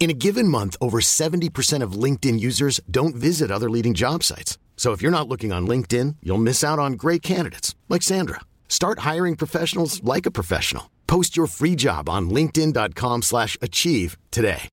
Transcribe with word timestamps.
In 0.00 0.10
a 0.10 0.14
given 0.14 0.46
month, 0.46 0.76
over 0.80 1.00
70% 1.00 1.82
of 1.82 1.98
LinkedIn 2.04 2.38
users 2.38 2.80
don't 2.88 3.16
visit 3.16 3.50
other 3.50 3.68
leading 3.68 3.94
job 3.94 4.22
sites. 4.22 4.56
So 4.76 4.92
if 4.92 5.02
you're 5.02 5.10
not 5.10 5.28
looking 5.28 5.52
on 5.52 5.66
LinkedIn, 5.66 6.16
you'll 6.22 6.38
miss 6.38 6.62
out 6.62 6.78
on 6.78 6.92
great 6.92 7.20
candidates 7.20 7.74
like 7.88 8.02
Sandra. 8.02 8.40
Start 8.68 9.00
hiring 9.00 9.34
professionals 9.34 10.00
like 10.04 10.24
a 10.24 10.30
professional. 10.30 10.84
Post 11.08 11.36
your 11.36 11.48
free 11.48 11.74
job 11.76 12.08
on 12.08 12.30
linkedin.com/achieve 12.30 14.16
today. 14.30 14.68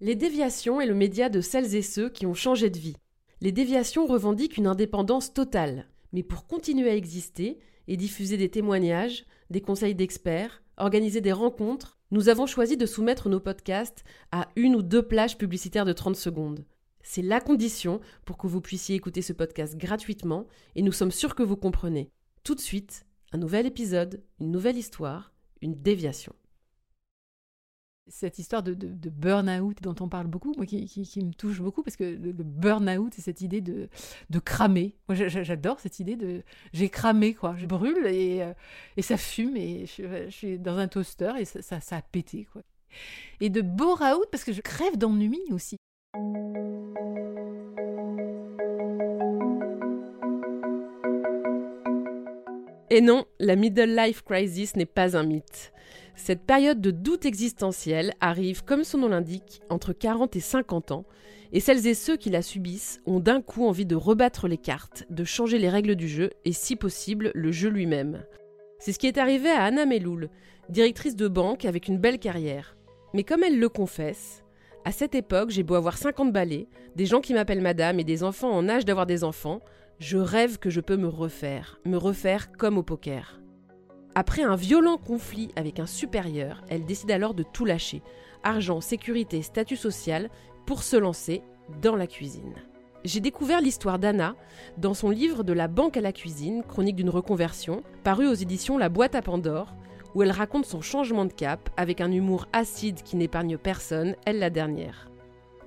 Les 0.00 0.16
déviations 0.16 0.80
est 0.80 0.86
le 0.86 0.94
média 0.94 1.28
de 1.28 1.40
celles 1.40 1.74
et 1.76 1.82
ceux 1.82 2.08
qui 2.08 2.26
ont 2.26 2.34
changé 2.34 2.70
de 2.70 2.78
vie. 2.78 2.96
Les 3.40 3.52
déviations 3.52 4.06
revendiquent 4.06 4.56
une 4.56 4.66
indépendance 4.66 5.32
totale, 5.32 5.86
mais 6.12 6.22
pour 6.22 6.46
continuer 6.46 6.90
à 6.90 6.96
exister 6.96 7.58
et 7.88 7.96
diffuser 7.96 8.36
des 8.36 8.48
témoignages, 8.48 9.24
des 9.50 9.60
conseils 9.60 9.94
d'experts, 9.94 10.62
organiser 10.82 11.20
des 11.20 11.32
rencontres, 11.32 11.98
nous 12.10 12.28
avons 12.28 12.46
choisi 12.46 12.76
de 12.76 12.86
soumettre 12.86 13.28
nos 13.28 13.40
podcasts 13.40 14.04
à 14.32 14.48
une 14.56 14.74
ou 14.74 14.82
deux 14.82 15.02
plages 15.02 15.38
publicitaires 15.38 15.84
de 15.84 15.92
30 15.92 16.16
secondes. 16.16 16.64
C'est 17.02 17.22
la 17.22 17.40
condition 17.40 18.00
pour 18.24 18.36
que 18.36 18.46
vous 18.46 18.60
puissiez 18.60 18.96
écouter 18.96 19.22
ce 19.22 19.32
podcast 19.32 19.76
gratuitement 19.76 20.46
et 20.74 20.82
nous 20.82 20.92
sommes 20.92 21.10
sûrs 21.10 21.34
que 21.34 21.42
vous 21.42 21.56
comprenez. 21.56 22.10
Tout 22.44 22.54
de 22.54 22.60
suite, 22.60 23.06
un 23.32 23.38
nouvel 23.38 23.66
épisode, 23.66 24.22
une 24.40 24.50
nouvelle 24.50 24.76
histoire, 24.76 25.32
une 25.62 25.80
déviation. 25.80 26.34
Cette 28.08 28.40
histoire 28.40 28.64
de, 28.64 28.74
de, 28.74 29.10
burn-out 29.10 29.80
dont 29.80 29.94
on 30.00 30.08
parle 30.08 30.26
beaucoup, 30.26 30.52
moi, 30.56 30.66
qui, 30.66 30.88
me 31.24 31.32
touche 31.32 31.60
beaucoup, 31.60 31.84
parce 31.84 31.96
que 31.96 32.02
le, 32.02 32.32
le 32.32 32.44
burn-out, 32.44 33.12
c'est 33.14 33.22
cette 33.22 33.40
idée 33.42 33.60
de, 33.60 33.88
cramer. 34.44 34.96
Moi, 35.08 35.14
j'a- 35.14 35.28
j'a- 35.28 35.44
j'adore 35.44 35.78
cette 35.78 36.00
idée 36.00 36.16
de 36.16 36.42
j'ai 36.72 36.88
cramé, 36.88 37.32
quoi. 37.32 37.54
Je 37.56 37.66
brûle 37.66 38.06
et, 38.06 38.42
euh, 38.42 38.52
ça 39.00 39.16
fume, 39.16 39.56
et 39.56 39.86
je, 39.86 40.28
suis 40.30 40.58
dans 40.58 40.78
un 40.78 40.88
toaster 40.88 41.32
et 41.38 41.44
ça, 41.44 41.62
ça, 41.62 41.80
ça 41.80 41.96
a 41.96 42.02
pété, 42.02 42.48
quoi. 42.52 42.62
Et 43.40 43.50
de 43.50 43.60
bore-out, 43.60 44.26
parce 44.32 44.42
que 44.42 44.52
je 44.52 44.60
crève 44.60 44.98
d'ennui 44.98 45.40
aussi. 45.50 45.76
Et 52.90 53.00
non, 53.00 53.24
la 53.38 53.56
middle 53.56 53.96
life 53.96 54.22
crisis 54.22 54.76
n'est 54.76 54.84
pas 54.84 55.16
un 55.16 55.22
mythe. 55.22 55.72
Cette 56.14 56.42
période 56.42 56.80
de 56.80 56.90
doute 56.90 57.24
existentiel 57.24 58.12
arrive, 58.20 58.64
comme 58.64 58.84
son 58.84 58.98
nom 58.98 59.08
l'indique, 59.08 59.62
entre 59.70 59.92
40 59.92 60.36
et 60.36 60.40
50 60.40 60.92
ans, 60.92 61.04
et 61.52 61.60
celles 61.60 61.86
et 61.86 61.94
ceux 61.94 62.16
qui 62.16 62.30
la 62.30 62.42
subissent 62.42 63.00
ont 63.06 63.20
d'un 63.20 63.42
coup 63.42 63.66
envie 63.66 63.86
de 63.86 63.96
rebattre 63.96 64.48
les 64.48 64.58
cartes, 64.58 65.04
de 65.10 65.24
changer 65.24 65.58
les 65.58 65.68
règles 65.68 65.96
du 65.96 66.08
jeu 66.08 66.30
et, 66.44 66.52
si 66.52 66.76
possible, 66.76 67.30
le 67.34 67.52
jeu 67.52 67.68
lui-même. 67.68 68.24
C'est 68.78 68.92
ce 68.92 68.98
qui 68.98 69.06
est 69.06 69.18
arrivé 69.18 69.50
à 69.50 69.64
Anna 69.64 69.86
Meloul, 69.86 70.28
directrice 70.68 71.16
de 71.16 71.28
banque 71.28 71.64
avec 71.64 71.88
une 71.88 71.98
belle 71.98 72.18
carrière. 72.18 72.76
Mais 73.14 73.24
comme 73.24 73.42
elle 73.42 73.58
le 73.58 73.68
confesse, 73.68 74.42
à 74.84 74.92
cette 74.92 75.14
époque, 75.14 75.50
j'ai 75.50 75.62
beau 75.62 75.74
avoir 75.74 75.98
50 75.98 76.32
balais, 76.32 76.68
des 76.96 77.06
gens 77.06 77.20
qui 77.20 77.34
m'appellent 77.34 77.60
madame 77.60 78.00
et 78.00 78.04
des 78.04 78.24
enfants 78.24 78.50
en 78.50 78.68
âge 78.68 78.84
d'avoir 78.84 79.06
des 79.06 79.22
enfants, 79.22 79.60
je 79.98 80.18
rêve 80.18 80.58
que 80.58 80.70
je 80.70 80.80
peux 80.80 80.96
me 80.96 81.08
refaire, 81.08 81.78
me 81.84 81.96
refaire 81.96 82.50
comme 82.52 82.78
au 82.78 82.82
poker. 82.82 83.41
Après 84.14 84.42
un 84.42 84.56
violent 84.56 84.98
conflit 84.98 85.50
avec 85.56 85.80
un 85.80 85.86
supérieur, 85.86 86.62
elle 86.68 86.84
décide 86.84 87.10
alors 87.10 87.34
de 87.34 87.42
tout 87.42 87.64
lâcher 87.64 88.02
argent, 88.44 88.80
sécurité, 88.80 89.42
statut 89.42 89.76
social 89.76 90.28
pour 90.66 90.82
se 90.82 90.96
lancer 90.96 91.42
dans 91.80 91.96
la 91.96 92.06
cuisine. 92.06 92.54
J'ai 93.04 93.20
découvert 93.20 93.60
l'histoire 93.60 93.98
d'Anna 93.98 94.36
dans 94.78 94.94
son 94.94 95.10
livre 95.10 95.42
De 95.42 95.52
la 95.52 95.68
banque 95.68 95.96
à 95.96 96.00
la 96.00 96.12
cuisine, 96.12 96.62
chronique 96.62 96.96
d'une 96.96 97.10
reconversion, 97.10 97.82
paru 98.04 98.28
aux 98.28 98.34
éditions 98.34 98.78
La 98.78 98.88
boîte 98.88 99.14
à 99.14 99.22
Pandore, 99.22 99.74
où 100.14 100.22
elle 100.22 100.30
raconte 100.30 100.66
son 100.66 100.80
changement 100.80 101.24
de 101.24 101.32
cap 101.32 101.70
avec 101.76 102.00
un 102.00 102.12
humour 102.12 102.46
acide 102.52 103.02
qui 103.02 103.16
n'épargne 103.16 103.58
personne, 103.58 104.14
elle 104.24 104.38
la 104.38 104.50
dernière. 104.50 105.08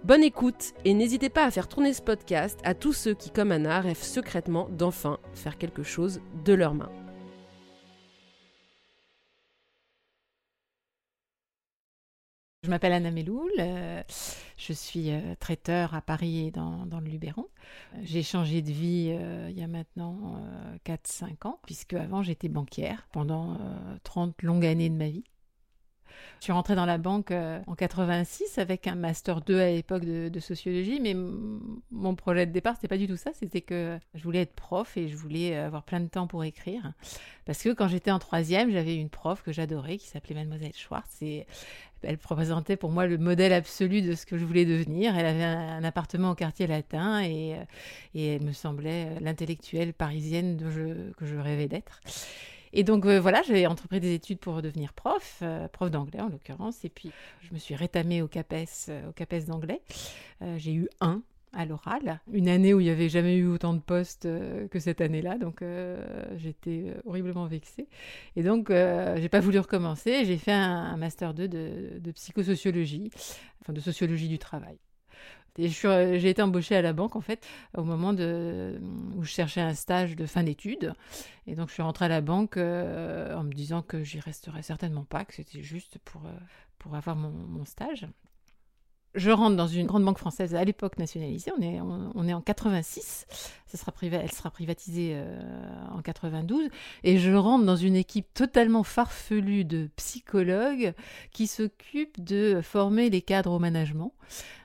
Bonne 0.04 0.24
écoute 0.24 0.74
et 0.86 0.94
n'hésitez 0.94 1.30
pas 1.30 1.46
à 1.46 1.52
faire 1.52 1.68
tourner 1.68 1.92
ce 1.92 2.02
podcast 2.02 2.60
à 2.64 2.76
tous 2.76 2.94
ceux 2.94 3.16
qui, 3.16 3.32
comme 3.32 3.52
Anna, 3.52 3.82
rêvent 3.82 4.04
secrètement 4.04 4.70
d'enfin 4.70 5.18
faire 5.34 5.58
quelque 5.58 5.84
chose 5.84 6.22
de 6.46 6.54
leurs 6.54 6.76
mains. 6.76 6.92
Je 12.66 12.72
m'appelle 12.72 12.94
Anna 12.94 13.12
Meloul, 13.12 13.52
euh, 13.60 14.02
je 14.58 14.74
suis 14.74 15.12
euh, 15.12 15.36
traiteur 15.40 15.94
à 15.94 16.02
Paris 16.02 16.48
et 16.48 16.52
dans, 16.52 16.88
le 17.00 17.08
Luberon. 17.08 17.46
Euh, 17.94 18.00
J'ai 18.02 18.24
changé 18.24 18.64
de 18.64 18.72
vie 18.72 19.16
il 19.50 19.56
y 19.56 19.62
a 19.62 19.68
maintenant 19.68 20.42
4-5 20.84 21.48
ans, 21.48 21.60
puisque 21.68 21.94
avant 21.94 22.24
j'étais 22.24 22.50
banquière 22.50 23.08
pendant 23.12 23.54
euh, 23.54 23.98
30 24.04 24.42
longues 24.42 24.66
années 24.66 24.90
de 24.90 24.96
ma 24.96 25.10
vie. 25.10 25.26
Je 26.40 26.46
suis 26.46 26.54
rentrée 26.54 26.76
dans 26.76 26.86
la 26.86 26.98
banque 27.00 27.32
euh, 27.32 27.60
en 27.66 27.74
86 27.76 28.60
avec 28.60 28.86
un 28.88 28.94
master 28.96 29.42
2 29.42 29.60
à 29.60 29.72
l'époque 29.72 30.06
de, 30.06 30.30
de 30.30 30.40
sociologie, 30.40 31.00
mais 31.02 31.16
mon 31.92 32.16
projet 32.16 32.46
de 32.46 32.52
départ, 32.52 32.76
c'était 32.76 32.88
pas 32.88 32.98
du 33.00 33.08
tout 33.08 33.18
ça. 33.18 33.32
C'était 33.34 33.62
que 33.62 33.98
je 34.14 34.24
voulais 34.24 34.42
être 34.42 34.54
prof 34.54 34.96
et 34.96 35.08
je 35.08 35.16
voulais 35.16 35.56
avoir 35.56 35.84
plein 35.84 36.00
de 36.00 36.08
temps 36.08 36.28
pour 36.28 36.44
écrire. 36.44 36.94
Parce 37.46 37.64
que 37.64 37.70
quand 37.74 37.88
j'étais 37.88 38.12
en 38.12 38.20
troisième, 38.20 38.70
j'avais 38.72 38.96
une 38.96 39.10
prof 39.10 39.42
que 39.42 39.52
j'adorais 39.52 39.98
qui 39.98 40.08
s'appelait 40.08 40.36
Mademoiselle 40.36 40.74
Schwartz 40.76 41.22
et 41.22 41.48
elle 42.04 42.20
représentait 42.24 42.78
pour 42.78 42.92
moi 42.92 43.08
le 43.08 43.18
modèle 43.18 43.54
absolu 43.54 44.04
de 44.04 44.14
ce 44.14 44.28
que 44.28 44.38
je 44.38 44.46
voulais 44.46 44.66
devenir. 44.66 45.18
Elle 45.18 45.26
avait 45.26 45.44
un, 45.44 45.84
appartement 45.84 46.32
au 46.32 46.36
quartier 46.36 46.68
latin 46.68 47.22
et, 47.24 47.56
euh, 47.56 47.64
et 48.14 48.36
elle 48.36 48.44
me 48.44 48.52
semblait 48.54 49.08
euh, 49.08 49.20
l'intellectuelle 49.22 49.94
parisienne 49.94 50.60
je- 50.70 51.12
que 51.14 51.26
je 51.26 51.36
rêvais 51.38 51.68
d'être. 51.68 52.02
Et 52.76 52.84
donc 52.84 53.06
euh, 53.06 53.22
voilà, 53.22 53.42
j'ai 53.42 53.66
entrepris 53.68 54.02
des 54.02 54.14
études 54.14 54.40
pour 54.40 54.62
devenir 54.62 54.92
prof, 54.92 55.40
euh, 55.42 55.70
prof 55.70 55.90
d'anglais 55.90 56.20
en 56.20 56.28
l'occurrence, 56.28 56.84
et 56.84 56.90
puis 56.90 57.10
je 57.42 57.54
me 57.54 57.58
suis 57.58 57.74
rétamée 57.74 58.22
au 58.22 58.28
CAPES, 58.28 58.90
euh, 58.90 59.10
au 59.10 59.14
CAPES 59.14 59.46
d'anglais. 59.48 59.82
J'ai 60.58 60.74
eu 60.74 60.90
un 61.00 61.24
à 61.54 61.66
l'oral, 61.66 62.20
une 62.34 62.50
année 62.50 62.74
où 62.74 62.82
il 62.82 62.84
n'y 62.84 62.90
avait 62.90 63.08
jamais 63.08 63.38
eu 63.38 63.48
autant 63.48 63.74
de 63.74 63.80
postes 63.80 64.28
que 64.70 64.80
cette 64.80 65.00
année-là, 65.00 65.38
donc 65.38 65.64
j'étais 66.36 66.94
horriblement 67.06 67.46
vexée. 67.46 67.88
Et 68.36 68.44
donc 68.44 68.70
euh, 68.70 69.16
j'ai 69.22 69.30
pas 69.30 69.40
voulu 69.40 69.60
recommencer, 69.60 70.26
j'ai 70.26 70.38
fait 70.38 70.52
un, 70.52 70.84
un 70.84 70.98
master 70.98 71.34
2 71.34 71.48
de, 71.48 72.00
de 72.00 72.12
psychosociologie, 72.12 73.10
enfin 73.62 73.72
de 73.72 73.80
sociologie 73.80 74.28
du 74.28 74.38
travail. 74.38 74.78
Euh, 75.60 76.20
j'ai 76.20 76.30
été 76.30 76.42
embauchée 76.42 76.76
à 76.76 76.82
la 76.82 76.94
banque 76.94 77.16
en 77.16 77.22
fait 77.22 77.46
au 77.78 77.84
moment 77.84 78.12
où 78.12 79.24
je 79.24 79.30
cherchais 79.30 79.62
un 79.62 79.74
stage 79.74 80.16
de 80.16 80.26
fin 80.26 80.44
d'études. 80.44 80.94
Et 81.48 81.56
donc 81.56 81.70
je 81.70 81.74
suis 81.74 81.84
rentrée 81.84 82.06
à 82.06 82.10
la 82.10 82.22
banque 82.22 82.58
euh, 82.58 83.36
en 83.36 83.44
me 83.44 83.54
disant 83.54 83.82
que 83.82 84.04
j'y 84.04 84.20
resterais 84.20 84.64
certainement 84.64 85.06
pas, 85.06 85.26
que 85.26 85.34
c'était 85.34 85.62
juste 85.62 85.98
pour, 86.00 86.22
euh, 86.26 86.32
pour 86.80 86.96
avoir 86.96 87.16
mon, 87.16 87.66
stage. 87.66 88.08
Je 89.16 89.32
rentre 89.32 89.56
dans 89.56 89.68
une 89.68 89.88
grande 89.88 90.04
banque 90.04 90.18
française 90.18 90.56
à 90.56 90.64
l'époque 90.66 91.00
nationalisée, 91.00 91.50
on 91.58 91.62
est, 91.62 91.80
on, 91.80 92.28
est 92.28 92.34
en 92.34 92.42
86, 92.42 93.26
ça 93.66 93.78
sera 93.78 93.94
priva- 93.94 94.20
elle 94.22 94.32
sera 94.32 94.52
privatisée 94.52 95.18
en 95.90 96.02
92, 96.02 96.70
et 97.06 97.18
je 97.18 97.32
rentre 97.32 97.66
dans 97.66 97.78
une 97.78 97.96
équipe 97.96 98.28
totalement 98.34 98.84
farfelue 98.84 99.64
de 99.64 99.90
psychologues 99.96 100.94
qui 101.32 101.48
s'occupent 101.48 102.22
de 102.22 102.60
former 102.62 103.10
les 103.10 103.22
cadres 103.22 103.54
au 103.54 103.60
management. 103.60 104.12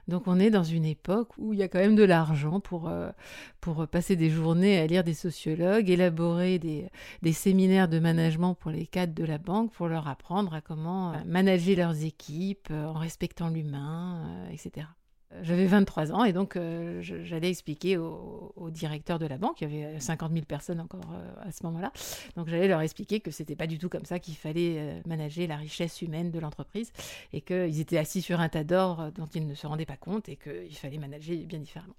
Donc 0.09 0.27
on 0.27 0.39
est 0.39 0.51
dans 0.51 0.65
une 0.65 0.85
époque 0.85 1.31
où 1.39 1.53
il 1.53 1.59
y 1.59 1.63
a 1.63 1.69
quand 1.69 1.79
même 1.79 1.97
de 1.97 2.05
l'argent 2.05 2.61
pour, 2.61 2.89
euh, 2.89 3.11
pour 3.61 3.87
passer 3.89 4.17
des 4.17 4.31
journées 4.31 4.79
à 4.79 4.87
lire 4.87 5.05
des 5.05 5.15
sociologues, 5.15 5.89
élaborer 5.91 6.59
des, 6.59 6.89
des 7.23 7.33
séminaires 7.33 7.89
de 7.89 7.99
management 7.99 8.55
pour 8.55 8.71
les 8.71 8.87
cadres 8.87 9.15
de 9.15 9.25
la 9.25 9.39
banque, 9.39 9.73
pour 9.73 9.89
leur 9.89 10.09
apprendre 10.09 10.55
à 10.55 10.61
comment 10.61 11.13
euh, 11.13 11.17
manager 11.27 11.77
leurs 11.77 12.05
équipes 12.05 12.69
euh, 12.71 12.87
en 12.87 12.95
respectant 12.95 13.49
l'humain, 13.49 14.25
euh, 14.27 14.53
etc. 14.53 14.87
J'avais 15.43 15.67
23 15.67 16.13
ans 16.13 16.25
et 16.25 16.33
donc 16.33 16.57
euh, 16.57 17.01
j'allais 17.01 17.51
expliquer 17.51 17.97
au, 17.97 18.53
directeur 18.71 19.21
de 19.21 19.27
la 19.27 19.39
banque, 19.39 19.61
il 19.61 19.73
y 19.73 19.85
avait 19.85 20.01
50 20.01 20.33
000 20.33 20.45
personnes 20.45 20.81
encore 20.81 21.09
euh, 21.13 21.49
à 21.49 21.53
ce 21.53 21.65
moment-là, 21.67 21.93
donc 22.37 22.49
j'allais 22.49 22.67
leur 22.67 22.81
expliquer 22.81 23.21
que 23.21 23.31
c'était 23.31 23.55
pas 23.55 23.69
du 23.69 23.79
tout 23.79 23.89
comme 23.89 24.05
ça 24.05 24.19
qu'il 24.19 24.35
fallait 24.35 24.77
euh, 24.79 25.01
manager 25.07 25.47
la 25.47 25.57
richesse 25.57 26.03
humaine 26.03 26.33
de 26.33 26.39
l'entreprise 26.41 26.93
et 27.33 27.41
qu'ils 27.43 27.81
étaient 27.81 27.97
assis 27.97 28.23
sur 28.23 28.41
un 28.41 28.49
tas 28.49 28.65
d'or 28.65 29.13
dont 29.15 29.27
ils 29.35 29.47
ne 29.47 29.55
se 29.55 29.69
rendaient 29.69 29.87
pas 29.87 29.97
compte 29.97 30.29
et 30.29 30.37
qu'il 30.37 30.77
fallait 30.77 30.99
manager 30.99 31.37
bien 31.47 31.61
différemment. 31.61 31.95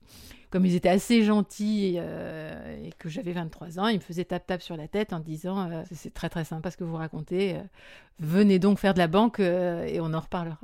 Comme 0.50 0.66
ils 0.66 0.76
étaient 0.76 0.90
assez 0.90 1.24
gentils 1.24 1.98
et, 1.98 2.92
que 3.00 3.08
j'avais 3.08 3.32
23 3.32 3.80
ans, 3.80 3.88
ils 3.88 3.96
me 3.96 4.02
faisaient 4.02 4.26
tap-tap 4.26 4.62
sur 4.62 4.76
la 4.76 4.90
tête 4.90 5.14
en 5.14 5.20
disant 5.20 5.84
c'est 5.92 6.14
très 6.14 6.30
très 6.30 6.44
sympa 6.44 6.70
ce 6.70 6.78
que 6.78 6.84
vous 6.84 6.98
racontez, 6.98 7.56
venez 8.20 8.60
donc 8.60 8.78
faire 8.78 8.94
de 8.94 9.00
la 9.00 9.08
banque 9.08 9.40
et 9.40 10.00
on 10.02 10.14
en 10.14 10.20
reparlera. 10.20 10.60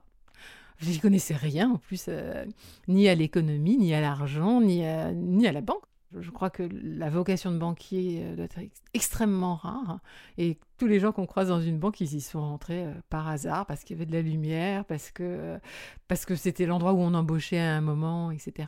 Je 0.77 0.89
n'y 0.89 0.99
connaissais 0.99 1.35
rien 1.35 1.71
en 1.71 1.77
plus, 1.77 2.05
euh, 2.07 2.45
ni 2.87 3.07
à 3.07 3.15
l'économie, 3.15 3.77
ni 3.77 3.93
à 3.93 4.01
l'argent, 4.01 4.61
ni 4.61 4.85
à, 4.85 5.11
ni 5.11 5.47
à 5.47 5.51
la 5.51 5.61
banque. 5.61 5.83
Je 6.17 6.31
crois 6.31 6.49
que 6.49 6.63
la 6.71 7.09
vocation 7.09 7.51
de 7.51 7.57
banquier 7.57 8.21
euh, 8.23 8.35
doit 8.35 8.45
être 8.45 8.59
extrêmement 8.93 9.55
rare. 9.55 9.99
Et 10.37 10.57
tous 10.77 10.87
les 10.87 10.99
gens 10.99 11.11
qu'on 11.11 11.25
croise 11.25 11.49
dans 11.49 11.61
une 11.61 11.79
banque, 11.79 11.99
ils 11.99 12.15
y 12.15 12.21
sont 12.21 12.41
rentrés 12.41 12.85
euh, 12.85 12.93
par 13.09 13.27
hasard, 13.27 13.65
parce 13.65 13.83
qu'il 13.83 13.97
y 13.97 13.99
avait 13.99 14.05
de 14.05 14.13
la 14.13 14.21
lumière, 14.21 14.85
parce 14.85 15.11
que 15.11 15.59
parce 16.07 16.25
que 16.25 16.35
c'était 16.35 16.65
l'endroit 16.65 16.93
où 16.93 16.99
on 16.99 17.13
embauchait 17.13 17.59
à 17.59 17.75
un 17.75 17.81
moment, 17.81 18.31
etc. 18.31 18.67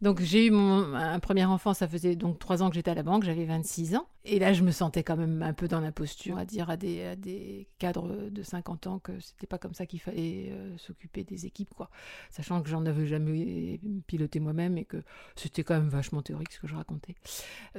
Donc 0.00 0.20
j'ai 0.20 0.46
eu 0.46 0.50
mon 0.50 0.94
un 0.94 1.20
premier 1.20 1.44
enfant, 1.44 1.74
ça 1.74 1.86
faisait 1.86 2.16
donc 2.16 2.38
trois 2.38 2.62
ans 2.62 2.68
que 2.68 2.74
j'étais 2.74 2.90
à 2.90 2.94
la 2.94 3.02
banque, 3.02 3.24
j'avais 3.24 3.44
26 3.44 3.96
ans. 3.96 4.06
Et 4.24 4.38
là, 4.38 4.52
je 4.52 4.62
me 4.62 4.70
sentais 4.70 5.02
quand 5.02 5.16
même 5.16 5.42
un 5.42 5.52
peu 5.52 5.66
dans 5.66 5.80
l'imposture, 5.80 6.38
à 6.38 6.44
dire 6.44 6.70
à 6.70 6.76
des, 6.76 7.66
cadres 7.78 8.30
de 8.30 8.42
50 8.44 8.86
ans 8.86 8.98
que 9.00 9.18
c'était 9.18 9.48
pas 9.48 9.58
comme 9.58 9.74
ça 9.74 9.84
qu'il 9.84 9.98
fallait 10.00 10.50
euh, 10.52 10.78
s'occuper 10.78 11.24
des 11.24 11.44
équipes, 11.44 11.74
quoi. 11.74 11.90
Sachant 12.30 12.62
que 12.62 12.68
j'en 12.68 12.86
avais 12.86 13.06
jamais 13.06 13.80
piloté 14.06 14.38
moi-même 14.38 14.78
et 14.78 14.84
que 14.84 15.02
c'était 15.34 15.64
quand 15.64 15.74
même 15.74 15.88
vachement 15.88 16.22
théorique 16.22 16.52
ce 16.52 16.60
que 16.60 16.68
je 16.68 16.76
racontais. 16.76 17.16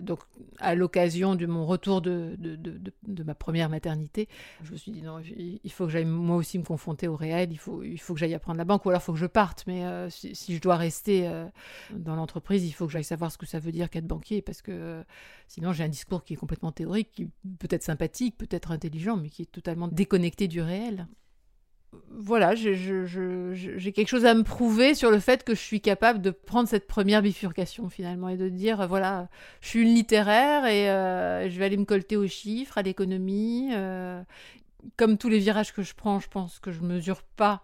Donc, 0.01 0.19
à 0.59 0.75
l'occasion 0.75 1.35
de 1.35 1.45
mon 1.45 1.65
retour 1.65 2.01
de, 2.01 2.35
de, 2.37 2.57
de, 2.57 2.91
de, 3.07 3.23
ma 3.23 3.35
première 3.35 3.69
maternité, 3.69 4.27
je 4.63 4.73
me 4.73 4.77
suis 4.77 4.91
dit 4.91 5.01
non, 5.01 5.21
il 5.21 5.71
faut 5.71 5.85
que 5.85 5.91
j'aille 5.91 6.03
moi 6.03 6.35
aussi 6.35 6.59
me 6.59 6.65
confronter 6.65 7.07
au 7.07 7.15
réel, 7.15 7.53
il 7.53 7.57
faut, 7.57 7.83
il 7.83 7.99
faut 7.99 8.15
que 8.15 8.19
j'aille 8.19 8.33
apprendre 8.33 8.57
la 8.57 8.65
banque, 8.65 8.85
ou 8.85 8.89
alors 8.89 9.01
il 9.01 9.05
faut 9.05 9.13
que 9.13 9.19
je 9.19 9.27
parte. 9.27 9.63
Mais 9.65 9.85
euh, 9.85 10.09
si, 10.09 10.55
je 10.55 10.59
dois 10.61 10.75
rester 10.75 11.25
euh, 11.25 11.45
dans 11.97 12.15
l'entreprise, 12.15 12.65
il 12.65 12.71
faut 12.71 12.85
que 12.85 12.91
j'aille 12.91 13.03
savoir 13.03 13.31
ce 13.31 13.37
que 13.37 13.45
ça 13.45 13.59
veut 13.59 13.71
dire 13.71 13.89
qu'être 13.89 14.07
banquier, 14.07 14.41
parce 14.41 14.61
que 14.61 15.03
sinon 15.47 15.73
j'ai 15.73 15.83
un 15.83 15.89
discours 15.89 16.23
qui 16.23 16.35
complètement 16.35 16.71
théorique, 16.71 17.11
qui 17.11 17.29
peut 17.59 17.67
être 17.69 17.83
sympathique, 17.83 18.37
peut 18.37 18.47
être 18.49 18.71
intelligent, 18.71 19.17
mais 19.17 19.29
qui 19.29 19.43
est 19.43 19.51
totalement 19.51 19.87
déconnecté 19.87 20.47
du 20.47 20.61
réel. 20.61 21.07
Voilà, 22.09 22.55
j'ai 22.55 23.91
quelque 23.91 24.07
chose 24.07 24.25
à 24.25 24.33
me 24.33 24.43
prouver 24.43 24.95
sur 24.95 25.11
le 25.11 25.19
fait 25.19 25.43
que 25.43 25.55
je 25.55 25.59
suis 25.59 25.81
capable 25.81 26.21
de 26.21 26.31
prendre 26.31 26.67
cette 26.67 26.87
première 26.87 27.21
bifurcation 27.21 27.89
finalement 27.89 28.29
et 28.29 28.37
de 28.37 28.49
dire 28.49 28.87
voilà, 28.87 29.29
je 29.61 29.69
suis 29.69 29.81
une 29.81 29.93
littéraire 29.93 30.65
et 30.65 30.89
euh, 30.89 31.49
je 31.49 31.57
vais 31.59 31.65
aller 31.65 31.77
me 31.77 31.85
colter 31.85 32.17
aux 32.17 32.27
chiffres, 32.27 32.77
à 32.77 32.81
l'économie. 32.81 33.69
Euh, 33.73 34.21
comme 34.97 35.17
tous 35.17 35.29
les 35.29 35.39
virages 35.39 35.73
que 35.73 35.81
je 35.81 35.93
prends, 35.93 36.19
je 36.19 36.27
pense 36.27 36.59
que 36.59 36.71
je 36.71 36.81
mesure 36.81 37.23
pas 37.23 37.63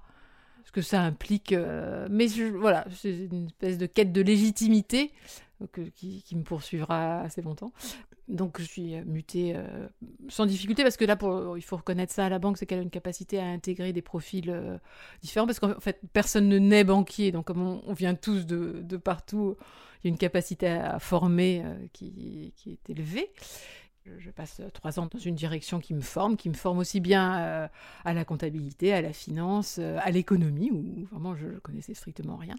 ce 0.69 0.71
que 0.71 0.81
ça 0.83 1.01
implique. 1.01 1.51
Euh, 1.51 2.07
mais 2.11 2.27
voilà, 2.27 2.85
c'est 2.95 3.27
une 3.31 3.47
espèce 3.47 3.79
de 3.79 3.87
quête 3.87 4.11
de 4.11 4.21
légitimité 4.21 5.11
qui, 5.95 6.35
me 6.35 6.43
poursuivra 6.43 7.21
assez 7.21 7.41
longtemps. 7.41 7.73
Donc 8.27 8.61
je 8.61 8.65
suis 8.65 8.95
euh, 8.95 9.01
mutée 9.03 9.53
euh, 9.55 9.87
sans 10.27 10.45
difficulté 10.45 10.83
parce 10.83 10.95
que 10.95 11.05
là, 11.05 11.17
il 11.55 11.63
faut 11.63 11.77
reconnaître 11.77 12.13
ça 12.13 12.27
à 12.27 12.29
la 12.29 12.37
banque, 12.37 12.59
c'est 12.59 12.67
qu'elle 12.67 12.79
a 12.79 12.83
une 12.83 12.91
capacité 12.91 13.39
à 13.39 13.45
intégrer 13.45 13.93
des 13.93 14.03
profils 14.03 14.51
euh, 14.51 14.77
différents 15.23 15.47
parce 15.47 15.59
qu'en 15.59 15.79
fait, 15.79 15.99
personne 16.13 16.47
ne 16.47 16.59
naît 16.59 16.83
banquier, 16.83 17.31
donc 17.31 17.45
comme 17.45 17.81
on, 17.83 17.93
vient 17.93 18.13
tous 18.13 18.45
de, 18.45 18.81
de, 18.83 18.97
partout, 18.97 19.57
il 20.03 20.07
y 20.07 20.09
a 20.09 20.11
une 20.11 20.19
capacité 20.19 20.67
à, 20.67 20.99
former 20.99 21.63
qui, 21.93 22.53
qui, 22.55 22.73
est 22.73 22.89
élevée 22.91 23.31
je 24.17 24.31
passe 24.31 24.61
trois 24.73 24.99
ans 24.99 25.07
dans 25.11 25.19
une 25.19 25.35
direction 25.35 25.79
qui 25.79 25.93
me 25.93 26.01
forme, 26.01 26.37
qui 26.37 26.49
me 26.49 26.53
forme 26.53 26.79
aussi 26.79 26.99
bien 26.99 27.39
euh, 27.39 27.67
à 28.05 28.13
la 28.13 28.25
comptabilité, 28.25 28.93
à 28.93 29.01
la 29.01 29.13
finance, 29.13 29.77
euh, 29.79 29.97
à 30.01 30.11
l'économie, 30.11 30.71
où 30.71 31.05
vraiment 31.11 31.35
je 31.35 31.47
ne 31.47 31.59
connaissais 31.59 31.93
strictement 31.93 32.37
rien. 32.37 32.55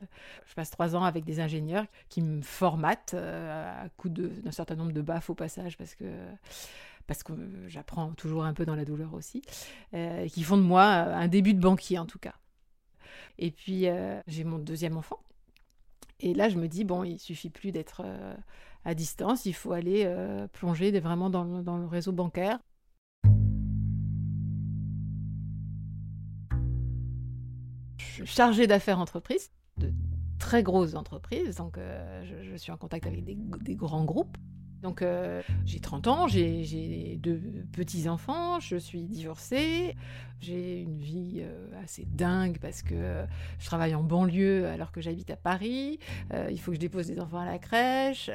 Je 0.47 0.55
passe 0.55 0.70
trois 0.70 0.97
ans 0.97 1.05
avec 1.05 1.25
des 1.25 1.41
ingénieurs 1.41 1.87
qui 2.08 2.23
me 2.23 2.43
formatent 2.43 3.14
euh, 3.14 3.85
à 3.85 3.88
coup 3.91 4.08
d'un 4.08 4.52
certain 4.52 4.76
nombre 4.76 4.93
de 4.93 5.02
baffes 5.02 5.31
au 5.31 5.35
passage, 5.35 5.76
parce 5.76 5.94
que 5.94 6.05
parce 7.06 7.25
que 7.25 7.32
j'apprends 7.67 8.12
toujours 8.12 8.44
un 8.44 8.55
peu 8.55 8.64
dans 8.64 8.76
la 8.76 8.85
douleur 8.85 9.14
aussi, 9.14 9.43
et 9.93 10.31
qui 10.31 10.44
font 10.44 10.56
de 10.56 10.62
moi 10.62 10.85
un 10.85 11.26
début 11.26 11.55
de 11.55 11.61
banquier 11.61 11.99
en 11.99 12.06
tout 12.06 12.20
cas. 12.20 12.35
Et 13.37 13.50
puis 13.50 13.87
j'ai 14.29 14.44
mon 14.44 14.58
deuxième 14.58 14.96
enfant. 14.96 15.19
Et 16.20 16.35
là, 16.35 16.49
je 16.49 16.56
me 16.56 16.69
dis, 16.69 16.85
bon, 16.85 17.03
il 17.03 17.19
suffit 17.19 17.50
plus 17.50 17.73
d'être 17.73 18.05
à 18.85 18.94
distance, 18.94 19.47
il 19.47 19.55
faut 19.55 19.73
aller 19.73 20.05
euh, 20.06 20.47
plonger 20.49 20.99
vraiment 21.00 21.31
dans 21.31 21.44
le, 21.44 21.87
réseau 21.87 22.12
bancaire. 22.12 22.59
Je 27.99 28.25
chargée 28.25 28.67
d'affaires 28.67 28.99
entreprises, 28.99 29.50
de 29.77 29.93
très 30.38 30.62
grosses 30.62 30.94
entreprises, 30.94 31.56
donc 31.56 31.79
euh, 31.79 32.25
je, 32.43 32.56
suis 32.56 32.73
en 32.73 32.77
contact 32.77 33.06
avec 33.06 33.25
des 33.25 33.75
grands 33.75 34.05
groupes. 34.05 34.37
Donc 34.82 35.03
euh, 35.03 35.43
j'ai 35.67 35.81
30 35.81 36.06
ans, 36.06 36.29
j'ai 36.29 37.19
deux 37.23 37.41
petits-enfants, 37.73 38.61
je 38.61 38.77
suis 38.77 39.03
divorcée, 39.03 39.94
j'ai 40.41 40.81
une 40.81 40.99
vie 40.99 41.41
euh, 41.43 41.82
assez 41.85 42.06
dingue 42.06 42.59
parce 42.61 42.82
que 42.82 42.94
euh, 42.94 43.27
je 43.59 43.67
travaille 43.67 43.94
en 43.94 44.03
banlieue 44.03 44.67
alors 44.69 44.91
que 44.91 45.03
j'habite 45.03 45.31
à 45.31 45.37
Paris, 45.37 45.99
il 46.50 46.59
faut 46.59 46.71
que 46.71 46.77
je 46.77 46.81
dépose 46.81 47.06
des 47.09 47.21
enfants 47.21 47.41
à 47.41 47.47
la 47.47 47.59
crèche, 47.59 48.31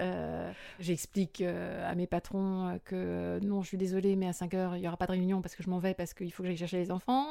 j'explique 0.80 1.42
à 1.42 1.96
mes 1.96 2.08
patrons 2.08 2.80
que 2.86 3.40
non, 3.42 3.62
je 3.62 3.70
suis 3.70 3.78
désolée, 3.78 4.16
mais 4.16 4.28
à 4.28 4.34
5 4.34 4.54
heures, 4.54 4.76
il 4.76 4.82
n'y 4.82 4.88
aura 4.88 4.98
pas 4.98 5.08
de 5.08 5.12
réunion 5.12 5.42
parce 5.42 5.56
que 5.56 5.64
je 5.64 5.70
m'en 5.70 5.80
vais 5.80 5.94
parce 5.94 6.14
qu'il 6.14 6.32
faut 6.32 6.44
que 6.44 6.48
j'aille 6.48 6.58
chercher 6.58 6.78
les 6.78 6.92
enfants. 6.92 7.28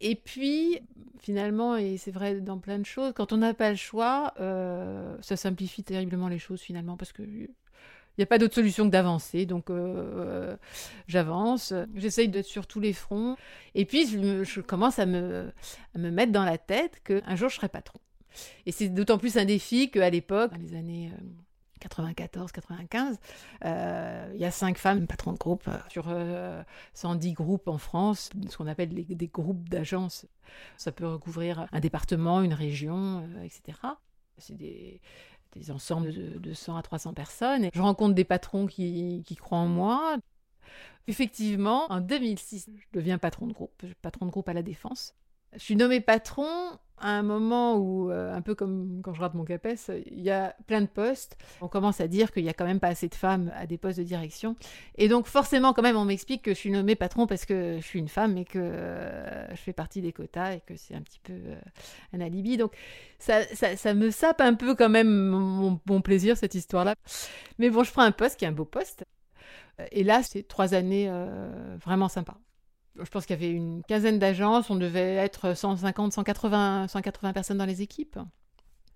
Et 0.00 0.16
puis, 0.16 0.80
finalement, 1.20 1.76
et 1.76 1.96
c'est 1.96 2.10
vrai 2.10 2.40
dans 2.40 2.58
plein 2.58 2.78
de 2.78 2.86
choses, 2.86 3.12
quand 3.14 3.32
on 3.32 3.36
n'a 3.36 3.54
pas 3.54 3.70
le 3.70 3.76
choix, 3.76 4.34
ça 5.20 5.36
simplifie 5.36 5.84
terriblement 5.84 6.28
les 6.28 6.38
choses 6.38 6.60
finalement, 6.60 6.96
parce 6.96 7.12
que 7.12 7.22
il 8.16 8.20
n'y 8.20 8.24
a 8.24 8.26
pas 8.26 8.38
d'autre 8.38 8.54
solution 8.54 8.84
que 8.84 8.90
d'avancer. 8.90 9.44
Donc, 9.44 9.70
euh, 9.70 10.56
j'avance, 11.08 11.74
j'essaye 11.96 12.28
d'être 12.28 12.46
sur 12.46 12.66
tous 12.66 12.78
les 12.78 12.92
fronts. 12.92 13.36
Et 13.74 13.84
puis, 13.84 14.06
je, 14.06 14.60
commence 14.60 15.00
à 15.00 15.06
me, 15.06 15.52
me 15.96 16.10
mettre 16.10 16.30
dans 16.30 16.44
la 16.44 16.58
tête 16.58 17.02
qu'un 17.02 17.34
jour, 17.34 17.48
je 17.48 17.56
serai 17.56 17.68
patron. 17.68 17.98
Et 18.66 18.72
c'est 18.72 18.88
d'autant 18.88 19.18
plus 19.18 19.36
un 19.36 19.44
défi 19.44 19.90
qu'à 19.90 20.10
l'époque, 20.10 20.52
dans 20.52 20.58
les 20.58 20.76
années 20.76 21.12
94-95, 21.80 22.94
euh, 22.94 23.14
euh, 23.64 24.30
il 24.34 24.40
y 24.40 24.44
a 24.44 24.50
cinq 24.52 24.78
femmes 24.78 25.06
patrons 25.08 25.32
de 25.32 25.38
groupe 25.38 25.68
sur 25.88 26.06
110 26.94 27.32
groupes 27.32 27.66
en 27.66 27.78
France, 27.78 28.30
ce 28.48 28.56
qu'on 28.56 28.68
appelle 28.68 28.90
des 28.90 29.26
groupes 29.26 29.68
d'agences. 29.68 30.26
Ça 30.76 30.92
peut 30.92 31.06
recouvrir 31.06 31.66
un 31.72 31.80
département, 31.80 32.42
une 32.42 32.54
région, 32.54 33.28
etc. 33.42 33.78
C'est 34.38 34.56
des, 34.56 35.00
des 35.54 35.70
ensembles 35.70 36.40
de, 36.40 36.52
100 36.54 36.76
à 36.76 36.82
300 36.82 37.14
personnes. 37.14 37.64
Et 37.64 37.70
je 37.72 37.80
rencontre 37.80 38.14
des 38.14 38.24
patrons 38.24 38.66
qui, 38.66 39.22
qui 39.26 39.36
croient 39.36 39.58
en 39.58 39.68
moi. 39.68 40.16
Effectivement, 41.06 41.90
en 41.90 42.00
2006, 42.00 42.70
je 42.76 42.98
deviens 42.98 43.18
patron 43.18 43.46
de 43.46 43.52
groupe, 43.52 43.84
patron 44.00 44.26
de 44.26 44.30
groupe 44.30 44.48
à 44.48 44.54
la 44.54 44.62
Défense. 44.62 45.14
Je 45.54 45.62
suis 45.62 45.76
nommé 45.76 46.00
patron 46.00 46.46
à 46.98 47.08
un 47.08 47.22
moment 47.22 47.76
où, 47.76 48.10
euh, 48.10 48.34
un 48.34 48.40
peu 48.40 48.54
comme 48.54 49.00
quand 49.02 49.12
je 49.12 49.20
rate 49.20 49.34
mon 49.34 49.44
CAPES, 49.44 49.90
il 50.06 50.22
y 50.22 50.30
a 50.30 50.56
plein 50.66 50.80
de 50.80 50.86
postes. 50.86 51.36
On 51.60 51.68
commence 51.68 52.00
à 52.00 52.08
dire 52.08 52.32
qu'il 52.32 52.44
n'y 52.44 52.48
a 52.48 52.54
quand 52.54 52.64
même 52.64 52.80
pas 52.80 52.88
assez 52.88 53.08
de 53.08 53.14
femmes 53.14 53.52
à 53.56 53.66
des 53.66 53.78
postes 53.78 53.98
de 53.98 54.04
direction. 54.04 54.56
Et 54.96 55.08
donc, 55.08 55.26
forcément, 55.26 55.72
quand 55.72 55.82
même, 55.82 55.96
on 55.96 56.04
m'explique 56.04 56.42
que 56.42 56.54
je 56.54 56.58
suis 56.58 56.70
nommé 56.70 56.94
patron 56.94 57.26
parce 57.26 57.44
que 57.44 57.76
je 57.78 57.84
suis 57.84 57.98
une 57.98 58.08
femme 58.08 58.38
et 58.38 58.44
que 58.44 58.58
euh, 58.58 59.48
je 59.50 59.60
fais 59.60 59.72
partie 59.72 60.00
des 60.00 60.12
quotas 60.12 60.54
et 60.54 60.60
que 60.60 60.76
c'est 60.76 60.94
un 60.94 61.02
petit 61.02 61.20
peu 61.22 61.34
euh, 61.34 61.56
un 62.12 62.20
alibi. 62.20 62.56
Donc, 62.56 62.72
ça, 63.18 63.42
ça, 63.54 63.94
me 63.94 64.10
sape 64.10 64.40
un 64.40 64.54
peu 64.54 64.74
quand 64.74 64.88
même 64.88 65.28
mon, 65.28 65.80
mon 65.86 66.00
plaisir, 66.00 66.36
cette 66.36 66.54
histoire-là. 66.54 66.94
Mais 67.58 67.70
bon, 67.70 67.82
je 67.82 67.92
prends 67.92 68.02
un 68.02 68.12
poste 68.12 68.38
qui 68.38 68.44
est 68.44 68.48
un 68.48 68.52
beau 68.52 68.64
poste. 68.64 69.04
Et 69.90 70.04
là, 70.04 70.22
c'est 70.22 70.46
trois 70.46 70.72
années 70.72 71.10
vraiment 71.84 72.08
sympas 72.08 72.38
je 72.96 73.10
pense 73.10 73.26
qu'il 73.26 73.34
y 73.34 73.38
avait 73.38 73.52
une 73.52 73.82
quinzaine 73.82 74.18
d'agences, 74.18 74.70
on 74.70 74.76
devait 74.76 75.14
être 75.16 75.56
150, 75.56 76.12
180, 76.12 76.88
180 76.88 77.32
personnes 77.32 77.58
dans 77.58 77.66
les 77.66 77.82
équipes. 77.82 78.18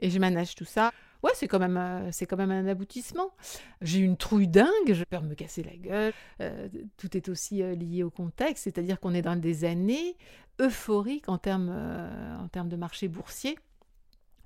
Et 0.00 0.10
je 0.10 0.18
manage 0.18 0.54
tout 0.54 0.64
ça. 0.64 0.92
Ouais, 1.24 1.32
c'est 1.34 1.48
quand 1.48 1.58
même, 1.58 1.76
euh, 1.76 2.08
c'est 2.12 2.26
quand 2.26 2.36
même 2.36 2.52
un 2.52 2.66
aboutissement. 2.68 3.30
J'ai 3.80 3.98
une 3.98 4.16
trouille 4.16 4.46
dingue, 4.46 4.92
je 4.92 5.02
peur 5.02 5.22
me 5.24 5.34
casser 5.34 5.64
la 5.64 5.76
gueule. 5.76 6.12
Euh, 6.40 6.68
tout 6.96 7.16
est 7.16 7.28
aussi 7.28 7.62
euh, 7.62 7.74
lié 7.74 8.04
au 8.04 8.10
contexte, 8.10 8.64
c'est-à-dire 8.64 9.00
qu'on 9.00 9.14
est 9.14 9.22
dans 9.22 9.34
des 9.34 9.64
années 9.64 10.16
euphoriques 10.60 11.28
en 11.28 11.38
termes, 11.38 11.70
en 12.40 12.48
termes 12.48 12.68
de 12.68 12.76
marché 12.76 13.08
boursier. 13.08 13.58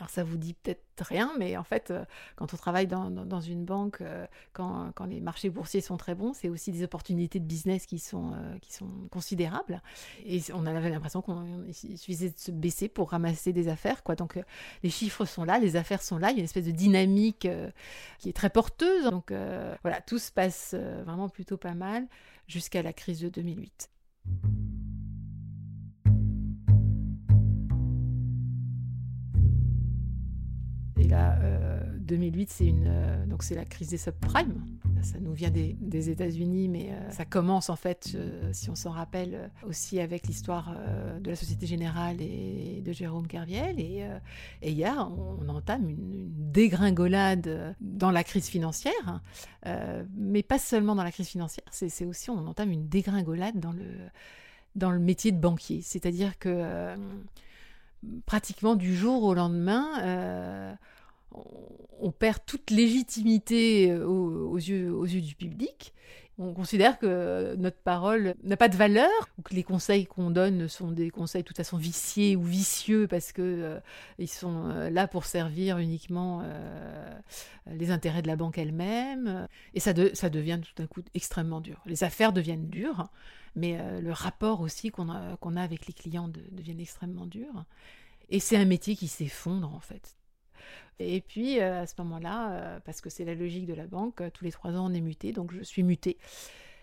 Alors 0.02 0.11
ça 0.11 0.25
vous 0.25 0.37
dit 0.37 0.54
peut-être 0.54 0.80
rien, 0.99 1.30
mais 1.38 1.56
en 1.56 1.62
fait, 1.62 1.92
euh, 1.92 2.04
quand 2.35 2.52
on 2.52 2.56
travaille 2.56 2.88
dans, 2.88 3.40
une 3.40 3.64
banque, 3.64 4.00
euh, 4.00 4.26
quand, 4.52 4.92
les 5.06 5.21
marchés 5.21 5.49
boursiers 5.49 5.80
sont 5.80 5.97
très 5.97 6.16
bons, 6.16 6.32
c'est 6.32 6.49
aussi 6.49 6.73
des 6.73 6.82
opportunités 6.82 7.38
de 7.38 7.44
business 7.44 7.87
qui 7.87 8.00
sont, 8.00 8.32
euh, 8.32 8.59
considérables. 9.12 9.80
Et 10.26 10.42
on 10.54 10.66
avait 10.66 10.90
l'impression 10.90 11.23
qu'il 11.23 11.97
suffisait 11.97 12.30
de 12.30 12.37
se 12.37 12.50
baisser 12.50 12.88
pour 12.88 13.11
ramasser 13.11 13.52
des 13.52 13.68
affaires. 13.68 14.02
Quoi. 14.02 14.16
Donc 14.16 14.40
les 14.82 14.90
chiffres 14.90 15.25
sont 15.25 15.44
là, 15.44 15.61
les 15.61 15.76
affaires 15.76 16.02
sont 16.02 16.18
là, 16.18 16.32
il 16.32 16.35
y 16.35 16.37
a 16.37 16.40
une 16.40 16.47
espèce 16.47 16.66
de 16.66 16.73
dynamique 16.73 17.47
qui 18.18 18.28
est 18.28 18.37
très 18.37 18.50
porteuse. 18.50 19.04
Donc 19.04 19.32
voilà, 19.82 20.00
tout 20.04 20.18
se 20.18 20.32
passe 20.32 20.75
vraiment 20.75 21.28
plutôt 21.28 21.59
pas 21.59 21.75
mal 21.75 22.09
jusqu'à 22.49 22.82
la 22.82 22.92
crise 22.92 23.21
de 23.21 23.28
2008. 23.28 23.88
2008, 31.04 32.50
c'est 32.50 32.66
une 32.66 32.87
euh, 32.87 33.26
donc 33.26 33.42
c'est 33.42 33.54
la 33.54 33.64
crise 33.64 33.88
des 33.88 33.99
subprimes. 33.99 34.64
Ça 35.02 35.18
nous 35.21 35.32
vient 35.32 35.50
des, 35.50 36.11
États-Unis, 36.11 36.68
mais 36.68 36.90
euh, 36.92 37.11
ça 37.11 37.25
commence 37.25 37.71
en 37.71 37.76
fait, 37.76 38.12
euh, 38.14 38.50
si 38.52 38.71
on 38.71 38.75
s'en 38.75 38.90
rappelle, 38.90 39.50
aussi 39.66 40.00
avec 40.00 40.26
l'histoire 40.26 40.76
de 41.21 41.30
la 41.30 41.37
Société 41.37 41.66
Générale 41.66 42.21
et 42.21 42.82
de 42.85 42.92
Jérôme 42.92 43.26
Kerviel. 43.26 43.80
Et, 43.80 44.06
et 44.62 44.71
hier, 44.71 45.11
on, 45.11 45.49
entame 45.49 45.88
une, 45.88 46.30
dégringolade 46.52 47.75
dans 47.80 48.11
la 48.11 48.25
crise 48.25 48.47
financière, 48.47 49.21
mais 50.16 50.42
pas 50.42 50.59
seulement 50.59 50.94
dans 50.94 51.04
la 51.04 51.12
crise 51.12 51.28
financière. 51.28 51.66
C'est 51.71 52.04
aussi 52.04 52.30
on 52.30 52.47
entame 52.47 52.71
une 52.71 52.88
dégringolade 52.88 53.59
dans 53.59 53.73
le 53.73 53.87
dans 54.75 54.90
le 54.90 54.99
métier 54.99 55.32
de 55.32 55.38
banquier. 55.38 55.82
C'est-à-dire 55.82 56.38
que 56.38 56.94
pratiquement 58.26 58.75
du 58.75 58.97
jour 58.97 59.23
au 59.25 59.35
lendemain, 59.35 60.76
on 62.02 62.11
perd 62.11 62.38
toute 62.44 62.71
légitimité 62.71 63.90
euh, 63.90 64.04
aux 64.04 64.59
yeux 64.59 65.21
du 65.21 65.35
public. 65.35 65.94
On 66.42 66.54
considère 66.54 66.99
que 66.99 67.54
notre 67.56 67.76
parole 67.76 68.34
n'a 68.42 68.56
pas 68.56 68.68
de 68.68 68.76
valeur, 68.76 69.08
ou 69.38 69.42
que 69.42 69.54
les 69.54 69.62
conseils 69.62 70.06
qu'on 70.06 70.30
donne 70.30 70.66
sont 70.66 70.90
des 70.90 71.08
conseils 71.11 71.42
de 71.42 71.46
toute 71.46 71.56
façon 71.56 71.76
viciés 71.76 72.34
ou 72.34 72.42
vicieux 72.42 73.06
parce 73.06 73.30
que 73.30 73.42
euh, 73.42 73.80
ils 74.18 74.28
sont 74.28 74.68
euh, 74.68 74.90
là 74.90 75.06
pour 75.06 75.25
servir 75.25 75.78
uniquement 75.78 76.42
les 77.70 77.90
intérêts 77.90 78.22
de 78.22 78.26
la 78.26 78.34
banque 78.37 78.58
elle-même. 78.58 79.46
Et 79.75 79.80
ça, 79.80 79.92
devient 79.92 80.61
tout 80.62 80.75
d'un 80.76 80.88
coup 80.88 81.02
extrêmement 81.14 81.61
dur. 81.61 81.80
Les 81.87 82.02
affaires 82.02 82.32
deviennent 82.32 82.68
dures, 82.68 83.08
mais 83.54 83.78
le 84.00 84.12
rapport 84.12 84.61
aussi 84.61 84.90
qu'on 84.90 85.08
a 85.11 85.62
avec 85.62 85.87
les 85.87 85.92
clients 85.92 86.28
devient 86.28 86.76
extrêmement 86.80 87.26
dur. 87.26 87.64
Et 88.30 88.40
c'est 88.40 88.56
un 88.56 88.64
métier 88.64 88.96
qui 88.96 89.08
s'effondre 89.08 89.72
en 89.72 89.80
fait. 89.80 90.16
Et 90.99 91.21
puis 91.21 91.61
euh, 91.61 91.83
à 91.83 91.87
ce 91.87 91.95
moment-là, 91.99 92.52
euh, 92.52 92.81
parce 92.85 93.00
que 93.00 93.11
c'est 93.11 93.25
la 93.25 93.35
logique 93.35 93.66
de 93.66 93.75
la 93.75 93.87
banque, 93.87 94.21
euh, 94.21 94.31
tous 94.31 94.45
les 94.45 94.52
trois 94.52 94.73
ans 94.73 94.90
on 94.90 94.95
est 94.95 95.00
muté, 95.00 95.33
donc 95.33 95.52
je 95.52 95.62
suis 95.62 95.83
muté. 95.83 96.19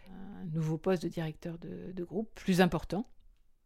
Un 0.10 0.46
nouveau 0.54 0.78
poste 0.78 1.04
de 1.04 1.08
directeur 1.08 1.58
de, 1.60 2.04
groupe, 2.04 2.30
plus 2.34 2.62
important. 2.62 3.06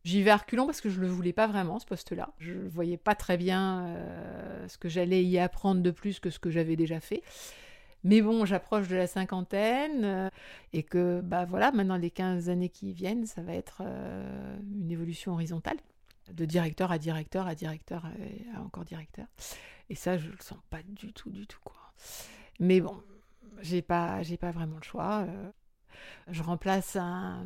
J'y 0.04 0.22
vais 0.22 0.32
à 0.32 0.38
reculons 0.38 0.66
parce 0.66 0.82
que 0.82 0.90
je 0.90 1.00
ne 1.00 1.06
le 1.06 1.08
voulais 1.08 1.32
pas 1.32 1.48
vraiment, 1.48 1.80
ce 1.80 1.86
poste-là. 1.86 2.34
Je 2.38 2.52
ne 2.52 2.68
voyais 2.68 2.98
pas 2.98 3.16
très 3.16 3.38
bien 3.38 3.96
ce 4.68 4.78
que 4.78 4.90
j'allais 4.90 5.24
y 5.24 5.40
apprendre 5.40 5.82
de 5.82 5.92
plus 5.92 6.20
que 6.20 6.30
ce 6.30 6.40
que 6.40 6.50
j'avais 6.50 6.76
déjà 6.76 7.00
fait. 7.00 7.24
Mais 8.04 8.22
bon, 8.22 8.44
j'approche 8.44 8.90
de 8.90 8.98
la 8.98 9.08
cinquantaine 9.08 10.30
et 10.74 10.84
que, 10.84 11.22
bah 11.22 11.46
voilà, 11.46 11.72
maintenant 11.72 11.96
les 11.96 12.12
15 12.12 12.50
années 12.50 12.68
qui 12.68 12.92
viennent, 12.92 13.26
ça 13.26 13.42
va 13.42 13.54
être 13.54 13.82
une 13.82 14.92
évolution 14.92 15.32
horizontale, 15.32 15.78
de 16.34 16.44
directeur 16.44 16.92
à 16.92 16.98
directeur 16.98 17.48
à 17.48 17.56
directeur 17.56 18.06
à 18.54 18.62
encore 18.62 18.84
directeur. 18.84 19.28
Et 19.90 19.96
ça, 19.96 20.18
je 20.18 20.30
le 20.30 20.38
sens 20.40 20.60
pas 20.70 20.82
du 20.84 21.14
tout, 21.14 21.30
du 21.30 21.46
tout, 21.46 21.60
quoi. 21.64 21.94
Mais 22.60 22.82
bon, 22.82 23.02
j'ai 23.62 23.82
pas, 23.82 24.22
j'ai 24.24 24.38
pas 24.38 24.52
vraiment 24.52 24.78
le 24.78 24.84
choix. 24.84 25.26
Euh. 25.28 25.52
Je 26.30 26.44
remplace 26.44 26.96
un, 26.96 27.46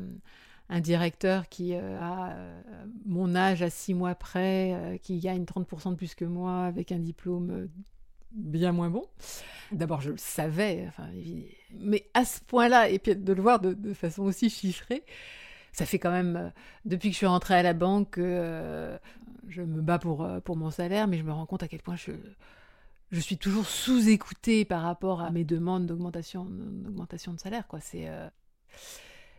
directeur 0.79 1.47
qui 1.49 1.73
euh, 1.73 1.99
a 1.99 2.31
euh, 2.31 2.61
mon 3.05 3.35
âge 3.35 3.61
à 3.61 3.69
six 3.69 3.93
mois 3.93 4.15
près, 4.15 4.99
qui 5.03 5.19
gagne 5.19 5.43
30% 5.43 5.91
de 5.91 5.95
plus 5.95 6.15
que 6.15 6.25
moi 6.25 6.65
avec 6.65 6.91
un 6.91 6.99
diplôme 6.99 7.69
bien 8.31 8.71
moins 8.71 8.89
bon. 8.89 9.05
D'abord, 9.71 10.01
je 10.01 10.11
le 10.11 10.17
savais, 10.17 10.85
enfin, 10.87 11.09
mais 11.73 12.09
à 12.13 12.25
ce 12.25 12.39
point-là, 12.41 12.89
et 12.89 12.99
puis 12.99 13.15
de 13.15 13.33
le 13.33 13.41
voir 13.41 13.59
de, 13.59 13.73
de 13.73 13.93
façon 13.93 14.23
aussi 14.23 14.49
chiffrée, 14.49 15.03
ça 15.77 15.85
fait 15.85 15.99
quand 15.99 16.11
même, 16.11 16.51
depuis 16.85 17.09
que 17.09 17.13
je 17.13 17.17
suis 17.17 17.27
rentrée 17.27 17.55
à 17.55 17.63
la 17.63 17.73
banque, 17.73 18.19
je 19.49 19.61
me 19.61 19.81
bats 19.81 19.99
pour, 19.99 20.23
euh, 20.23 20.39
pour 20.39 20.55
mon 20.55 20.71
salaire, 20.71 21.07
mais 21.07 21.17
je 21.17 21.23
me 21.23 21.31
rends 21.31 21.45
compte 21.45 21.63
à 21.63 21.67
quel 21.67 21.81
point 21.81 21.95
je, 21.95 23.19
suis 23.19 23.37
toujours 23.37 23.65
sous-écoutée 23.65 24.65
par 24.65 24.81
rapport 24.81 25.21
à 25.21 25.31
mes 25.31 25.43
demandes 25.43 25.85
d'augmentation, 25.85 26.45
d'augmentation 26.45 27.33
de 27.33 27.39
salaire. 27.39 27.67
Quoi. 27.67 27.79
C'est, 27.79 28.07
euh, 28.07 28.27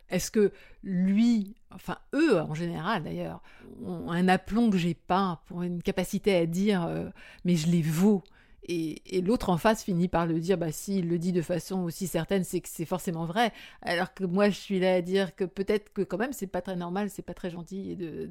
Est-ce 0.08 0.30
que 0.30 0.52
lui, 0.82 1.56
enfin 1.70 1.98
eux 2.14 2.40
en 2.40 2.54
général 2.54 3.04
d'ailleurs, 3.04 3.42
ont 3.84 4.10
un 4.10 4.28
aplomb 4.28 4.70
que 4.70 4.78
j'ai 4.78 4.94
pas 4.94 5.42
pour 5.46 5.62
une 5.62 5.82
capacité 5.82 6.34
à 6.36 6.46
dire 6.46 6.84
euh, 6.84 7.08
mais 7.44 7.56
je 7.56 7.68
les 7.68 7.82
vaux? 7.82 8.22
Et, 8.64 9.20
l'autre 9.22 9.50
en 9.50 9.56
face 9.56 9.82
finit 9.84 10.08
par 10.08 10.26
le 10.26 10.40
dire, 10.40 10.58
bah 10.58 10.72
s'il 10.72 11.08
le 11.08 11.18
dit 11.18 11.32
de 11.32 11.42
façon 11.42 11.84
aussi 11.84 12.06
certaine, 12.06 12.44
c'est 12.44 12.60
que 12.60 12.68
c'est 12.68 12.84
forcément 12.84 13.24
vrai. 13.24 13.52
Alors 13.82 14.12
que 14.12 14.24
moi, 14.24 14.50
je 14.50 14.56
suis 14.56 14.78
là 14.78 14.94
à 14.94 15.00
dire 15.00 15.34
que 15.34 15.44
peut-être 15.44 15.92
que 15.92 16.02
quand 16.02 16.18
même, 16.18 16.32
c'est 16.32 16.46
pas 16.46 16.60
très 16.60 16.76
normal, 16.76 17.10
c'est 17.10 17.22
pas 17.22 17.34
très 17.34 17.50
gentil 17.50 17.92
et 17.92 17.96
de, 17.96 18.30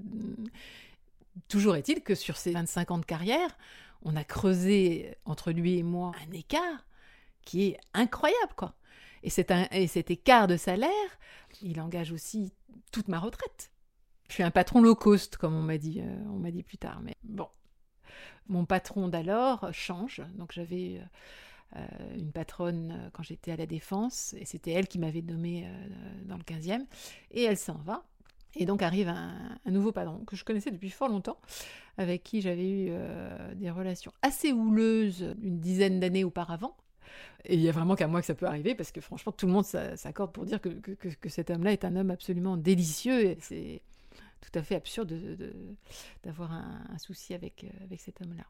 Toujours 1.48 1.76
est-il 1.76 2.02
que 2.02 2.16
sur 2.16 2.36
ces 2.36 2.52
25 2.52 2.92
ans 2.92 2.98
de 2.98 3.06
carrière, 3.06 3.58
on 4.04 4.16
a 4.16 4.24
creusé 4.24 5.16
entre 5.26 5.52
lui 5.52 5.78
et 5.78 5.84
moi 5.84 6.12
un 6.28 6.32
écart 6.32 6.88
qui 7.44 7.68
est 7.68 7.80
incroyable, 7.94 8.54
quoi. 8.56 8.76
Et, 9.24 9.30
et 9.72 9.88
cet 9.88 10.12
écart 10.12 10.48
de 10.48 10.58
salaire, 10.58 10.90
il 11.62 11.80
engage 11.80 12.12
aussi 12.12 12.54
toute 12.92 13.08
ma 13.08 13.20
retraite. 13.20 13.72
Je 14.30 14.34
suis 14.34 14.44
un 14.44 14.52
patron 14.52 14.82
low 14.82 14.96
cost, 14.96 15.38
comme 15.38 15.56
on 15.56 15.62
m'a 15.62 15.78
dit, 15.78 16.02
euh, 16.02 16.16
on 16.30 16.40
m'a 16.40 16.52
dit 16.52 16.64
plus 16.64 16.78
tard. 16.78 17.00
Mais 17.02 17.16
bon, 17.24 17.48
mon 18.50 18.66
patron 18.66 19.08
d'alors 19.08 19.70
change. 19.74 20.22
Donc 20.38 20.52
j'avais 20.54 21.02
euh, 21.76 21.86
une 22.16 22.32
patronne 22.32 22.92
euh, 22.92 23.10
quand 23.14 23.24
j'étais 23.24 23.52
à 23.52 23.58
la 23.58 23.66
défense, 23.66 24.34
et 24.38 24.46
c'était 24.46 24.72
elle 24.72 24.88
qui 24.88 25.00
m'avait 25.00 25.22
nommé 25.22 25.68
dans 26.26 26.38
le 26.38 26.44
15e, 26.44 26.86
et 27.32 27.44
elle 27.44 27.58
s'en 27.58 27.78
va. 27.80 28.04
Et 28.56 28.66
donc 28.66 28.82
arrive 28.82 29.10
un, 29.10 29.60
nouveau 29.66 29.92
patron 29.92 30.20
que 30.26 30.36
je 30.36 30.44
connaissais 30.44 30.72
depuis 30.72 30.90
fort 30.90 31.10
longtemps, 31.10 31.38
avec 31.98 32.24
qui 32.24 32.42
j'avais 32.42 32.68
eu 32.68 32.88
euh, 32.90 33.54
des 33.56 33.70
relations 33.70 34.12
assez 34.22 34.52
houleuses 34.52 35.36
une 35.44 35.60
dizaine 35.60 36.00
d'années 36.00 36.24
auparavant. 36.24 36.76
Et 37.46 37.54
il 37.54 37.62
y 37.62 37.70
a 37.70 37.72
vraiment 37.72 37.96
qu'à 37.96 38.08
moi 38.08 38.20
que 38.20 38.26
ça 38.26 38.36
peut 38.36 38.48
arriver, 38.48 38.74
parce 38.74 38.92
que 38.92 39.00
franchement, 39.00 39.32
tout 39.32 39.46
le 39.46 39.52
monde 39.52 39.66
s'accorde 39.66 40.32
pour 40.32 40.46
dire 40.46 40.60
que, 40.60 40.70
que, 40.70 41.30
cet 41.30 41.50
homme-là 41.50 41.72
est 41.72 41.86
un 41.86 41.96
homme 41.96 42.12
absolument 42.12 42.58
délicieux. 42.58 43.22
Et 43.26 43.38
c'est 43.42 43.82
tout 44.42 44.58
à 44.58 44.64
fait 44.64 44.76
absurde 44.76 45.14
d'avoir 46.24 46.52
un, 46.52 46.98
souci 46.98 47.34
avec, 47.34 47.64
euh, 47.64 47.84
avec 47.84 48.00
cet 48.02 48.22
homme-là. 48.22 48.44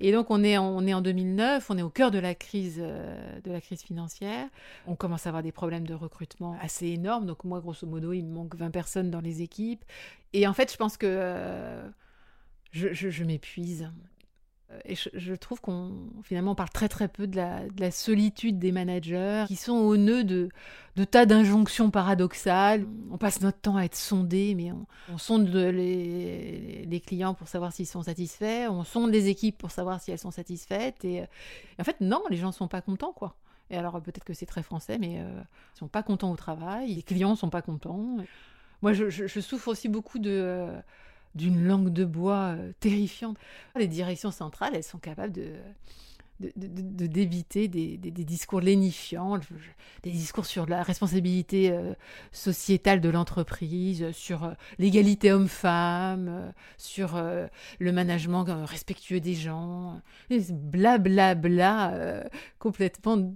Et 0.00 0.12
donc 0.12 0.30
on 0.30 0.44
est, 0.44 0.56
en, 0.56 0.64
on 0.64 0.86
est 0.86 0.94
en 0.94 1.00
2009, 1.00 1.70
on 1.70 1.78
est 1.78 1.82
au 1.82 1.90
cœur 1.90 2.10
de 2.10 2.18
la 2.18 2.34
crise, 2.34 2.78
euh, 2.80 3.40
de 3.40 3.50
la 3.50 3.60
crise 3.60 3.82
financière. 3.82 4.48
On 4.86 4.94
commence 4.94 5.26
à 5.26 5.30
avoir 5.30 5.42
des 5.42 5.52
problèmes 5.52 5.86
de 5.86 5.94
recrutement 5.94 6.56
assez 6.60 6.86
énormes. 6.86 7.26
Donc 7.26 7.44
moi, 7.44 7.60
grosso 7.60 7.86
modo, 7.86 8.12
il 8.12 8.24
me 8.24 8.32
manque 8.32 8.54
20 8.54 8.70
personnes 8.70 9.10
dans 9.10 9.20
les 9.20 9.42
équipes. 9.42 9.84
Et 10.32 10.46
en 10.46 10.52
fait, 10.52 10.70
je 10.70 10.76
pense 10.76 10.96
que 10.96 11.06
euh, 11.06 11.88
je 12.72 13.24
m'épuise. 13.24 13.90
Et 14.84 14.94
je, 14.96 15.34
trouve 15.34 15.62
qu'on 15.62 15.92
finalement 16.22 16.54
parle 16.54 16.68
très 16.68 16.90
très 16.90 17.08
peu 17.08 17.26
de 17.26 17.36
la, 17.36 17.90
solitude 17.90 18.58
des 18.58 18.70
managers 18.70 19.44
qui 19.48 19.56
sont 19.56 19.76
au 19.76 19.96
nœud 19.96 20.24
de, 20.24 20.50
tas 21.10 21.24
d'injonctions 21.24 21.90
paradoxales. 21.90 22.86
On 23.10 23.16
passe 23.16 23.40
notre 23.40 23.58
temps 23.58 23.76
à 23.76 23.84
être 23.84 23.96
sondés, 23.96 24.54
mais 24.54 24.70
on, 25.10 25.16
sonde 25.16 25.48
les, 25.48 27.02
clients 27.06 27.32
pour 27.32 27.48
savoir 27.48 27.72
s'ils 27.72 27.86
sont 27.86 28.02
satisfaits, 28.02 28.68
on 28.68 28.84
sonde 28.84 29.10
les 29.10 29.28
équipes 29.28 29.56
pour 29.56 29.70
savoir 29.70 30.02
si 30.02 30.10
elles 30.10 30.18
sont 30.18 30.30
satisfaites. 30.30 31.02
Et, 31.02 31.22
en 31.78 31.84
fait, 31.84 32.00
non, 32.02 32.22
les 32.28 32.36
gens 32.36 32.48
ne 32.48 32.52
sont 32.52 32.68
pas 32.68 32.82
contents, 32.82 33.12
quoi. 33.12 33.36
Et 33.70 33.76
alors 33.76 34.00
peut-être 34.00 34.24
que 34.24 34.34
c'est 34.34 34.46
très 34.46 34.62
français, 34.62 34.98
mais 34.98 35.18
euh, 35.18 35.42
ils 35.74 35.78
sont 35.78 35.88
pas 35.88 36.02
contents 36.02 36.30
au 36.30 36.36
travail, 36.36 36.94
les 36.94 37.02
clients 37.02 37.36
sont 37.36 37.50
pas 37.50 37.62
contents. 37.62 38.18
Moi, 38.82 38.92
je, 38.92 39.40
souffre 39.40 39.68
aussi 39.68 39.88
beaucoup 39.88 40.18
de 40.18 40.72
d'une 41.38 41.64
langue 41.64 41.90
de 41.90 42.04
bois 42.04 42.54
euh, 42.58 42.72
terrifiante. 42.80 43.38
Les 43.76 43.88
directions 43.88 44.30
centrales, 44.30 44.74
elles 44.74 44.84
sont 44.84 44.98
capables 44.98 45.32
de 45.32 45.52
d'éviter 46.40 47.66
des, 47.66 47.96
discours 47.98 48.60
lénifiants, 48.60 49.40
des 50.04 50.12
discours 50.12 50.46
sur 50.46 50.66
la 50.66 50.84
responsabilité 50.84 51.72
euh, 51.72 51.94
sociétale 52.30 53.00
de 53.00 53.08
l'entreprise, 53.08 54.12
sur 54.12 54.44
euh, 54.44 54.52
l'égalité 54.78 55.32
homme-femme, 55.32 56.52
sur 56.76 57.20
le 57.80 57.92
management 57.92 58.44
respectueux 58.66 59.18
des 59.18 59.34
gens, 59.34 60.00
blablabla, 60.30 61.34
bla, 61.34 61.88
bla, 61.90 62.30
complètement, 62.60 63.34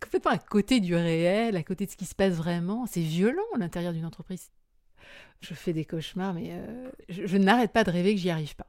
complètement 0.00 0.32
à 0.32 0.38
côté 0.38 0.80
du 0.80 0.96
réel, 0.96 1.56
à 1.56 1.62
côté 1.62 1.86
de 1.86 1.90
ce 1.92 1.96
qui 1.96 2.04
se 2.04 2.16
passe 2.16 2.34
vraiment. 2.34 2.84
C'est 2.86 3.00
violent 3.00 3.44
l'intérieur 3.56 3.92
d'une 3.92 4.06
entreprise 4.06 4.50
je 5.44 5.54
fais 5.54 5.72
des 5.72 5.84
cauchemars, 5.84 6.34
mais 6.34 6.50
euh, 6.52 6.90
je, 7.08 7.36
n'arrête 7.36 7.72
pas 7.72 7.84
de 7.84 7.90
rêver 7.90 8.14
que 8.14 8.20
j'y 8.20 8.30
arrive 8.30 8.56
pas. 8.56 8.66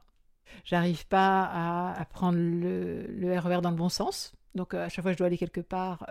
j'arrive 0.64 1.06
pas 1.06 1.44
à, 1.92 2.04
prendre 2.06 2.38
le, 2.38 3.06
le, 3.08 3.38
RER 3.38 3.60
dans 3.60 3.70
le 3.70 3.76
bon 3.76 3.88
sens. 3.88 4.34
Donc 4.54 4.72
à 4.72 4.88
chaque 4.88 5.02
fois 5.02 5.10
que 5.10 5.16
je 5.16 5.18
dois 5.18 5.26
aller 5.26 5.36
quelque 5.36 5.60
part, 5.60 6.06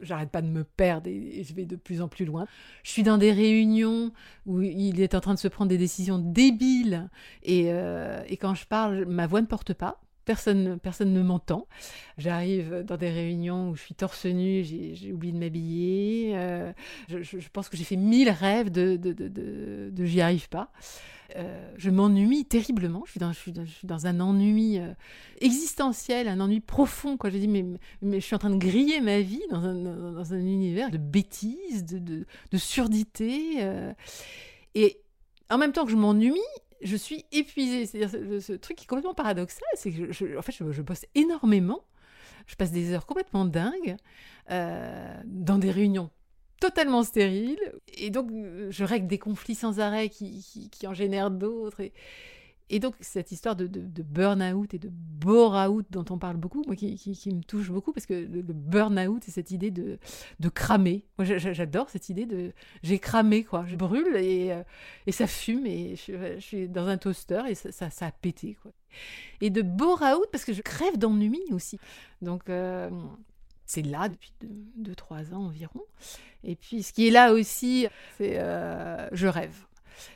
j'arrête 0.00 0.30
pas 0.30 0.42
de 0.42 0.46
me 0.46 0.62
perdre 0.62 1.08
et, 1.08 1.42
je 1.42 1.54
vais 1.54 1.64
de 1.64 1.74
plus 1.74 2.00
en 2.02 2.06
plus 2.06 2.24
loin. 2.24 2.46
Je 2.84 2.90
suis 2.90 3.02
dans 3.02 3.18
des 3.18 3.32
réunions 3.32 4.12
où 4.46 4.62
il 4.62 5.00
est 5.00 5.16
en 5.16 5.20
train 5.20 5.34
de 5.34 5.40
se 5.40 5.48
prendre 5.48 5.70
des 5.70 5.78
décisions 5.78 6.20
débiles 6.20 7.10
et 7.42 7.66
quand 8.40 8.54
je 8.54 8.64
parle, 8.64 9.06
ma 9.06 9.26
voix 9.26 9.40
ne 9.40 9.46
porte 9.46 9.74
pas 9.74 10.00
personne, 10.24 10.78
personne 10.78 11.12
ne 11.12 11.22
m'entend. 11.22 11.66
J'arrive 12.18 12.84
dans 12.86 12.96
des 12.96 13.10
réunions 13.10 13.70
où 13.70 13.76
je 13.76 13.82
suis 13.82 13.94
torse 13.94 14.26
nu, 14.26 14.64
j'ai 14.64 15.12
oublié 15.12 15.32
de 15.32 15.38
m'habiller. 15.38 16.32
Euh, 16.34 16.72
je, 17.08 17.48
pense 17.52 17.68
que 17.68 17.76
j'ai 17.76 17.84
fait 17.84 17.96
mille 17.96 18.30
rêves 18.30 18.70
de, 18.70 18.96
de, 18.96 19.12
de, 19.12 20.04
j'y 20.04 20.20
arrive 20.20 20.48
pas. 20.48 20.70
Euh, 21.36 21.72
je 21.76 21.90
m'ennuie 21.90 22.44
terriblement. 22.44 23.02
Je 23.06 23.12
suis 23.12 23.20
dans, 23.20 23.32
je 23.32 23.38
suis 23.38 23.86
dans, 23.86 24.06
un 24.06 24.20
ennui 24.20 24.78
euh, 24.78 24.92
existentiel, 25.40 26.28
un 26.28 26.40
ennui 26.40 26.60
profond. 26.60 27.16
Quoi. 27.16 27.30
Je 27.30 27.38
dis, 27.38 27.48
mais, 27.48 27.64
mais 28.02 28.20
je 28.20 28.26
suis 28.26 28.34
en 28.34 28.38
train 28.38 28.50
de 28.50 28.58
griller 28.58 29.00
ma 29.00 29.20
vie 29.20 29.42
dans 29.50 29.64
un, 29.64 29.74
dans 29.74 30.34
un 30.34 30.40
univers 30.40 30.90
de 30.90 30.98
bêtises, 30.98 31.84
de, 31.84 31.98
de, 31.98 32.58
surdité. 32.58 33.64
et 34.74 35.00
en 35.50 35.58
même 35.58 35.72
temps 35.72 35.84
que 35.84 35.90
je 35.90 35.96
m'ennuie, 35.96 36.38
je 36.82 36.96
suis 36.96 37.24
épuisée. 37.32 37.86
C'est-à-dire, 37.86 38.40
ce, 38.40 38.52
truc 38.54 38.76
qui 38.76 38.84
est 38.84 38.86
complètement 38.86 39.14
paradoxal, 39.14 39.66
c'est 39.74 39.92
que 39.92 40.12
je, 40.12 40.36
en 40.36 40.42
fait, 40.42 40.52
je, 40.52 40.82
bosse 40.82 41.06
énormément. 41.14 41.84
Je 42.46 42.56
passe 42.56 42.72
des 42.72 42.92
heures 42.92 43.06
complètement 43.06 43.44
dingues 43.44 43.96
euh, 44.50 45.14
dans 45.24 45.58
des 45.58 45.70
réunions 45.70 46.10
totalement 46.60 47.02
stériles. 47.02 47.58
Et 47.94 48.10
donc, 48.10 48.30
je 48.70 48.84
règle 48.84 49.06
des 49.06 49.18
conflits 49.18 49.54
sans 49.54 49.80
arrêt 49.80 50.08
qui, 50.08 50.68
qui 50.70 50.86
en 50.86 50.94
génèrent 50.94 51.30
d'autres. 51.30 51.80
Et, 51.80 51.92
et 52.70 52.78
donc, 52.78 52.94
cette 53.00 53.32
histoire 53.32 53.56
de, 53.56 53.66
burn-out 53.66 54.72
et 54.74 54.78
de 54.78 54.88
bore-out 54.90 55.84
dont 55.90 56.04
on 56.10 56.18
parle 56.18 56.36
beaucoup, 56.36 56.62
moi, 56.66 56.76
qui, 56.76 56.94
me 57.26 57.42
touche 57.42 57.68
beaucoup, 57.68 57.92
parce 57.92 58.06
que 58.06 58.14
le, 58.14 58.42
burn-out, 58.42 59.22
c'est 59.24 59.32
cette 59.32 59.50
idée 59.50 59.72
de, 59.72 59.98
de 60.38 60.48
cramer. 60.48 61.04
Moi, 61.18 61.24
j'adore 61.36 61.90
cette 61.90 62.08
idée 62.08 62.26
de 62.26 62.52
j'ai 62.84 63.00
cramé, 63.00 63.42
quoi. 63.42 63.64
Je 63.66 63.74
brûle 63.74 64.16
et, 64.16 64.52
euh, 64.52 64.62
ça 65.10 65.26
fume, 65.26 65.66
et 65.66 65.96
je, 65.96 66.38
suis 66.38 66.68
dans 66.68 66.86
un 66.86 66.96
toaster 66.96 67.42
et 67.48 67.56
ça, 67.56 67.90
ça, 67.90 68.06
a 68.06 68.12
pété, 68.12 68.56
quoi. 68.62 68.70
Et 69.40 69.50
de 69.50 69.62
bore-out, 69.62 70.28
parce 70.30 70.44
que 70.44 70.52
je 70.52 70.62
crève 70.62 70.96
d'ennui 70.96 71.42
aussi. 71.50 71.80
Donc, 72.22 72.48
euh, 72.48 72.88
c'est 73.66 73.82
là 73.82 74.08
depuis 74.08 74.32
2-3 74.80 75.34
ans 75.34 75.46
environ. 75.46 75.82
Et 76.44 76.54
puis, 76.54 76.84
ce 76.84 76.92
qui 76.92 77.08
est 77.08 77.10
là 77.10 77.32
aussi, 77.32 77.88
c'est 78.16 78.38
euh, 78.38 79.08
je 79.10 79.26
rêve. 79.26 79.66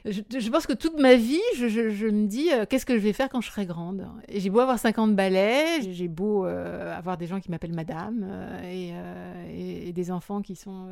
Je, 0.04 0.50
pense 0.50 0.66
que 0.66 0.72
toute 0.72 0.98
ma 0.98 1.14
vie, 1.14 1.40
je, 1.56 2.06
me 2.06 2.26
dis 2.26 2.52
euh, 2.52 2.66
qu'est-ce 2.66 2.86
que 2.86 2.94
je 2.94 3.00
vais 3.00 3.12
faire 3.12 3.28
quand 3.28 3.40
je 3.40 3.50
serai 3.50 3.66
grande? 3.66 4.06
J'ai 4.28 4.50
beau 4.50 4.60
avoir 4.60 4.78
50 4.78 5.14
balais, 5.14 5.82
j'ai 5.82 6.08
beau 6.08 6.46
euh, 6.46 6.96
avoir 6.96 7.16
des 7.16 7.26
gens 7.26 7.40
qui 7.40 7.50
m'appellent 7.50 7.74
madame 7.74 8.26
euh, 8.28 9.86
et, 9.86 9.92
des 9.92 10.10
enfants 10.10 10.42
qui 10.42 10.56
sont 10.56 10.88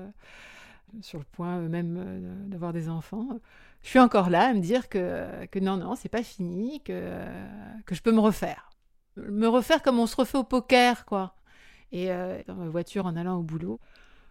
sur 1.01 1.19
le 1.19 1.25
point 1.25 1.61
eux-mêmes 1.61 2.47
d'avoir 2.47 2.73
des 2.73 2.89
enfants. 2.89 3.27
Je 3.83 3.89
suis 3.89 3.99
encore 3.99 4.31
là 4.31 4.51
à 4.51 4.55
me 4.55 4.61
dire 4.61 4.89
que, 4.89 5.45
que 5.47 5.59
non, 5.59 5.77
non, 5.77 5.97
c'est 5.97 6.09
pas 6.09 6.23
fini, 6.23 6.81
que, 6.83 7.27
que 7.85 7.95
je 7.97 8.03
peux 8.03 8.13
me 8.13 8.21
refaire. 8.21 8.71
Me 9.17 9.49
refaire 9.49 9.83
comme 9.83 9.99
on 9.99 10.07
se 10.07 10.15
refait 10.15 10.39
au 10.39 10.45
poker, 10.45 11.05
quoi. 11.05 11.35
Et 11.91 12.09
dans 12.47 12.55
ma 12.55 12.69
voiture 12.69 13.07
en 13.07 13.17
allant 13.17 13.39
au 13.39 13.43
boulot 13.43 13.81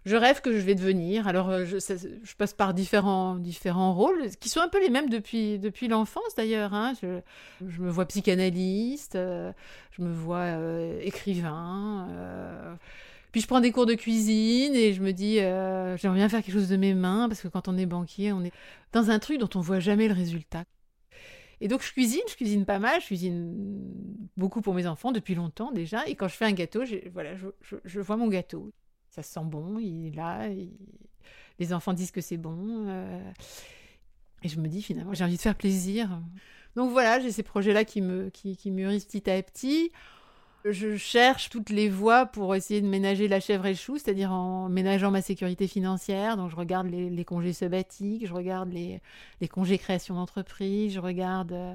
je 0.05 0.15
rêve 0.15 0.41
que 0.41 0.51
je 0.51 0.57
vais 0.57 0.75
devenir. 0.75 1.27
Alors, 1.27 1.49
euh, 1.49 1.65
je, 1.65 2.35
passe 2.35 2.53
par 2.53 2.73
différents, 2.73 3.35
différents 3.35 3.93
rôles, 3.93 4.29
qui 4.39 4.49
sont 4.49 4.59
un 4.59 4.67
peu 4.67 4.81
les 4.81 4.89
mêmes 4.89 5.09
depuis, 5.09 5.59
depuis 5.59 5.87
l'enfance 5.87 6.35
d'ailleurs. 6.35 6.73
Hein. 6.73 6.93
Je, 7.01 7.81
me 7.81 7.89
vois 7.89 8.05
psychanalyste, 8.05 9.15
euh, 9.15 9.51
je 9.91 10.01
me 10.01 10.11
vois 10.11 10.37
euh, 10.37 10.99
écrivain. 11.01 12.07
puis 13.31 13.41
je 13.41 13.47
prends 13.47 13.59
des 13.59 13.71
cours 13.71 13.85
de 13.85 13.93
cuisine 13.93 14.73
et 14.75 14.93
je 14.93 15.01
me 15.01 15.11
dis, 15.13 15.35
j'aimerais 15.35 16.17
bien 16.17 16.29
faire 16.29 16.41
quelque 16.41 16.53
chose 16.53 16.69
de 16.69 16.77
mes 16.77 16.93
mains, 16.93 17.27
parce 17.29 17.41
que 17.41 17.47
quand 17.47 17.67
on 17.67 17.77
est 17.77 17.85
banquier, 17.85 18.33
on 18.33 18.43
est 18.43 18.53
dans 18.93 19.11
un 19.11 19.19
truc 19.19 19.37
dont 19.39 19.49
on 19.55 19.61
voit 19.61 19.79
jamais 19.79 20.07
le 20.07 20.13
résultat. 20.13 20.63
Et 21.63 21.67
donc 21.67 21.83
je 21.83 21.91
cuisine, 21.91 22.23
je 22.27 22.35
cuisine 22.35 22.65
pas 22.65 22.79
mal, 22.79 22.99
je 23.01 23.05
cuisine 23.05 23.53
beaucoup 24.35 24.61
pour 24.61 24.73
mes 24.73 24.87
enfants 24.87 25.11
depuis 25.11 25.35
longtemps 25.35 25.71
déjà. 25.71 26.07
Et 26.07 26.15
quand 26.15 26.27
je 26.27 26.33
fais 26.33 26.45
un 26.45 26.53
gâteau, 26.53 26.81
voilà, 27.13 27.35
je 27.35 27.99
vois 27.99 28.17
mon 28.17 28.29
gâteau 28.29 28.71
ça 29.11 29.23
sent 29.23 29.43
bon, 29.43 29.77
il 29.77 30.07
est 30.07 30.15
là, 30.15 30.47
les 31.59 31.73
enfants 31.73 31.93
disent 31.93 32.11
que 32.11 32.21
c'est 32.21 32.37
bon. 32.37 32.85
Euh, 32.87 33.31
et 34.41 34.49
je 34.49 34.59
me 34.59 34.67
dis 34.67 34.81
finalement, 34.81 35.13
j'ai 35.13 35.23
envie 35.23 35.35
de 35.35 35.41
faire 35.41 35.55
plaisir. 35.55 36.21
Donc 36.75 36.91
voilà, 36.91 37.19
j'ai 37.19 37.31
ces 37.31 37.43
projets-là 37.43 37.83
qui, 37.83 38.01
me, 38.01 38.29
qui, 38.29 38.55
qui 38.55 38.71
mûrissent 38.71 39.05
petit 39.05 39.29
à 39.29 39.41
petit. 39.43 39.91
Je 40.63 40.95
cherche 40.95 41.49
toutes 41.49 41.71
les 41.71 41.89
voies 41.89 42.27
pour 42.27 42.53
essayer 42.53 42.81
de 42.81 42.87
ménager 42.87 43.27
la 43.27 43.39
chèvre 43.39 43.65
et 43.65 43.71
le 43.71 43.75
chou, 43.75 43.97
c'est-à-dire 43.97 44.31
en 44.31 44.69
ménageant 44.69 45.09
ma 45.09 45.23
sécurité 45.23 45.67
financière. 45.67 46.37
Donc 46.37 46.51
je 46.51 46.55
regarde 46.55 46.87
les, 46.87 47.25
congés 47.25 47.53
sabbatiques, 47.53 48.27
je 48.27 48.33
regarde 48.33 48.71
les, 48.71 49.01
congés 49.47 49.79
création 49.79 50.15
d'entreprise, 50.15 50.93
je 50.93 50.99
regarde. 50.99 51.51
Euh, 51.53 51.73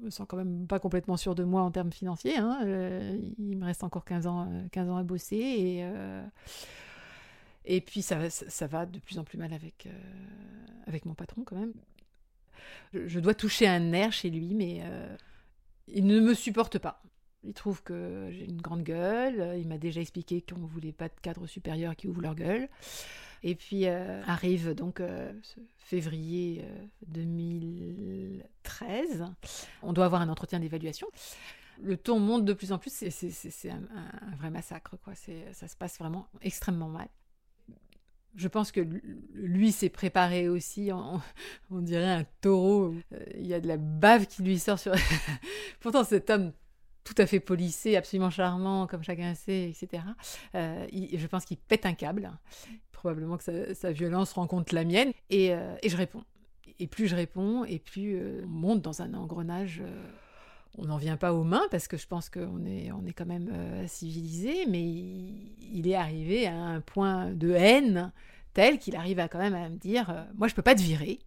je 0.00 0.04
me 0.04 0.10
sens 0.10 0.26
quand 0.28 0.36
même 0.36 0.68
pas 0.68 0.78
complètement 0.78 1.16
sûr 1.16 1.34
de 1.34 1.42
moi 1.42 1.62
en 1.62 1.72
termes 1.72 1.90
financiers. 1.90 2.36
Hein, 2.36 2.60
euh, 2.62 3.18
il 3.38 3.56
me 3.56 3.64
reste 3.64 3.82
encore 3.82 4.04
15 4.04 4.28
ans, 4.28 4.48
15 4.70 4.90
ans 4.90 4.96
à 4.96 5.02
bosser 5.02 5.36
et. 5.36 5.78
Euh, 5.82 6.22
puis 7.84 8.00
ça, 8.00 8.16
va 8.68 8.86
de 8.86 8.98
plus 9.00 9.18
en 9.18 9.24
plus 9.24 9.38
mal 9.38 9.52
avec, 9.52 9.88
avec 10.86 11.04
mon 11.04 11.14
patron 11.14 11.42
quand 11.44 11.56
même. 11.56 11.74
Je, 12.94 13.20
dois 13.20 13.34
toucher 13.34 13.66
un 13.66 13.80
nerf 13.80 14.12
chez 14.12 14.30
lui, 14.30 14.54
mais 14.54 14.82
il 15.88 16.06
ne 16.06 16.20
me 16.20 16.32
supporte 16.32 16.78
pas. 16.78 17.02
Il 17.44 17.54
trouve 17.54 17.82
que 17.82 18.28
j'ai 18.30 18.44
une 18.44 18.60
grande 18.60 18.82
gueule. 18.82 19.58
Il 19.58 19.68
m'a 19.68 19.78
déjà 19.78 20.00
expliqué 20.00 20.42
qu'on 20.42 20.58
ne 20.58 20.66
voulait 20.66 20.92
pas 20.92 21.08
de 21.08 21.14
cadre 21.22 21.46
supérieur 21.46 21.96
qui 21.96 22.08
ouvre 22.08 22.20
leur 22.20 22.34
gueule. 22.34 22.68
Et 23.42 23.54
puis 23.54 23.86
euh, 23.86 24.22
arrive 24.24 24.74
donc 24.74 25.00
euh, 25.00 25.32
février 25.76 26.64
2013. 27.06 29.22
Euh, 29.22 29.26
On 29.82 29.92
doit 29.92 30.06
avoir 30.06 30.20
un 30.20 30.28
entretien 30.28 30.58
d'évaluation. 30.58 31.06
Le 31.80 31.96
ton 31.96 32.18
monte 32.18 32.44
de 32.44 32.52
plus 32.52 32.72
en 32.72 32.78
plus. 32.78 32.92
C'est 32.92 33.70
un, 33.70 33.82
vrai 34.36 34.50
massacre. 34.50 34.96
Quoi. 35.04 35.14
Ça 35.52 35.68
se 35.68 35.76
passe 35.76 35.98
vraiment 35.98 36.26
extrêmement 36.42 36.88
mal. 36.88 37.06
Je 38.34 38.48
pense 38.48 38.72
que 38.72 38.80
lui 39.32 39.72
s'est 39.72 39.88
préparé 39.88 40.48
aussi, 40.48 40.90
on, 40.92 41.80
dirait 41.80 42.12
un 42.12 42.24
taureau. 42.40 42.94
Il 43.34 43.46
y 43.46 43.54
a 43.54 43.60
de 43.60 43.68
la 43.68 43.76
bave 43.76 44.26
qui 44.26 44.42
lui 44.42 44.58
sort 44.58 44.78
sur... 44.78 44.92
Pourtant 45.80 46.04
cet 46.04 46.30
homme 46.30 46.52
tout 47.08 47.22
à 47.22 47.26
fait 47.26 47.40
polissé, 47.40 47.96
absolument 47.96 48.28
charmant, 48.28 48.86
comme 48.86 49.02
chacun 49.02 49.34
sait, 49.34 49.70
etc. 49.70 50.02
Euh, 50.54 50.86
je 50.92 51.26
pense 51.26 51.46
qu'il 51.46 51.56
pète 51.56 51.86
un 51.86 51.94
câble. 51.94 52.30
Probablement 52.92 53.38
que 53.38 53.72
sa, 53.72 53.92
violence 53.92 54.32
rencontre 54.32 54.74
la 54.74 54.84
mienne. 54.84 55.12
Euh, 55.32 55.76
et, 55.82 55.88
je 55.88 55.96
réponds. 55.96 56.22
Et 56.78 56.86
plus 56.86 57.08
je 57.08 57.16
réponds, 57.16 57.64
et 57.64 57.78
plus 57.78 58.16
euh, 58.16 58.42
on 58.44 58.48
monte 58.48 58.82
dans 58.82 59.00
un 59.00 59.14
engrenage. 59.14 59.82
on 60.76 60.84
n'en 60.84 60.98
vient 60.98 61.16
pas 61.16 61.32
aux 61.32 61.44
mains 61.44 61.66
parce 61.70 61.88
que 61.88 61.96
je 61.96 62.06
pense 62.06 62.28
qu'on 62.28 62.66
est, 62.66 62.90
quand 63.16 63.26
même 63.26 63.86
civilisé, 63.86 64.66
mais 64.68 64.82
il, 64.82 65.88
est 65.88 65.94
arrivé 65.94 66.46
à 66.46 66.56
un 66.56 66.82
point 66.82 67.30
de 67.30 67.52
haine 67.52 68.12
tel 68.52 68.78
qu'il 68.78 68.96
arrive 68.96 69.18
à 69.18 69.28
quand 69.28 69.38
même 69.38 69.54
à 69.54 69.70
me 69.70 69.78
dire 69.78 70.26
Moi, 70.36 70.46
je 70.46 70.54
peux 70.54 70.62
pas 70.62 70.74
te 70.74 70.82
virer, 70.82 71.20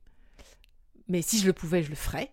mais 1.07 1.23
si 1.23 1.39
je 1.39 1.47
le 1.47 1.53
pouvais, 1.53 1.81
je 1.81 1.89
le 1.89 1.95
ferais. 1.95 2.31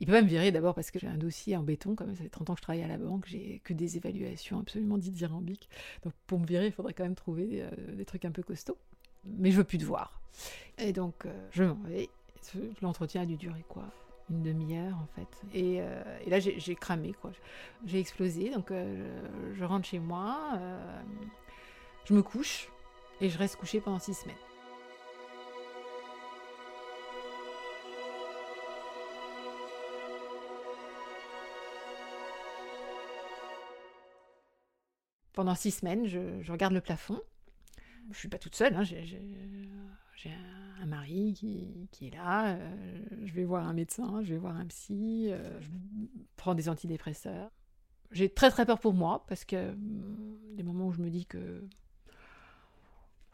Il 0.00 0.06
peut 0.06 0.12
pas 0.12 0.22
me 0.22 0.26
virer 0.26 0.50
d'abord 0.50 0.74
parce 0.74 0.90
que 0.90 0.98
j'ai 0.98 1.06
un 1.06 1.18
dossier 1.18 1.58
en 1.58 1.62
béton, 1.62 1.94
comme 1.94 2.16
ça 2.16 2.22
fait 2.22 2.30
30 2.30 2.48
ans 2.48 2.54
que 2.54 2.60
je 2.60 2.62
travaille 2.62 2.82
à 2.82 2.88
la 2.88 2.96
banque, 2.96 3.26
j'ai 3.26 3.60
que 3.64 3.74
des 3.74 3.98
évaluations 3.98 4.58
absolument 4.58 4.96
dithyrambiques. 4.96 5.68
Donc 6.02 6.14
pour 6.26 6.40
me 6.40 6.46
virer, 6.46 6.66
il 6.66 6.72
faudrait 6.72 6.94
quand 6.94 7.02
même 7.02 7.14
trouver 7.14 7.62
euh, 7.62 7.70
des 7.94 8.06
trucs 8.06 8.24
un 8.24 8.30
peu 8.30 8.42
costauds. 8.42 8.78
Mais 9.26 9.50
je 9.50 9.58
veux 9.58 9.64
plus 9.64 9.76
te 9.76 9.84
voir. 9.84 10.22
Et 10.78 10.94
donc 10.94 11.26
euh, 11.26 11.48
je 11.50 11.64
m'en 11.64 11.74
vais. 11.84 12.08
L'entretien 12.80 13.22
a 13.22 13.26
dû 13.26 13.36
durer 13.36 13.62
quoi? 13.68 13.84
Une 14.30 14.42
demi-heure 14.42 14.96
en 14.96 15.06
fait. 15.14 15.28
Et, 15.52 15.82
euh, 15.82 16.02
et 16.24 16.30
là 16.30 16.40
j'ai 16.40 16.74
cramé 16.76 17.12
quoi. 17.12 17.32
J'ai 17.84 18.00
explosé. 18.00 18.48
Donc 18.48 18.72
je 18.72 19.64
rentre 19.64 19.86
chez 19.86 19.98
moi, 19.98 20.58
je 22.06 22.14
me 22.14 22.22
couche 22.22 22.70
et 23.20 23.28
je 23.28 23.36
reste 23.36 23.56
couché 23.56 23.80
pendant 23.80 23.98
six 23.98 24.14
semaines. 24.14 24.36
Pendant 35.40 35.54
six 35.54 35.70
semaines, 35.70 36.06
je, 36.06 36.52
regarde 36.52 36.74
le 36.74 36.82
plafond. 36.82 37.18
Je 38.10 38.18
suis 38.18 38.28
pas 38.28 38.36
toute 38.36 38.54
seule, 38.54 38.74
hein. 38.74 38.82
j'ai 38.84 40.30
un 40.82 40.84
mari 40.84 41.32
qui, 41.32 42.06
est 42.06 42.14
là, 42.14 42.56
euh, 42.56 43.00
je 43.24 43.32
vais 43.32 43.44
voir 43.44 43.66
un 43.66 43.72
médecin, 43.72 44.20
je 44.22 44.34
vais 44.34 44.38
voir 44.38 44.54
un 44.54 44.66
psy, 44.66 45.28
euh, 45.30 45.58
je 45.62 45.68
prends 46.36 46.54
des 46.54 46.68
antidépresseurs. 46.68 47.50
J'ai 48.10 48.28
très 48.28 48.50
très 48.50 48.66
peur 48.66 48.80
pour 48.80 48.92
moi 48.92 49.24
parce 49.28 49.46
que 49.46 49.70
hum, 49.70 50.36
des 50.56 50.62
moments 50.62 50.88
où 50.88 50.92
je 50.92 51.00
me 51.00 51.08
dis 51.08 51.24
que 51.24 51.66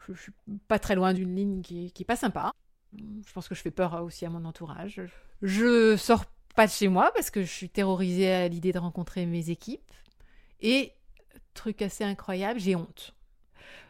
je, 0.07 0.13
je 0.13 0.21
suis 0.21 0.33
pas 0.69 0.79
très 0.79 0.95
loin 0.95 1.13
d'une 1.13 1.35
ligne 1.35 1.61
qui, 1.61 1.91
qui 1.91 2.03
est 2.03 2.05
pas 2.05 2.15
sympa. 2.15 2.53
Je 2.93 3.33
pense 3.33 3.49
que 3.49 3.55
je 3.55 3.61
fais 3.61 3.69
peur 3.69 4.01
aussi 4.01 4.25
à 4.25 4.29
mon 4.29 4.45
entourage. 4.45 5.01
Je 5.41 5.97
sors 5.97 6.23
pas 6.55 6.67
de 6.67 6.71
chez 6.71 6.87
moi 6.87 7.11
parce 7.13 7.31
que 7.31 7.41
je 7.41 7.51
suis 7.51 7.69
terrorisée 7.69 8.31
à 8.31 8.47
l'idée 8.47 8.71
de 8.71 8.79
rencontrer 8.79 9.25
mes 9.25 9.49
équipes. 9.49 9.91
Et, 10.61 10.93
truc 11.53 11.81
assez 11.81 12.03
incroyable, 12.03 12.59
j'ai 12.59 12.75
honte. 12.75 13.13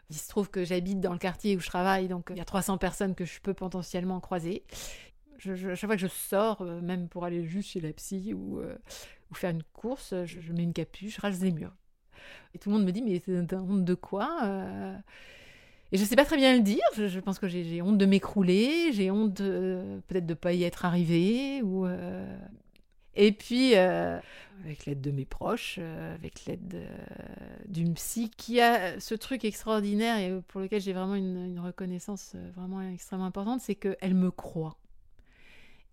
Il 0.10 0.16
se 0.16 0.30
trouve 0.30 0.50
que 0.50 0.64
j'habite 0.64 1.02
dans 1.02 1.12
le 1.12 1.20
quartier 1.20 1.58
où 1.58 1.60
je 1.60 1.68
travaille, 1.68 2.08
donc 2.08 2.28
il 2.30 2.38
y 2.38 2.42
a 2.42 2.46
300 2.46 2.78
personnes 2.78 3.14
que 3.14 3.26
je 3.26 3.42
peux 3.42 3.54
potentiellement 3.54 4.20
croiser. 4.20 4.64
Je, 5.38 5.76
chaque 5.76 5.90
fois 5.90 5.96
que 5.96 6.02
je 6.02 6.08
sors, 6.08 6.62
euh, 6.62 6.82
même 6.82 7.10
pour 7.10 7.26
aller 7.26 7.44
juste 7.44 7.70
chez 7.70 7.82
la 7.82 7.92
psy 7.94 8.34
ou, 8.34 8.60
euh, 8.60 8.76
faire 9.34 9.52
une 9.52 9.64
course, 9.74 10.14
je, 10.26 10.54
mets 10.54 10.64
une 10.64 10.74
capuche, 10.74 11.16
je 11.18 11.22
rase 11.22 11.42
les 11.44 11.52
murs. 11.52 11.76
Et 12.54 12.58
tout 12.58 12.70
le 12.70 12.78
monde 12.78 12.86
me 12.86 12.92
dit, 12.92 13.02
mais 13.02 13.20
t'as 13.20 13.58
honte 13.58 13.84
de 13.84 13.94
quoi 13.94 14.40
euh? 14.46 14.98
Et 15.92 15.98
je 15.98 16.02
ne 16.02 16.08
sais 16.08 16.16
pas 16.16 16.26
très 16.26 16.38
bien 16.38 16.56
le 16.56 16.64
dire. 16.64 16.84
Je, 16.96 17.20
pense 17.20 17.40
que 17.40 17.48
j'ai 17.48 17.82
honte 17.82 17.98
de 17.98 18.06
m'écrouler, 18.06 18.92
j'ai 18.92 19.10
honte 19.12 19.38
peut-être 19.38 20.26
de 20.26 20.34
ne 20.34 20.38
pas 20.38 20.52
y 20.54 20.64
être 20.64 20.84
arrivée. 20.84 21.62
Ou, 21.62 21.86
et 23.20 23.32
puis, 23.32 23.76
euh, 23.76 24.20
avec 24.64 24.86
l'aide 24.86 25.02
de 25.02 25.10
mes 25.10 25.26
proches, 25.26 25.78
euh, 25.80 26.14
avec 26.14 26.46
l'aide 26.46 26.88
d'une 27.68 27.96
psy 27.96 28.30
qui 28.30 28.62
a 28.62 29.00
ce 29.00 29.16
truc 29.16 29.44
extraordinaire 29.44 30.20
et 30.20 30.40
pour 30.48 30.62
lequel 30.62 30.80
j'ai 30.80 30.94
vraiment 30.94 31.16
une, 31.16 31.60
reconnaissance 31.60 32.34
euh, 32.36 32.52
vraiment 32.56 32.80
extrêmement 32.82 33.26
importante, 33.26 33.60
c'est 33.60 33.74
qu'elle 33.74 34.14
me 34.14 34.30
croit. 34.30 34.78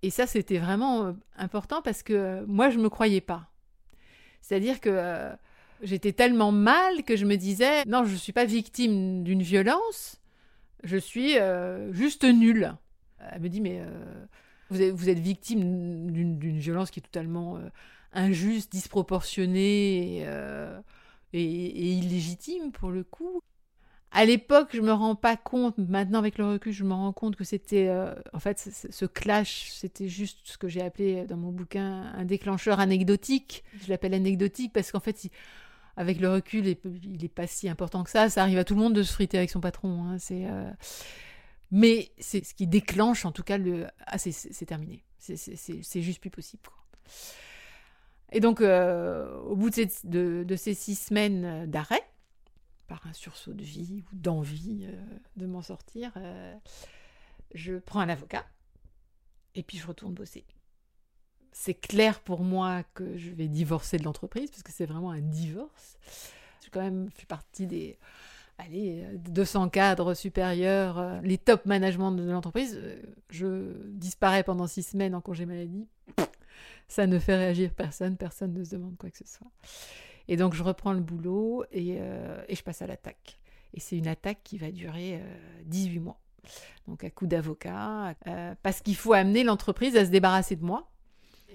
Et 0.02 0.10
ça, 0.10 0.26
c'était 0.26 0.58
vraiment 0.58 1.16
important 1.38 1.80
parce 1.80 2.02
que 2.02 2.44
moi, 2.44 2.68
je 2.68 2.76
ne 2.76 2.82
me 2.82 2.90
croyais 2.90 3.22
pas. 3.22 3.48
C'est-à-dire 4.42 4.80
que 4.80 5.30
j'étais 5.80 6.12
tellement 6.12 6.52
mal 6.52 7.04
que 7.04 7.16
je 7.16 7.24
me 7.24 7.36
disais, 7.36 7.86
non, 7.86 8.04
je 8.04 8.12
ne 8.12 8.18
suis 8.18 8.34
pas 8.34 8.44
victime 8.44 9.24
d'une 9.24 9.40
violence, 9.40 10.20
je 10.82 10.98
suis 10.98 11.36
juste 11.92 12.24
nulle. 12.24 12.74
Elle 13.32 13.40
me 13.40 13.48
dit, 13.48 13.62
mais 13.62 13.80
vous 14.70 15.08
êtes, 15.08 15.18
victime 15.18 16.10
d'une 16.10 16.58
violence 16.58 16.90
qui 16.90 17.00
est 17.00 17.02
totalement 17.02 17.56
euh, 17.56 17.68
injuste, 18.12 18.72
disproportionnée 18.72 20.22
euh, 20.26 20.80
et, 21.32 21.92
illégitime 21.92 22.72
pour 22.72 22.90
le 22.90 23.04
coup. 23.04 23.42
À 24.10 24.24
l'époque, 24.24 24.68
je 24.72 24.80
me 24.80 24.92
rends 24.92 25.16
pas 25.16 25.36
compte. 25.36 25.76
Maintenant, 25.76 26.20
avec 26.20 26.38
le 26.38 26.46
recul, 26.46 26.72
je 26.72 26.84
me 26.84 26.92
rends 26.92 27.12
compte 27.12 27.34
que 27.34 27.42
c'était, 27.42 27.88
euh, 27.88 28.14
en 28.32 28.38
fait, 28.38 28.58
ce 28.88 29.04
clash, 29.06 29.70
c'était 29.72 30.08
juste 30.08 30.38
ce 30.44 30.56
que 30.56 30.68
j'ai 30.68 30.82
appelé 30.82 31.24
dans 31.26 31.36
mon 31.36 31.50
bouquin 31.50 32.12
un 32.16 32.24
déclencheur 32.24 32.78
anecdotique. 32.78 33.64
Je 33.82 33.90
l'appelle 33.90 34.14
anecdotique 34.14 34.72
parce 34.72 34.92
qu'en 34.92 35.00
fait, 35.00 35.28
avec 35.96 36.20
le 36.20 36.30
recul, 36.30 36.64
il 36.66 37.22
n'est 37.22 37.28
pas 37.28 37.48
si 37.48 37.68
important 37.68 38.04
que 38.04 38.10
ça. 38.10 38.30
Ça 38.30 38.42
arrive 38.42 38.58
à 38.58 38.64
tout 38.64 38.74
le 38.74 38.80
monde 38.80 38.94
de 38.94 39.02
se 39.02 39.12
friter 39.12 39.36
avec 39.36 39.50
son 39.50 39.60
patron. 39.60 40.04
Hein. 40.04 40.18
C'est 40.18 40.46
mais 41.76 42.12
c'est 42.20 42.44
ce 42.44 42.54
qui 42.54 42.68
déclenche, 42.68 43.24
en 43.24 43.32
tout 43.32 43.42
cas, 43.42 43.58
le. 43.58 43.88
Ah, 44.06 44.16
c'est 44.16 44.64
terminé. 44.64 45.02
C'est 45.18 46.02
juste 46.02 46.20
plus 46.20 46.30
possible. 46.30 46.62
Et 48.30 48.38
donc, 48.38 48.60
euh, 48.60 49.40
au 49.40 49.56
bout 49.56 49.70
de, 49.70 50.54
ces 50.56 50.74
six 50.74 50.94
semaines 50.94 51.68
d'arrêt, 51.68 52.08
par 52.86 53.04
un 53.08 53.12
sursaut 53.12 53.54
de 53.54 53.64
vie 53.64 54.04
ou 54.06 54.14
d'envie 54.14 54.86
euh, 54.88 55.18
de 55.36 55.46
m'en 55.46 55.62
sortir, 55.62 56.12
euh, 56.16 56.54
je 57.54 57.74
prends 57.74 57.98
un 57.98 58.08
avocat 58.08 58.46
et 59.56 59.64
puis 59.64 59.76
je 59.76 59.86
retourne 59.88 60.14
bosser. 60.14 60.44
C'est 61.50 61.74
clair 61.74 62.20
pour 62.20 62.44
moi 62.44 62.84
que 62.94 63.18
je 63.18 63.30
vais 63.30 63.48
divorcer 63.48 63.98
de 63.98 64.04
l'entreprise 64.04 64.48
parce 64.48 64.62
que 64.62 64.70
c'est 64.70 64.86
vraiment 64.86 65.10
un 65.10 65.22
divorce. 65.22 65.98
J'ai 66.62 66.70
quand 66.70 66.82
même 66.82 67.10
fait 67.10 67.26
partie 67.26 67.66
des 67.66 67.98
allez, 68.58 69.04
200 69.28 69.68
cadres 69.68 70.14
supérieurs, 70.14 70.98
euh, 70.98 71.20
les 71.22 71.38
top 71.38 71.66
management 71.66 72.12
de 72.12 72.30
l'entreprise, 72.30 72.78
euh, 72.80 73.02
je 73.30 73.72
disparais 73.88 74.44
pendant 74.44 74.66
six 74.66 74.82
semaines 74.82 75.14
en 75.14 75.20
congé 75.20 75.46
maladie. 75.46 75.86
Ça 76.88 77.06
ne 77.06 77.18
fait 77.18 77.36
réagir 77.36 77.72
personne, 77.72 78.16
personne 78.16 78.52
ne 78.52 78.62
se 78.62 78.76
demande 78.76 78.96
quoi 78.96 79.10
que 79.10 79.18
ce 79.18 79.26
soit. 79.26 79.50
Et 80.28 80.36
donc 80.36 80.54
je 80.54 80.62
reprends 80.62 80.92
le 80.92 81.00
boulot 81.00 81.64
et, 81.72 81.96
euh, 81.98 82.42
et 82.48 82.54
je 82.54 82.62
passe 82.62 82.82
à 82.82 82.86
l'attaque. 82.86 83.38
Et 83.72 83.80
c'est 83.80 83.96
une 83.96 84.06
attaque 84.06 84.38
qui 84.44 84.56
va 84.56 84.70
durer 84.70 85.20
18 85.64 85.98
mois. 85.98 86.20
Donc 86.86 87.02
à 87.02 87.10
coup 87.10 87.26
d'avocat, 87.26 88.14
parce 88.62 88.80
qu'il 88.82 88.94
faut 88.94 89.14
amener 89.14 89.42
l'entreprise 89.42 89.96
à 89.96 90.04
se 90.04 90.10
débarrasser 90.10 90.54
de 90.54 90.64
moi 90.64 90.93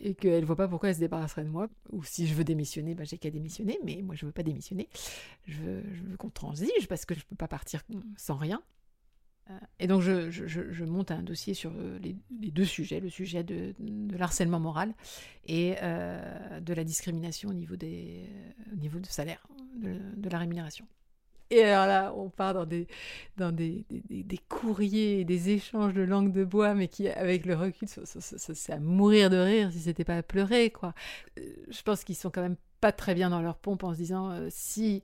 et 0.01 0.15
qu'elle 0.15 0.41
ne 0.41 0.45
voit 0.45 0.55
pas 0.55 0.67
pourquoi 0.67 0.89
elle 0.89 0.95
se 0.95 0.99
débarrasserait 0.99 1.43
de 1.43 1.49
moi. 1.49 1.67
Ou 1.91 2.03
si 2.03 2.27
je 2.27 2.33
veux 2.33 2.43
démissionner, 2.43 2.95
ben 2.95 3.05
j'ai 3.05 3.17
qu'à 3.17 3.29
démissionner, 3.29 3.79
mais 3.83 4.01
moi 4.01 4.15
je 4.15 4.25
veux 4.25 4.31
pas 4.31 4.43
démissionner. 4.43 4.89
Je 5.45 5.61
veux, 5.61 5.81
veux 5.81 6.17
qu'on 6.17 6.29
transige 6.29 6.87
parce 6.87 7.05
que 7.05 7.13
je 7.13 7.19
ne 7.19 7.25
peux 7.25 7.35
pas 7.35 7.47
partir 7.47 7.83
sans 8.17 8.35
rien. 8.35 8.61
Euh, 9.49 9.53
et 9.79 9.87
donc 9.87 10.01
je, 10.01 10.29
je, 10.29 10.47
je, 10.47 10.85
monte 10.85 11.11
un 11.11 11.23
dossier 11.23 11.53
sur 11.53 11.71
les, 12.01 12.15
les, 12.39 12.51
deux 12.51 12.65
sujets, 12.65 12.99
le 12.99 13.09
sujet 13.09 13.43
de, 13.43 13.73
l'harcèlement 14.15 14.59
moral 14.59 14.93
et 15.45 15.75
euh, 15.81 16.59
de 16.59 16.73
la 16.73 16.83
discrimination 16.83 17.49
au 17.49 17.53
niveau, 17.53 17.75
des, 17.75 18.29
au 18.71 18.75
niveau 18.75 18.99
du 18.99 19.09
salaire, 19.09 19.47
de 19.75 20.29
la 20.29 20.37
rémunération. 20.37 20.85
Et 21.51 21.63
alors 21.63 21.87
là, 21.87 22.13
on 22.15 22.29
part 22.29 22.53
dans 22.53 22.65
des, 22.65 22.87
dans 23.37 23.51
des, 23.51 23.85
des, 23.89 24.37
courriers, 24.37 25.25
des 25.25 25.49
échanges 25.49 25.93
de 25.93 26.03
langue 26.03 26.31
de 26.31 26.43
bois, 26.43 26.75
mais 26.75 26.87
qui, 26.87 27.09
avec 27.09 27.45
le 27.47 27.55
recul, 27.55 27.87
c'est 27.87 28.71
à 28.71 28.79
mourir 28.79 29.31
de 29.31 29.37
rire 29.37 29.71
si 29.71 29.79
c'était 29.79 30.03
pas 30.03 30.17
à 30.17 30.23
pleurer, 30.23 30.69
quoi. 30.69 30.93
Euh, 31.39 31.41
je 31.69 31.81
pense 31.81 32.03
qu'ils 32.03 32.15
sont 32.15 32.29
quand 32.29 32.43
même 32.43 32.57
pas 32.81 32.91
très 32.91 33.15
bien 33.15 33.31
dans 33.31 33.41
leur 33.41 33.57
pompe 33.57 33.83
en 33.83 33.93
se 33.93 33.97
disant 33.97 34.29
euh, 34.29 34.47
si, 34.51 35.01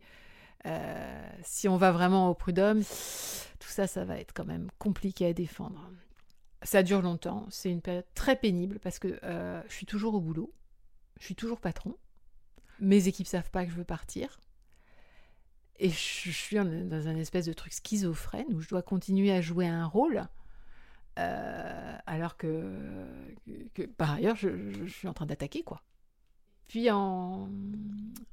euh, 0.68 1.30
si 1.42 1.68
on 1.68 1.78
va 1.78 1.92
vraiment 1.92 2.30
au 2.30 2.36
prud'homme, 2.36 2.84
tout 2.84 3.70
ça, 3.70 3.88
ça 3.88 4.06
va 4.06 4.20
être 4.20 4.34
quand 4.34 4.46
même 4.46 4.70
compliqué 4.78 5.26
à 5.26 5.34
défendre. 5.34 5.90
Ça 6.62 6.84
dure 6.84 7.02
longtemps, 7.02 7.48
c'est 7.50 7.72
une 7.72 7.82
période 7.82 8.06
très 8.14 8.36
pénible 8.36 8.80
parce 8.80 9.00
que 9.00 9.20
je 9.68 9.74
suis 9.74 9.86
toujours 9.86 10.16
au 10.16 10.20
boulot, 10.20 10.52
je 11.20 11.26
suis 11.26 11.36
toujours 11.36 11.60
patron, 11.60 11.96
mes 12.80 13.08
équipes 13.08 13.28
savent 13.28 13.52
pas 13.52 13.66
que 13.66 13.72
je 13.72 13.76
veux 13.76 13.84
partir 13.84 14.40
et 15.80 15.90
je, 15.90 16.32
suis 16.32 16.56
dans 16.56 17.08
un 17.08 17.16
espèce 17.16 17.46
de 17.46 17.54
truc 17.54 17.74
schizophrène 17.74 18.46
où 18.54 18.62
je 18.62 18.70
dois 18.70 18.82
continuer 18.82 19.32
à 19.32 19.42
jouer 19.42 19.68
un 19.68 19.86
rôle. 19.86 20.28
Euh, 21.18 21.98
alors 22.06 22.38
que, 22.38 22.62
par 23.98 24.14
ailleurs, 24.14 24.36
je, 24.36 24.86
suis 24.88 25.08
en 25.08 25.14
train 25.14 25.26
d'attaquer, 25.26 25.64
quoi. 25.64 25.82
Puis 26.68 26.90
en, 26.90 27.48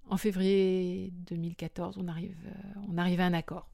en, 0.08 0.16
février 0.16 1.12
2014, 1.26 1.98
on 1.98 2.08
arrive, 2.08 2.36
euh, 2.46 2.80
on 2.88 2.96
arrive 2.96 3.20
à 3.20 3.26
un 3.26 3.34
accord. 3.34 3.68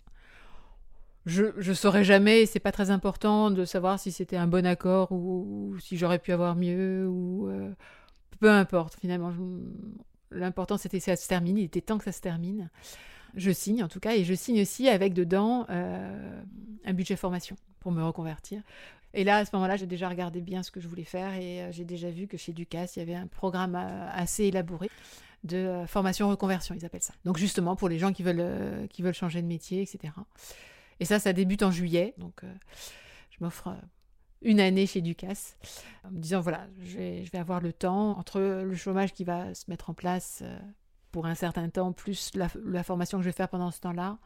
Je 1.27 1.45
ne 1.57 1.75
saurais 1.75 2.05
jamais, 2.05 2.47
c'est 2.47 2.59
pas 2.59 2.73
très 2.73 2.91
important 2.91 3.51
de 3.51 3.65
savoir 3.65 4.01
si 4.01 4.11
c'était 4.11 4.37
un 4.37 4.47
bon 4.47 4.67
accord 4.67 5.13
ou, 5.13 5.77
si 5.79 5.97
j'aurais 5.97 6.19
pu 6.19 6.33
avoir 6.33 6.57
mieux, 6.57 7.07
ou 7.07 7.49
euh, 7.49 7.73
peu 8.41 8.51
importe, 8.51 8.97
finalement. 8.99 9.33
L'important 10.31 10.77
c'était 10.77 10.99
que 10.99 11.05
ça 11.05 11.17
se 11.17 11.29
termine, 11.29 11.59
il 11.59 11.65
était 11.65 11.81
temps 11.81 11.99
que 11.99 12.05
ça 12.05 12.13
se 12.13 12.21
termine. 12.21 12.71
Je 13.39 13.53
signe 13.53 13.83
en 13.83 13.89
tout 13.89 14.01
cas, 14.01 14.15
et 14.15 14.25
je 14.25 14.35
signe 14.35 14.61
aussi 14.61 14.89
avec 14.89 15.15
dedans 15.15 15.65
euh, 15.71 16.43
un 16.85 16.93
budget 16.93 17.17
formation 17.17 17.57
pour 17.81 17.93
me 17.93 18.03
reconvertir. 18.03 18.63
Et 19.15 19.25
là, 19.25 19.39
à 19.39 19.45
ce 19.45 19.51
moment-là, 19.55 19.77
j'ai 19.77 19.87
déjà 19.87 20.09
regardé 20.09 20.41
bien 20.41 20.63
ce 20.63 20.71
que 20.71 20.81
je 20.81 20.89
voulais 20.89 21.05
faire 21.05 21.35
et 21.35 21.63
euh, 21.63 21.73
j'ai 21.73 21.85
déjà 21.85 22.11
vu 22.11 22.27
que 22.27 22.37
chez 22.37 22.53
Ducasse, 22.53 22.97
il 22.97 22.99
y 22.99 23.03
avait 23.03 23.15
un 23.15 23.29
programme 23.29 23.77
euh, 23.77 24.09
assez 24.13 24.45
élaboré 24.45 24.91
de 25.45 25.85
formation 25.87 26.29
reconversion, 26.29 26.75
ils 26.75 26.85
appellent 26.85 27.01
ça. 27.01 27.15
Donc 27.25 27.39
justement 27.39 27.77
pour 27.77 27.89
les 27.89 28.01
gens 28.01 28.13
qui 28.13 28.25
veulent, 28.25 28.89
qui 28.89 29.03
veulent 29.03 29.15
changer 29.15 29.41
de 29.41 29.47
métier, 29.47 29.83
etc. 29.83 30.13
Et 30.99 31.05
ça, 31.05 31.21
ça 31.21 31.33
débute 31.33 31.63
en 31.63 31.71
juillet. 31.71 32.15
Donc 32.19 32.43
je 33.31 33.37
m'offre 33.39 33.73
une 34.43 34.59
année 34.59 34.87
chez 34.87 35.01
Ducasse, 35.01 35.57
en 36.03 36.11
me 36.11 36.19
disant 36.19 36.41
voilà, 36.41 36.67
je 36.81 36.97
vais, 36.97 37.25
je 37.25 37.31
vais, 37.31 37.39
avoir 37.39 37.61
le 37.61 37.73
temps 37.73 38.19
entre 38.19 38.41
le 38.41 38.75
chômage 38.75 39.13
qui 39.13 39.23
va 39.23 39.55
se 39.55 39.67
mettre 39.69 39.91
en 39.91 39.95
place 39.95 40.43
pour 41.11 41.27
un 41.27 41.35
certain 41.35 41.69
temps, 41.69 41.93
plus 41.93 42.33
la, 42.35 42.83
formation 42.83 43.19
que 43.19 43.25
je 43.25 43.29
vais 43.29 43.37
faire 43.37 43.49
pendant 43.49 43.71
ce 43.71 43.81
temps-là, 43.81 44.19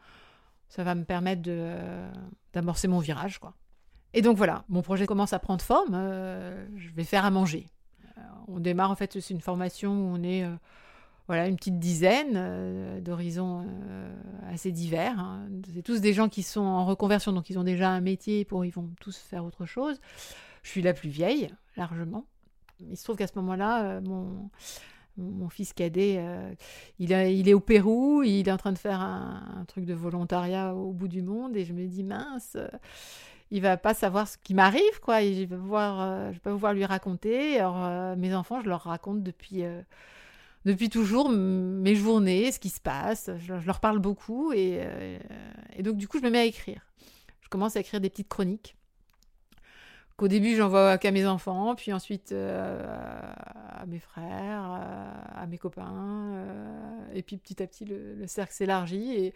ça 0.69 0.83
va 0.83 0.95
me 0.95 1.03
permettre 1.03 1.41
d'amorcer 2.53 2.87
mon 2.87 2.99
virage. 2.99 3.39
quoi. 3.39 3.53
Et 4.13 4.21
donc 4.21 4.37
voilà, 4.37 4.63
mon 4.69 4.81
projet 4.81 5.05
commence 5.05 5.33
à 5.33 5.39
prendre 5.39 5.63
forme. 5.63 5.93
Euh, 5.95 6.65
je 6.77 6.89
vais 6.91 7.03
faire 7.03 7.25
à 7.25 7.31
manger. 7.31 7.67
Euh, 8.17 8.21
on 8.47 8.59
démarre 8.59 8.91
en 8.91 8.95
fait, 8.95 9.19
c'est 9.19 9.33
une 9.33 9.41
formation 9.41 9.91
où 9.91 10.15
on 10.15 10.23
est 10.23 10.43
euh, 10.43 10.55
voilà, 11.27 11.47
une 11.47 11.55
petite 11.55 11.79
dizaine 11.79 12.99
d'horizons 13.01 13.65
assez 14.51 14.71
divers. 14.71 15.17
Hein. 15.19 15.47
C'est 15.73 15.81
tous 15.81 16.01
des 16.01 16.13
gens 16.13 16.29
qui 16.29 16.43
sont 16.43 16.61
en 16.61 16.85
reconversion, 16.85 17.31
donc 17.31 17.49
ils 17.49 17.57
ont 17.57 17.63
déjà 17.63 17.89
un 17.89 18.01
métier, 18.01 18.45
pour 18.45 18.65
ils 18.65 18.71
vont 18.71 18.89
tous 18.99 19.17
faire 19.17 19.45
autre 19.45 19.65
chose. 19.65 19.99
Je 20.63 20.69
suis 20.69 20.81
la 20.81 20.93
plus 20.93 21.09
vieille, 21.09 21.49
largement. 21.77 22.25
Il 22.81 22.97
se 22.97 23.05
trouve 23.05 23.15
qu'à 23.15 23.27
ce 23.27 23.35
moment-là, 23.37 24.01
mon, 24.01 24.49
mon 25.17 25.49
fils 25.49 25.73
cadet, 25.73 26.15
euh, 26.17 26.53
il, 26.99 27.11
est 27.11 27.53
au 27.53 27.59
Pérou, 27.59 28.23
il 28.23 28.47
est 28.47 28.51
en 28.51 28.57
train 28.57 28.71
de 28.71 28.77
faire 28.77 28.99
un, 28.99 29.65
truc 29.67 29.85
de 29.85 29.93
volontariat 29.93 30.73
au 30.73 30.91
bout 30.91 31.07
du 31.07 31.21
monde, 31.21 31.55
et 31.55 31.65
je 31.65 31.73
me 31.73 31.85
dis, 31.85 32.03
mince, 32.03 32.53
euh, 32.55 32.67
il 33.51 33.61
va 33.61 33.77
pas 33.77 33.93
savoir 33.93 34.27
ce 34.27 34.37
qui 34.37 34.53
m'arrive, 34.53 34.99
quoi, 35.01 35.21
je 35.21 35.45
vais, 35.45 35.55
euh, 35.55 36.31
vais 36.33 36.39
pas 36.39 36.51
pouvoir 36.51 36.73
lui 36.73 36.85
raconter. 36.85 37.59
Alors, 37.59 38.17
mes 38.17 38.33
enfants, 38.33 38.61
je 38.61 38.69
leur 38.69 38.81
raconte 38.81 39.21
depuis, 39.21 39.63
depuis 40.65 40.89
toujours 40.89 41.29
mes 41.29 41.95
journées, 41.95 42.51
ce 42.51 42.59
qui 42.59 42.69
se 42.69 42.81
passe, 42.81 43.29
je, 43.37 43.53
leur 43.65 43.79
parle 43.79 43.99
beaucoup, 43.99 44.51
et, 44.53 44.79
donc, 45.79 45.97
du 45.97 46.07
coup, 46.07 46.17
je 46.17 46.23
me 46.23 46.31
mets 46.31 46.39
à 46.39 46.45
écrire. 46.45 46.81
Je 47.41 47.49
commence 47.49 47.75
à 47.75 47.81
écrire 47.81 48.01
des 48.01 48.09
petites 48.09 48.29
chroniques 48.29 48.75
qu'au 50.17 50.27
début 50.27 50.55
j'envoie 50.55 50.97
qu'à 50.97 51.11
mes 51.11 51.25
enfants, 51.25 51.75
puis 51.75 51.93
ensuite 51.93 52.31
euh, 52.31 53.33
à 53.69 53.85
mes 53.85 53.99
frères, 53.99 54.79
à 55.35 55.45
mes 55.47 55.57
copains. 55.57 56.45
et 57.13 57.23
puis 57.23 57.37
petit 57.37 57.61
à 57.61 57.67
petit, 57.67 57.85
le, 57.85 58.25
cercle 58.27 58.53
s'élargit 58.53 59.13
et, 59.13 59.33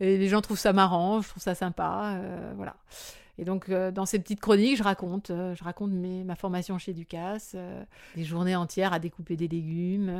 et, 0.00 0.16
les 0.18 0.28
gens 0.28 0.40
trouvent 0.40 0.58
ça 0.58 0.72
marrant, 0.72 1.20
je 1.20 1.28
trouve 1.28 1.42
ça 1.42 1.54
sympa. 1.54 2.18
voilà. 2.56 2.76
Et 3.38 3.44
donc, 3.44 3.70
euh, 3.70 3.90
dans 3.90 4.04
ces 4.04 4.18
petites 4.18 4.40
chroniques, 4.40 4.76
je 4.76 4.82
raconte, 4.82 5.30
euh, 5.30 5.54
je 5.54 5.64
raconte 5.64 5.90
mes, 5.90 6.22
ma 6.22 6.36
formation 6.36 6.76
chez 6.76 6.92
Ducasse, 6.92 7.52
euh, 7.54 7.82
des 8.14 8.24
journées 8.24 8.54
entières 8.54 8.92
à 8.92 8.98
découper 8.98 9.36
des 9.36 9.48
légumes 9.48 10.12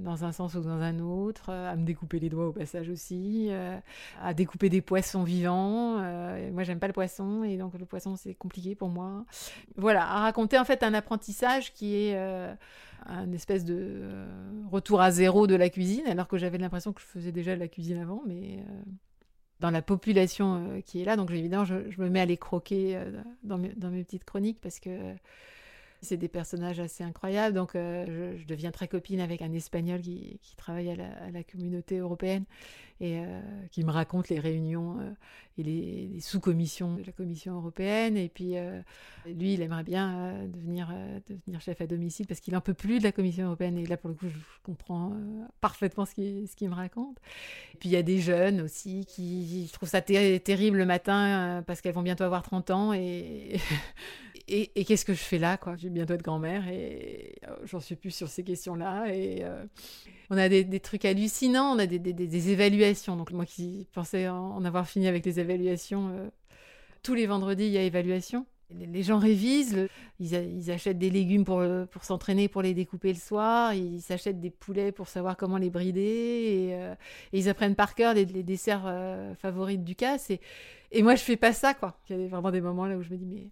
dans 0.00 0.24
un 0.24 0.32
sens 0.32 0.54
ou 0.54 0.60
dans 0.60 0.80
un 0.80 0.98
autre, 0.98 1.50
à 1.50 1.76
me 1.76 1.84
découper 1.84 2.18
les 2.18 2.30
doigts 2.30 2.48
au 2.48 2.52
passage 2.52 2.88
aussi, 2.88 3.50
à 4.22 4.34
découper 4.34 4.68
des 4.68 4.80
poissons 4.80 5.24
vivants. 5.24 5.98
moi, 6.52 6.62
j'aime 6.62 6.78
pas 6.78 6.86
le 6.86 6.92
poisson, 6.92 7.44
et 7.44 7.56
donc 7.56 7.74
le 7.78 7.84
poisson, 7.84 8.16
c'est 8.16 8.34
compliqué 8.34 8.74
pour 8.74 8.88
moi. 8.88 9.24
Voilà, 9.76 10.06
à 10.08 10.20
raconter 10.20 10.58
en 10.58 10.64
fait 10.64 10.82
un 10.82 10.94
apprentissage 10.94 11.72
qui 11.72 11.96
est 11.96 12.16
un 13.06 13.32
espèce 13.32 13.64
de 13.64 14.02
retour 14.70 15.00
à 15.00 15.10
zéro 15.10 15.46
de 15.46 15.54
la 15.54 15.70
cuisine, 15.70 16.06
alors 16.06 16.28
que 16.28 16.38
j'avais 16.38 16.58
l'impression 16.58 16.92
que 16.92 17.00
je 17.00 17.06
faisais 17.06 17.32
déjà 17.32 17.54
de 17.54 17.60
la 17.60 17.68
cuisine 17.68 17.98
avant, 17.98 18.22
mais 18.26 18.64
dans 19.60 19.70
la 19.70 19.82
population 19.82 20.56
euh, 20.56 20.80
qui 20.80 21.00
est 21.00 21.04
là. 21.04 21.16
Donc 21.16 21.30
évidemment, 21.30 21.64
je, 21.64 21.74
me 21.98 22.08
mets 22.08 22.20
à 22.20 22.26
les 22.26 22.36
croquer 22.36 22.96
euh, 22.96 23.10
dans, 23.42 23.58
mes, 23.58 24.04
petites 24.04 24.24
chroniques 24.24 24.58
parce 24.60 24.80
que 24.80 25.14
c'est 26.02 26.18
des 26.18 26.28
personnages 26.28 26.80
assez 26.80 27.02
incroyables. 27.02 27.54
Donc 27.54 27.74
euh, 27.74 28.36
je, 28.36 28.46
deviens 28.46 28.70
très 28.70 28.88
copine 28.88 29.20
avec 29.20 29.42
un 29.42 29.52
Espagnol 29.52 30.00
qui, 30.00 30.38
travaille 30.56 30.90
à 30.90 31.30
la, 31.30 31.42
communauté 31.44 31.98
européenne 31.98 32.44
et 33.00 33.22
qui 33.70 33.84
me 33.84 33.90
raconte 33.90 34.28
les 34.28 34.38
réunions 34.38 34.98
et 35.58 35.62
les, 35.62 36.20
sous-commissions 36.20 36.94
de 36.96 37.02
la 37.04 37.12
Commission 37.12 37.54
européenne. 37.56 38.16
Et 38.16 38.28
puis, 38.28 38.56
euh, 38.56 38.80
lui, 39.26 39.54
il 39.54 39.62
aimerait 39.62 39.84
bien 39.84 40.16
euh, 40.16 40.46
devenir, 40.48 40.90
euh, 40.92 41.20
devenir 41.28 41.60
chef 41.60 41.80
à 41.80 41.86
domicile 41.86 42.26
parce 42.26 42.40
qu'il 42.40 42.54
n'en 42.54 42.60
peut 42.60 42.74
plus 42.74 42.98
de 42.98 43.04
la 43.04 43.12
Commission 43.12 43.46
européenne. 43.46 43.78
Et 43.78 43.86
là, 43.86 43.96
pour 43.96 44.08
le 44.08 44.16
coup, 44.16 44.28
je, 44.28 44.38
comprends 44.62 45.12
parfaitement 45.60 46.06
ce 46.06 46.14
qu'il 46.14 46.68
me 46.70 46.74
raconte. 46.74 47.18
Et 47.74 47.76
puis, 47.76 47.90
il 47.90 47.92
y 47.92 47.96
a 47.96 48.02
des 48.02 48.18
jeunes 48.18 48.62
aussi 48.62 49.04
qui 49.06 49.68
trouvent 49.72 49.88
ça 49.88 50.00
terrible 50.00 50.78
le 50.78 50.86
matin 50.86 51.62
parce 51.66 51.80
qu'elles 51.80 51.94
vont 51.94 52.02
bientôt 52.02 52.24
avoir 52.24 52.42
30 52.42 52.70
ans. 52.70 52.92
Et, 54.46 54.72
et, 54.78 54.84
qu'est-ce 54.84 55.06
que 55.06 55.14
je 55.14 55.22
fais 55.22 55.38
là 55.38 55.56
quoi? 55.56 55.74
Je 55.76 55.84
vais 55.84 55.90
bientôt 55.90 56.12
être 56.12 56.22
grand-mère 56.22 56.68
et 56.68 57.36
j'en 57.64 57.80
suis 57.80 57.96
plus 57.96 58.10
sur 58.10 58.28
ces 58.28 58.44
questions-là. 58.44 59.06
Et 59.14 59.42
on 60.30 60.38
a 60.38 60.48
des, 60.48 60.80
trucs 60.80 61.04
hallucinants, 61.04 61.74
on 61.74 61.78
a 61.78 61.86
des, 61.86 62.50
évaluations. 62.50 63.16
Donc 63.16 63.32
moi 63.32 63.46
qui 63.46 63.86
pensais 63.92 64.28
en, 64.28 64.64
avoir 64.64 64.88
fini 64.88 65.06
avec 65.06 65.24
les 65.24 65.40
évaluations, 65.40 66.08
euh, 66.10 66.28
tous 67.02 67.14
les 67.14 67.26
vendredis 67.26 67.66
il 67.66 67.72
y 67.72 67.78
a 67.78 67.82
évaluation. 67.82 68.46
Les 68.70 69.02
gens 69.02 69.18
révisent, 69.18 69.88
ils, 70.18 70.70
achètent 70.70 70.98
des 70.98 71.10
légumes 71.10 71.44
pour, 71.44 71.60
euh, 71.60 71.84
pour 71.84 72.02
s'entraîner, 72.02 72.48
pour 72.48 72.62
les 72.62 72.74
découper 72.74 73.12
le 73.12 73.18
soir, 73.18 73.74
ils 73.74 74.00
s'achètent 74.00 74.40
des 74.40 74.50
poulets 74.50 74.90
pour 74.90 75.06
savoir 75.06 75.36
comment 75.36 75.58
les 75.58 75.70
brider, 75.70 76.00
et, 76.00 76.74
euh, 76.74 76.94
ils 77.32 77.48
apprennent 77.48 77.76
par 77.76 77.94
cœur 77.94 78.14
les, 78.14 78.24
desserts 78.24 78.90
favoris 79.38 79.78
du. 79.78 79.94
Et, 80.30 80.40
et 80.90 81.02
moi, 81.02 81.14
je 81.14 81.22
fais 81.22 81.36
pas 81.36 81.52
ça, 81.52 81.74
quoi. 81.74 81.98
Il 82.08 82.18
y 82.18 82.24
a 82.24 82.26
vraiment 82.26 82.50
des 82.50 82.62
moments 82.62 82.86
là 82.86 82.96
où 82.96 83.02
je 83.02 83.10
me 83.10 83.16
dis, 83.16 83.26
mais 83.26 83.48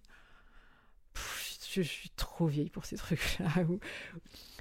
je, 1.73 1.81
suis 1.81 2.09
trop 2.09 2.47
vieille 2.47 2.69
pour 2.69 2.85
ces 2.85 2.97
trucs-là. 2.97 3.47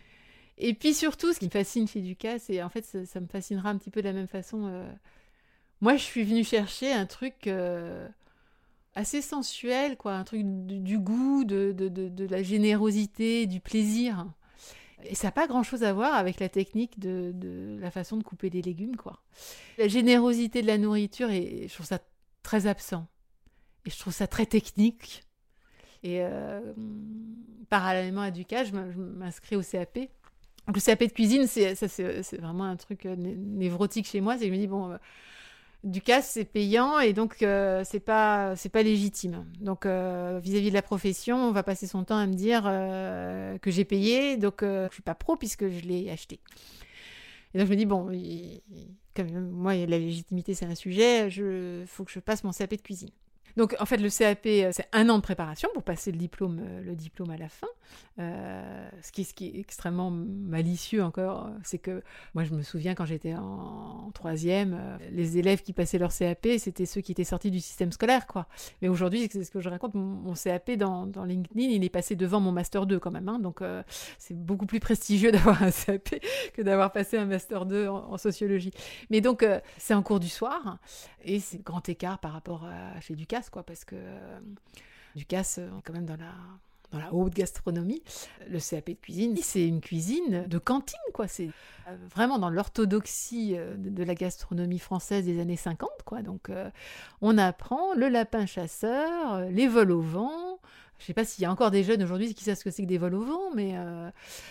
Et 0.65 0.75
puis 0.75 0.95
surtout, 0.95 1.33
ce 1.33 1.41
qui 1.41 1.47
me 1.47 1.51
fascine 1.51 1.89
chez 1.89 2.01
Ducas, 2.01 2.39
c'est 2.39 2.63
en 2.63 2.69
fait, 2.69 2.85
ça, 2.85 3.21
me 3.21 3.27
fascinera 3.27 3.69
un 3.71 3.77
petit 3.79 3.91
peu 3.91 4.01
de 4.01 4.07
la 4.07 4.13
même 4.13 4.29
façon. 4.29 4.67
Euh, 4.67 4.89
moi, 5.81 5.97
je 5.97 6.05
suis 6.05 6.23
venue 6.23 6.45
chercher 6.45 6.93
un 6.93 7.05
truc 7.05 7.49
euh, 7.49 8.09
assez 8.95 9.23
sensuel, 9.23 9.97
quoi, 9.97 10.15
un 10.15 10.23
truc 10.23 10.43
du, 10.45 11.01
goût, 11.01 11.43
de, 11.43 11.73
de, 11.73 11.89
de, 11.89 12.27
la 12.29 12.45
générosité, 12.45 13.47
du 13.47 13.59
plaisir. 13.59 14.25
Et 15.05 15.17
ça 15.17 15.27
n'a 15.27 15.33
pas 15.33 15.49
grand-chose 15.49 15.83
à 15.83 15.93
voir 15.93 16.15
avec 16.15 16.39
la 16.39 16.49
technique 16.49 17.01
de, 17.01 17.77
la 17.81 17.91
façon 17.91 18.17
de 18.17 18.23
couper 18.23 18.49
des 18.49 18.63
légumes, 18.63 18.95
quoi. 18.95 19.21
La 19.79 19.89
générosité 19.89 20.63
de 20.63 20.69
la 20.69 20.79
nourriture, 20.79 21.29
je 21.29 21.75
trouve 21.75 21.87
ça 21.87 21.99
très 22.45 22.69
absent. 22.69 23.09
Et 23.85 23.91
je 23.91 23.99
trouve 23.99 24.13
ça 24.13 24.29
très 24.29 24.47
technique. 24.47 25.25
Et 26.05 26.23
euh, 26.23 26.73
parallèlement 27.69 28.21
à 28.21 28.31
Ducas, 28.31 28.63
je 28.63 28.73
m'inscris 28.73 29.57
au 29.57 29.63
CAP 29.63 29.99
le 30.69 30.81
CAP 30.81 31.05
de 31.05 31.13
cuisine, 31.13 31.47
c'est, 31.47 32.37
vraiment 32.41 32.65
un 32.65 32.77
truc 32.77 33.07
euh, 33.07 33.17
névrotique 33.17 34.07
chez 34.07 34.21
moi. 34.21 34.35
C'est 34.35 34.45
que 34.45 34.47
je 34.47 34.53
me 34.53 34.59
dis, 34.59 34.67
bon, 34.67 34.93
euh, 34.93 34.97
du 35.85 36.01
casse, 36.01 36.31
c'est 36.31 36.45
payant 36.45 37.01
et 37.01 37.13
donc 37.13 37.43
euh, 37.43 37.83
c'est 37.85 37.99
pas 38.01 38.55
légitime. 38.75 39.45
Donc 39.61 39.85
vis-à-vis 39.85 40.69
de 40.69 40.75
la 40.75 40.83
profession, 40.83 41.37
on 41.37 41.51
va 41.51 41.65
passer 41.65 41.89
son 41.89 42.05
temps 42.05 42.19
à 42.19 42.27
me 42.27 42.35
dire 42.35 42.63
que 43.61 43.71
j'ai 43.71 43.85
payé, 43.85 44.37
donc 44.37 44.61
je 44.63 44.89
suis 44.93 45.03
pas 45.03 45.17
pro 45.17 45.35
puisque 45.35 45.69
je 45.69 45.81
l'ai 45.81 46.09
acheté. 46.09 46.39
Et 47.53 47.59
donc 47.59 47.67
je 47.67 47.73
me 47.73 47.77
dis 47.77 47.87
bon, 47.87 48.09
moi 49.51 49.75
la 49.75 49.99
légitimité 49.99 50.55
c'est 50.55 50.67
un 50.67 50.77
sujet, 50.77 51.27
il 51.27 51.85
faut 51.89 52.05
que 52.05 52.13
je 52.13 52.21
passe 52.21 52.45
mon 52.45 52.53
CAP 52.53 52.71
de 52.71 52.81
cuisine. 52.81 53.11
Donc 53.57 53.77
en 53.81 53.87
fait 53.87 53.99
le 53.99 54.09
CAP 54.09 54.47
euh, 54.47 54.71
c'est 54.73 54.89
un 54.93 55.09
an 55.09 55.17
de 55.17 55.23
préparation 55.23 55.69
pour 55.75 55.83
passer 55.83 56.13
le 56.13 56.19
diplôme, 56.19 56.61
euh, 56.63 56.83
le 56.83 56.95
diplôme 56.95 57.31
à 57.31 57.37
la 57.37 57.49
fin. 57.49 57.67
Euh, 58.19 58.89
ce, 59.03 59.13
qui, 59.13 59.25
ce, 59.25 59.35
qui, 59.35 59.49
est 59.49 59.61
extrêmement 59.61 60.11
malicieux 60.11 61.03
encore, 61.03 61.51
c'est 61.63 61.79
que 61.79 62.03
moi 62.35 62.45
je 62.45 62.55
me 62.55 62.63
souviens 62.63 62.95
quand 62.95 63.05
j'étais 63.05 63.35
en, 63.35 64.11
troisième, 64.15 64.99
les 65.11 65.39
élèves 65.39 65.63
qui 65.63 65.73
passaient 65.73 65.99
leur 65.99 66.13
CAP 66.15 66.47
c'était 66.59 66.87
ceux 66.87 67.01
qui 67.01 67.13
étaient 67.13 67.25
sortis 67.25 67.51
du 67.51 67.61
système 67.61 67.93
scolaire 67.93 68.27
quoi. 68.27 68.47
Mais 68.81 68.89
aujourd'hui 68.89 69.29
c'est 69.31 69.45
ce 69.45 69.51
que 69.51 69.61
je 69.61 69.69
raconte, 69.69 69.95
mon, 69.95 70.35
CAP 70.35 70.73
dans, 70.73 71.07
dans, 71.07 71.25
LinkedIn 71.25 71.69
il 71.69 71.85
est 71.85 71.91
passé 71.91 72.17
devant 72.17 72.41
mon 72.41 72.53
master 72.53 72.87
2 72.87 72.99
quand 72.99 73.11
même, 73.11 73.29
hein. 73.29 73.39
donc 73.39 73.61
c'est 74.19 74.37
beaucoup 74.37 74.67
plus 74.67 74.81
prestigieux 74.81 75.33
d'avoir 75.33 75.63
un 75.63 75.71
CAP 75.71 76.15
que 76.55 76.63
d'avoir 76.63 76.93
passé 76.93 77.19
un 77.19 77.27
master 77.27 77.67
2 77.67 77.89
en, 77.89 78.17
sociologie. 78.19 78.73
Mais 79.11 79.21
donc 79.21 79.45
c'est 79.79 79.95
en 79.95 80.03
cours 80.03 80.21
du 80.21 80.29
soir 80.29 80.79
et 81.25 81.41
c'est 81.41 81.63
grand 81.63 81.87
écart 81.89 82.19
par 82.19 82.33
rapport 82.33 82.65
à 82.65 83.01
chez 83.01 83.15
Quoi, 83.51 83.63
parce 83.63 83.85
que 83.85 83.97
euh, 83.97 84.41
Ducasse, 85.17 85.59
euh, 85.59 85.69
quand 85.85 85.93
même 85.93 86.07
dans 86.07 86.17
la 86.17 86.33
dans 86.91 86.99
la 86.99 87.15
haute 87.15 87.33
gastronomie. 87.33 88.03
Le 88.51 88.59
CAP 88.59 88.91
de 88.91 88.97
cuisine, 88.97 89.35
c'est 89.41 89.67
une 89.67 89.81
cuisine 89.81 90.45
de 90.47 90.59
cantine, 90.59 91.01
quoi. 91.15 91.27
C'est 91.27 91.49
euh, 91.89 91.97
vraiment 92.15 92.39
dans 92.39 92.51
l'orthodoxie 92.51 93.57
de, 93.79 94.05
la 94.05 94.15
gastronomie 94.15 94.79
française 94.79 95.25
des 95.25 95.41
années 95.41 95.57
50, 95.57 95.89
quoi. 96.05 96.21
Donc, 96.21 96.51
on 97.23 97.39
apprend 97.39 97.95
le 97.95 98.11
lapin 98.11 98.45
chasseur, 98.45 99.41
les 99.49 99.69
vols 99.69 99.91
au 99.91 100.03
vent, 100.03 100.52
je 101.03 101.07
sais 101.09 101.15
pas 101.15 101.25
s'il 101.25 101.43
y 101.43 101.47
a 101.47 101.51
encore 101.51 101.73
des 101.73 101.83
jeunes 101.83 102.01
aujourd'hui 102.05 102.33
qui 102.33 102.45
savent 102.45 102.57
ce 102.57 102.63
que 102.63 102.71
c'est 102.71 102.83
que 102.83 102.89
des 102.89 102.97
vols 102.97 103.17
au 103.17 103.25
vent, 103.25 103.51
mais 103.57 103.73
euh, 103.75 104.09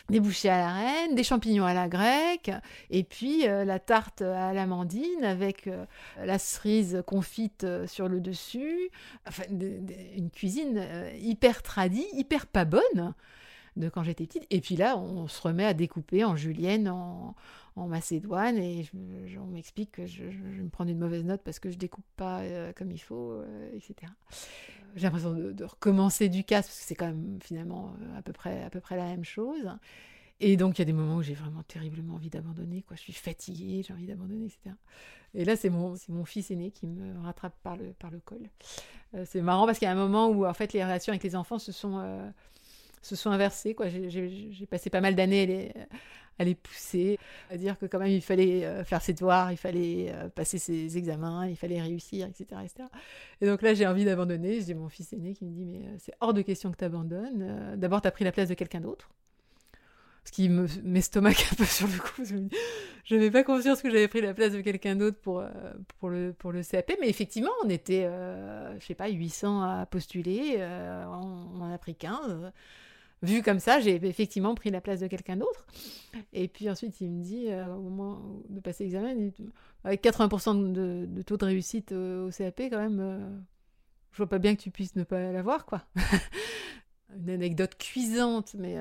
des 0.10 0.20
bouchées 0.20 0.50
à 0.50 0.58
la 0.58 0.74
reine, 0.74 1.16
des 1.16 1.24
champignons 1.24 1.64
à 1.64 1.74
la 1.74 1.88
grecque, 1.88 2.52
et 2.90 3.06
puis 3.06 3.48
euh, 3.48 3.64
la 3.64 3.80
tarte 3.80 4.22
à 4.22 4.52
l'amandine 4.52 5.24
avec 5.24 5.68
euh, 5.68 5.86
la 6.22 6.38
cerise 6.38 7.04
confite 7.08 7.66
sur 7.88 8.10
le 8.10 8.20
dessus. 8.20 8.90
Enfin, 9.26 9.44
une 9.50 10.30
cuisine 10.30 10.86
hyper 11.22 11.64
tradie, 11.64 12.06
hyper 12.12 12.48
pas 12.48 12.66
bonne 12.66 13.14
de 13.78 13.88
quand 13.88 14.04
j'étais 14.04 14.26
petite. 14.26 14.46
Et 14.50 14.60
puis 14.60 14.76
là, 14.76 14.98
on 14.98 15.30
se 15.30 15.42
remet 15.42 15.66
à 15.66 15.74
découper 15.74 16.26
en 16.26 16.36
julienne, 16.36 16.90
en, 16.90 17.34
macédoine, 17.78 18.58
et 18.58 18.90
on 19.40 19.46
m'explique 19.46 19.94
que 19.94 20.06
je, 20.06 20.30
je, 20.30 20.62
me 20.62 20.70
prends 20.70 20.86
une 20.86 21.00
mauvaise 21.00 21.24
note 21.24 21.42
parce 21.44 21.60
que 21.60 21.72
je 21.72 21.78
découpe 21.78 22.06
pas 22.18 22.42
comme 22.76 22.92
il 22.92 23.00
faut, 23.00 23.42
etc 23.74 24.12
j'ai 24.95 25.04
l'impression 25.04 25.34
de, 25.34 25.63
recommencer 25.63 26.30
du 26.30 26.43
casse 26.43 26.67
parce 26.67 26.80
que 26.80 26.86
c'est 26.86 26.95
quand 26.95 27.08
même 27.08 27.39
finalement 27.41 27.93
euh, 28.01 28.17
à 28.17 28.21
peu 28.21 28.34
près, 28.34 28.63
à 28.63 28.69
peu 28.69 28.80
près 28.80 28.97
la 28.97 29.06
même 29.06 29.23
chose. 29.23 29.69
Et 30.39 30.58
donc, 30.58 30.77
il 30.77 30.82
y 30.82 30.84
a 30.84 30.86
des 30.86 30.93
moments 30.93 31.17
où 31.17 31.21
j'ai 31.21 31.36
vraiment 31.36 31.62
terriblement 31.63 32.15
envie 32.15 32.32
d'abandonner. 32.32 32.82
Quoi. 32.82 32.97
Je 32.97 33.04
suis 33.04 33.13
fatiguée, 33.13 33.84
j'ai 33.88 33.93
envie 33.93 34.08
d'abandonner, 34.08 34.45
etc. 34.45 34.75
Et 35.36 35.45
là, 35.45 35.56
c'est 35.56 35.69
mon, 35.69 35.95
c'est 35.95 36.12
mon 36.12 36.25
fils 36.25 36.49
aîné 36.49 36.71
qui 36.71 36.88
me 36.88 37.19
rattrape 37.23 37.54
par 37.62 37.77
le, 37.77 38.19
col. 38.25 38.49
Euh, 39.13 39.23
c'est 39.27 39.41
marrant 39.41 39.67
parce 39.67 39.77
qu'il 39.77 39.86
y 39.86 39.89
a 39.89 39.91
un 39.91 39.95
moment 39.95 40.30
où, 40.30 40.45
en 40.45 40.54
fait, 40.54 40.73
les 40.73 40.84
relations 40.84 41.12
avec 41.12 41.23
les 41.23 41.36
enfants 41.36 41.60
se 41.60 41.71
sont, 41.71 41.99
euh, 41.99 42.27
se 43.02 43.16
sont 43.16 43.32
inversées. 43.32 43.74
Quoi. 43.74 43.88
J'ai, 43.90 44.66
passé 44.70 44.90
pas 44.90 45.02
mal 45.02 45.16
d'années 45.16 45.74
à 46.42 46.44
les 46.44 46.56
pousser, 46.56 47.20
à 47.50 47.58
dire 47.58 47.78
que 47.78 47.86
quand 47.86 48.00
même 48.00 48.10
il 48.10 48.22
fallait 48.22 48.66
euh, 48.66 48.84
faire 48.84 49.02
ses 49.02 49.14
devoirs, 49.14 49.52
il 49.52 49.58
fallait 49.58 50.12
euh, 50.12 50.28
passer 50.30 50.58
ses 50.58 50.98
examens, 50.98 51.48
il 51.48 51.56
fallait 51.56 51.82
réussir, 51.82 52.28
etc. 52.28 52.62
etc. 52.64 52.90
Et 53.42 53.46
donc 53.46 53.62
là 53.62 53.74
j'ai 53.74 53.86
envie 53.86 54.06
d'abandonner, 54.06 54.62
j'ai 54.62 54.74
mon 54.74 54.90
fils 54.90 55.14
aîné 55.14 55.34
qui 55.34 55.46
me 55.46 55.52
dit 55.52 55.66
mais 55.66 55.86
euh, 55.86 55.96
c'est 56.00 56.14
hors 56.20 56.34
de 56.34 56.42
question 56.42 56.72
que 56.72 56.78
tu 56.78 56.84
abandonnes, 56.84 57.76
d'abord 57.78 58.02
tu 58.02 58.08
as 58.08 58.12
pris 58.12 58.26
la 58.26 58.32
place 58.32 58.50
de 58.50 58.56
quelqu'un 58.56 58.82
d'autre. 58.82 59.12
Ce 60.24 60.32
qui 60.32 60.50
m'estomaque 60.50 61.48
un 61.52 61.56
peu 61.56 61.66
sur 61.66 61.88
le 61.88 61.98
coup. 61.98 62.24
Je 63.06 63.16
n'avais 63.16 63.32
pas 63.32 63.44
conscience 63.44 63.82
que 63.82 63.90
j'avais 63.90 64.08
pris 64.08 64.22
la 64.22 64.36
place 64.36 64.54
de 64.54 64.62
quelqu'un 64.62 64.96
d'autre 64.96 65.18
pour, 65.20 65.44
pour, 65.98 66.10
le, 66.10 66.32
pour 66.32 66.52
le 66.52 66.62
CAP. 66.62 66.92
Mais 67.02 67.10
effectivement, 67.10 67.50
on 67.66 67.70
était, 67.70 68.08
je 68.80 68.86
sais 68.86 68.94
pas, 68.94 69.10
800 69.10 69.64
à 69.64 69.88
postuler. 69.88 70.58
on, 70.60 71.60
en 71.60 71.74
a 71.74 71.78
pris 71.80 71.96
15 71.96 72.52
vu 73.22 73.42
comme 73.42 73.60
ça, 73.60 73.80
j'ai 73.80 73.96
effectivement 74.06 74.56
pris 74.56 74.72
la 74.72 74.82
place 74.82 75.00
de 75.00 75.08
quelqu'un 75.08 75.38
d'autre. 75.38 75.66
Et 76.34 76.48
puis 76.48 76.70
ensuite, 76.70 77.02
il 77.02 77.12
me 77.12 77.24
dit, 77.24 77.48
euh, 77.50 77.66
au 77.76 77.82
moment 77.82 78.42
de 78.50 78.60
passer 78.60 78.84
l'examen, 78.84 79.14
avec 79.84 80.04
80% 80.04 80.72
de, 80.72 81.22
taux 81.22 81.38
de 81.38 81.46
réussite 81.46 81.92
au, 81.92 82.30
CAP, 82.30 82.62
quand 82.70 82.80
même, 82.80 83.00
euh, 83.00 83.38
je 84.12 84.18
vois 84.18 84.30
pas 84.30 84.40
bien 84.40 84.56
que 84.56 84.62
tu 84.62 84.72
puisses 84.72 84.96
ne 84.96 85.04
pas 85.04 85.32
l'avoir, 85.32 85.66
quoi. 85.66 85.84
une 87.16 87.30
anecdote 87.30 87.78
cuisante, 87.78 88.56
mais 88.58 88.78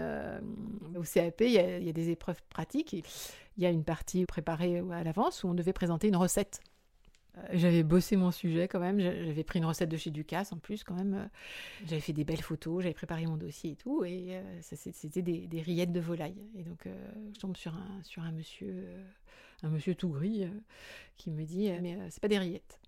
au 0.97 1.03
CAP, 1.03 1.41
il 1.41 1.51
y, 1.51 1.55
y, 1.55 1.89
a, 1.89 1.93
des 1.93 2.11
épreuves 2.11 2.41
pratiques. 2.49 2.93
Il 2.93 3.63
y 3.63 3.67
a 3.67 3.71
une 3.71 3.85
partie 3.85 4.25
préparée 4.25 4.83
à 4.93 5.03
l'avance 5.03 5.43
où 5.43 5.49
on 5.49 5.55
devait 5.55 5.73
présenter 5.73 6.09
une 6.09 6.17
recette. 6.17 6.61
Euh, 7.39 7.43
j'avais 7.53 7.83
bossé 7.83 8.17
mon 8.17 8.31
sujet 8.31 8.69
quand 8.69 8.81
même, 8.81 9.01
j'avais 9.01 9.45
pris 9.45 9.59
une 9.59 9.65
recette 9.65 9.89
de 9.89 9.97
chez 9.97 10.11
Ducasse 10.11 10.53
en 10.53 10.59
plus 10.59 10.85
quand 10.85 10.95
même, 10.95 11.29
j'avais 11.87 12.01
fait 12.01 12.13
des 12.13 12.25
belles 12.25 12.43
photos, 12.43 12.83
j'avais 12.83 12.95
préparé 12.95 13.27
mon 13.27 13.37
dossier 13.37 13.73
et 13.73 13.77
tout, 13.77 14.05
et 14.05 14.37
euh, 14.37 14.59
c'était 14.61 15.23
des, 15.23 15.63
rillettes 15.63 15.93
de 15.93 16.01
volaille. 16.01 16.43
Et 16.59 16.63
donc 16.63 16.87
euh, 16.87 17.13
je 17.35 17.39
tombe 17.39 17.57
sur 17.57 17.75
un, 17.75 18.03
sur 18.03 18.23
un 18.23 18.33
monsieur, 18.33 18.85
un 19.63 19.69
monsieur 19.69 19.95
tout 19.95 20.09
gris, 20.09 20.49
qui 21.17 21.31
me 21.31 21.45
dit 21.45 21.71
Mais 21.81 21.99
c'est 22.11 22.21
pas 22.21 22.29
des 22.29 22.39
rillettes. 22.39 22.80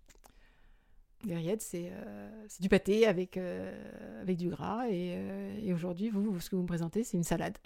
Les 1.25 1.37
rillettes, 1.37 1.63
c'est 1.63 1.93
du 2.61 2.69
pâté 2.69 3.07
avec, 3.07 3.39
avec 4.21 4.37
du 4.37 4.49
gras, 4.49 4.89
et, 4.91 5.17
et 5.63 5.73
aujourd'hui, 5.73 6.11
vous, 6.11 6.41
ce 6.41 6.51
que 6.51 6.57
vous 6.57 6.63
me 6.63 6.67
présentez, 6.67 7.05
c'est 7.05 7.17
une 7.17 7.23
salade. 7.23 7.57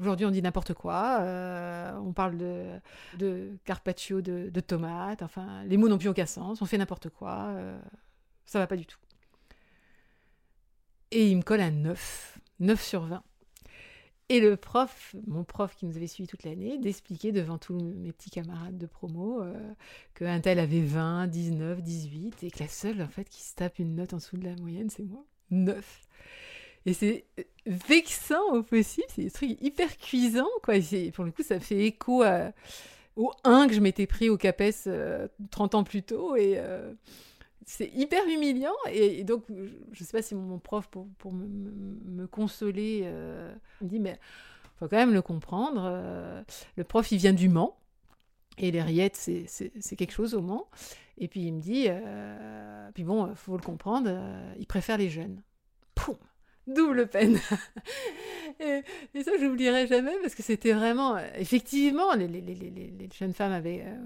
Aujourd'hui, 0.00 0.26
on 0.26 0.30
dit 0.30 0.42
n'importe 0.42 0.74
quoi. 0.74 1.18
Euh, 1.20 1.96
on 1.98 2.12
parle 2.12 2.36
de, 2.36 2.66
de 3.18 3.56
carpaccio 3.64 4.20
de, 4.20 4.60
tomates. 4.60 5.22
Enfin, 5.22 5.64
les 5.64 5.76
mots 5.76 5.88
n'ont 5.88 5.98
plus 5.98 6.08
aucun 6.08 6.26
sens. 6.26 6.62
On 6.62 6.66
fait 6.66 6.78
n'importe 6.78 7.08
quoi. 7.10 7.48
Euh, 7.50 7.78
ça 8.44 8.58
va 8.58 8.66
pas 8.66 8.76
du 8.76 8.86
tout. 8.86 8.98
Et 11.10 11.28
il 11.28 11.36
me 11.36 11.42
colle 11.42 11.60
un 11.60 11.70
9. 11.70 12.38
9 12.60 12.82
sur 12.82 13.02
20. 13.02 13.22
Et 14.32 14.40
le 14.40 14.56
prof, 14.56 15.14
mon 15.26 15.44
prof 15.44 15.76
qui 15.76 15.84
nous 15.84 15.98
avait 15.98 16.06
suivi 16.06 16.26
toute 16.26 16.44
l'année, 16.44 16.78
d'expliquer 16.78 17.32
devant 17.32 17.58
tous 17.58 17.78
mes 17.78 18.12
petits 18.12 18.30
camarades 18.30 18.78
de 18.78 18.86
promo 18.86 19.42
euh, 19.42 19.52
qu'un 20.14 20.40
tel 20.40 20.58
avait 20.58 20.80
20, 20.80 21.26
19, 21.26 21.82
18 21.82 22.42
et 22.42 22.50
que 22.50 22.60
la 22.60 22.68
seule 22.68 23.02
en 23.02 23.08
fait 23.08 23.28
qui 23.28 23.42
se 23.42 23.54
tape 23.54 23.78
une 23.78 23.94
note 23.94 24.14
en 24.14 24.16
dessous 24.16 24.38
de 24.38 24.44
la 24.44 24.56
moyenne, 24.56 24.88
c'est 24.88 25.02
moi. 25.02 25.22
9. 25.50 26.08
Et 26.86 26.94
c'est 26.94 27.26
vexant 27.66 28.54
au 28.54 28.62
possible, 28.62 29.06
c'est 29.14 29.24
des 29.24 29.30
trucs 29.30 29.60
hyper 29.60 29.98
cuisants, 29.98 30.48
quoi. 30.62 30.76
Pour 31.12 31.24
le 31.24 31.30
coup, 31.30 31.42
ça 31.42 31.60
fait 31.60 31.84
écho 31.84 32.24
au 33.16 33.32
1 33.44 33.68
que 33.68 33.74
je 33.74 33.80
m'étais 33.80 34.06
pris 34.06 34.30
au 34.30 34.38
CAPES 34.38 34.88
30 35.50 35.74
euh, 35.74 35.78
ans 35.78 35.84
plus 35.84 36.04
tôt, 36.04 36.36
et 36.36 36.54
euh, 36.56 36.94
c'est 37.72 37.90
hyper 37.94 38.22
humiliant. 38.26 38.74
Et, 38.90 39.24
donc, 39.24 39.44
je 39.48 40.02
ne 40.02 40.06
sais 40.06 40.12
pas 40.12 40.22
si 40.22 40.34
mon, 40.34 40.58
prof, 40.58 40.88
pour, 40.88 41.08
pour 41.18 41.32
me, 41.32 42.26
consoler, 42.26 43.02
euh, 43.04 43.52
me 43.80 43.88
dit, 43.88 43.98
mais 43.98 44.18
faut 44.78 44.88
quand 44.88 44.96
même 44.96 45.14
le 45.14 45.22
comprendre. 45.22 46.44
le 46.76 46.84
prof, 46.84 47.10
il 47.12 47.18
vient 47.18 47.32
du 47.32 47.48
Mans. 47.48 47.78
Et 48.58 48.70
les 48.70 48.82
rillettes, 48.82 49.16
c'est 49.16 49.96
quelque 49.96 50.12
chose 50.12 50.34
au 50.34 50.42
Mans. 50.42 50.68
Et 51.18 51.28
puis 51.28 51.40
il 51.40 51.52
me 51.52 51.60
dit, 51.60 51.88
puis 52.94 53.04
bon, 53.04 53.28
il 53.28 53.36
faut 53.36 53.56
le 53.56 53.62
comprendre, 53.62 54.10
il 54.58 54.66
préfère 54.66 54.98
les 54.98 55.08
jeunes. 55.08 55.42
Double 56.66 57.08
peine. 57.08 57.38
et, 58.60 58.82
ça, 59.22 59.32
je 59.38 59.44
n'oublierai 59.44 59.88
jamais 59.88 60.12
parce 60.22 60.34
que 60.34 60.42
c'était 60.42 60.72
vraiment. 60.72 61.18
Effectivement, 61.36 62.14
les, 62.14 62.28
les, 62.28 62.40
les, 62.40 62.54
les, 62.54 63.08
jeunes 63.18 63.34
femmes 63.34 63.60
euh, 63.64 63.96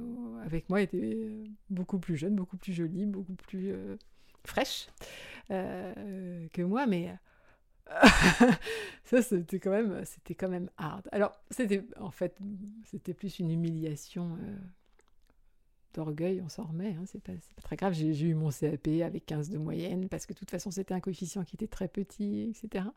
avec 0.47 0.71
moi 0.71 0.81
étaient 0.81 1.45
beaucoup 1.69 1.99
plus 1.99 2.17
jeunes, 2.17 2.35
beaucoup 2.35 2.57
plus 2.57 2.73
jolies, 2.73 3.05
beaucoup 3.05 3.35
plus 3.35 3.73
euh, 3.73 3.97
fraîches 4.45 4.89
euh, 5.51 6.47
que 6.53 6.63
moi, 6.63 6.87
mais. 6.87 7.15
ça 9.05 9.23
c'était 9.23 9.61
quand 9.61 9.71
même 9.71 10.05
c'était 10.05 10.35
quand 10.35 10.49
même 10.49 10.69
hard 10.77 11.09
alors 11.13 11.41
c'était 11.53 11.85
en 12.01 12.11
fait 12.11 12.37
c'était 12.83 13.15
plus 13.15 13.39
une 13.39 13.53
humiliation 13.53 14.37
d'orgueil, 15.97 16.41
on 16.45 16.49
s'en 16.49 16.65
remet, 16.65 16.91
hein, 16.91 17.05
c'est 17.07 17.23
pas, 17.23 17.33
pas, 17.33 17.63
très 17.63 17.77
grave. 17.77 17.95
J'ai 17.95 18.27
eu 18.27 18.35
mon 18.35 18.51
CAP 18.51 18.89
avec 19.05 19.27
15 19.27 19.51
de 19.51 19.59
moyenne, 19.59 20.09
parce 20.09 20.27
que 20.27 20.33
de 20.33 20.39
toute 20.39 20.51
façon, 20.51 20.71
c'était 20.71 20.95
un 20.95 21.01
coefficient 21.01 21.43
qui 21.45 21.57
était 21.57 21.67
très 21.67 21.89
petit, 21.89 22.51
etc. 22.51 22.85
De 22.85 22.91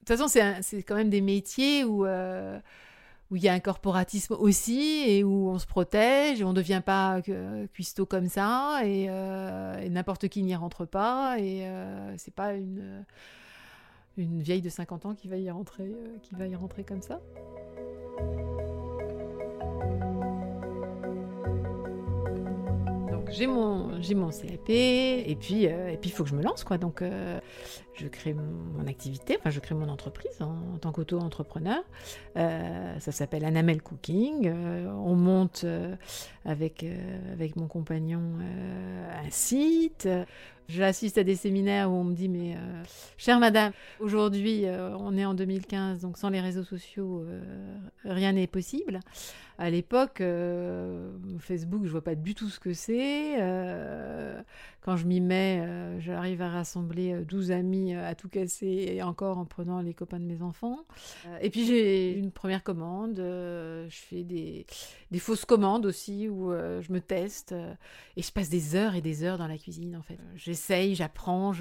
toute 0.00 0.08
façon, 0.08 0.28
c'est 0.28 0.82
quand 0.82 0.96
même 0.96 1.10
des 1.10 1.20
métiers 1.20 1.84
où, 1.84 2.04
euh, 2.04 2.60
où 3.30 3.36
il 3.36 3.42
y 3.42 3.48
a 3.48 3.52
un 3.52 3.60
corporatisme 3.60 4.34
aussi, 4.34 5.04
et 5.06 5.22
où 5.22 5.50
on 5.50 5.58
se 5.58 5.66
protège, 5.66 6.40
et 6.40 6.44
on 6.44 6.50
ne 6.50 6.54
devient 6.54 6.82
pas 6.84 7.20
cuistot 7.72 8.06
comme 8.06 8.28
ça, 8.28 8.80
euh, 8.82 9.78
et, 9.78 9.88
n'importe 9.88 10.28
qui 10.28 10.42
n'y 10.42 10.54
rentre 10.54 10.84
pas, 10.84 11.36
et 11.38 11.66
euh, 11.66 12.14
c'est 12.16 12.34
pas 12.34 12.54
une, 12.54 13.04
vieille 14.16 14.62
de 14.62 14.68
50 14.68 15.06
ans 15.06 15.14
qui 15.14 15.28
va 15.28 15.36
y 15.36 15.50
rentrer, 15.50 15.92
qui 16.22 16.34
va 16.34 16.46
y 16.46 16.54
rentrer 16.54 16.84
comme 16.84 17.02
ça. 17.02 17.20
j'ai 23.30 23.46
mon, 23.46 24.00
j'ai 24.02 24.14
mon 24.14 24.30
CAP 24.30 24.68
et 24.68 25.36
puis 25.38 25.66
euh, 25.66 25.94
il 26.02 26.12
faut 26.12 26.24
que 26.24 26.30
je 26.30 26.34
me 26.34 26.42
lance 26.42 26.64
quoi. 26.64 26.78
Donc 26.78 27.02
euh, 27.02 27.40
je 28.00 28.08
crée 28.08 28.34
mon, 28.34 28.86
activité, 28.86 29.36
enfin 29.38 29.50
je 29.50 29.60
crée 29.60 29.74
mon 29.74 29.88
entreprise 29.88 30.40
en, 30.40 30.78
tant 30.78 30.90
qu'auto-entrepreneur. 30.92 31.82
Euh, 32.36 32.98
ça 32.98 33.12
s'appelle 33.12 33.44
Anamel 33.44 33.82
Cooking. 33.82 34.50
on 34.50 35.14
monte 35.14 35.64
avec 36.44 36.86
avec 37.32 37.56
mon 37.56 37.66
compagnon 37.66 38.22
un 38.40 39.30
site. 39.30 40.08
J'assiste 40.68 41.18
à 41.18 41.24
des 41.24 41.34
séminaires 41.34 41.90
où 41.90 41.94
on 41.94 42.04
me 42.04 42.14
dit 42.14 42.28
mais 42.28 42.56
chère 43.16 43.38
madame, 43.38 43.72
aujourd'hui 43.98 44.64
on 44.98 45.16
est 45.16 45.24
en 45.24 45.34
2015 45.34 46.00
donc 46.00 46.16
sans 46.16 46.30
les 46.30 46.40
réseaux 46.40 46.64
sociaux 46.64 47.24
rien 48.04 48.32
n'est 48.32 48.46
possible. 48.46 49.00
À 49.60 49.68
l'époque, 49.68 50.22
euh, 50.22 51.10
Facebook, 51.38 51.82
je 51.84 51.90
vois 51.90 52.02
pas 52.02 52.14
du 52.14 52.34
tout 52.34 52.48
ce 52.48 52.58
que 52.58 52.72
c'est. 52.72 53.34
Euh, 54.80 54.90
quand 54.90 54.96
je 54.96 55.06
m'y 55.06 55.20
mets, 55.20 55.60
euh, 55.62 56.00
j'arrive 56.00 56.42
à 56.42 56.48
rassembler 56.48 57.24
12 57.24 57.50
amis 57.50 57.94
à 57.94 58.14
tout 58.14 58.28
casser 58.28 58.86
et 58.88 59.02
encore 59.02 59.38
en 59.38 59.44
prenant 59.44 59.80
les 59.80 59.94
copains 59.94 60.18
de 60.18 60.24
mes 60.24 60.42
enfants. 60.42 60.78
et 61.40 61.50
puis 61.50 61.66
j'ai 61.66 62.12
une 62.12 62.30
première 62.30 62.62
commande. 62.62 63.16
je 63.16 63.88
fais 63.90 64.22
des, 64.22 64.66
des, 65.10 65.18
fausses 65.18 65.44
commandes 65.44 65.86
aussi 65.86 66.28
où 66.28 66.52
je 66.52 66.92
me 66.92 67.00
teste 67.00 67.54
et 68.16 68.22
je 68.22 68.32
passe 68.32 68.48
des 68.48 68.74
heures 68.74 68.94
et 68.94 69.00
des 69.00 69.22
heures 69.24 69.38
dans 69.38 69.48
la 69.48 69.58
cuisine 69.58 69.96
en 69.96 70.02
fait. 70.02 70.18
J'essaye, 70.34 70.94
j'apprends, 70.94 71.52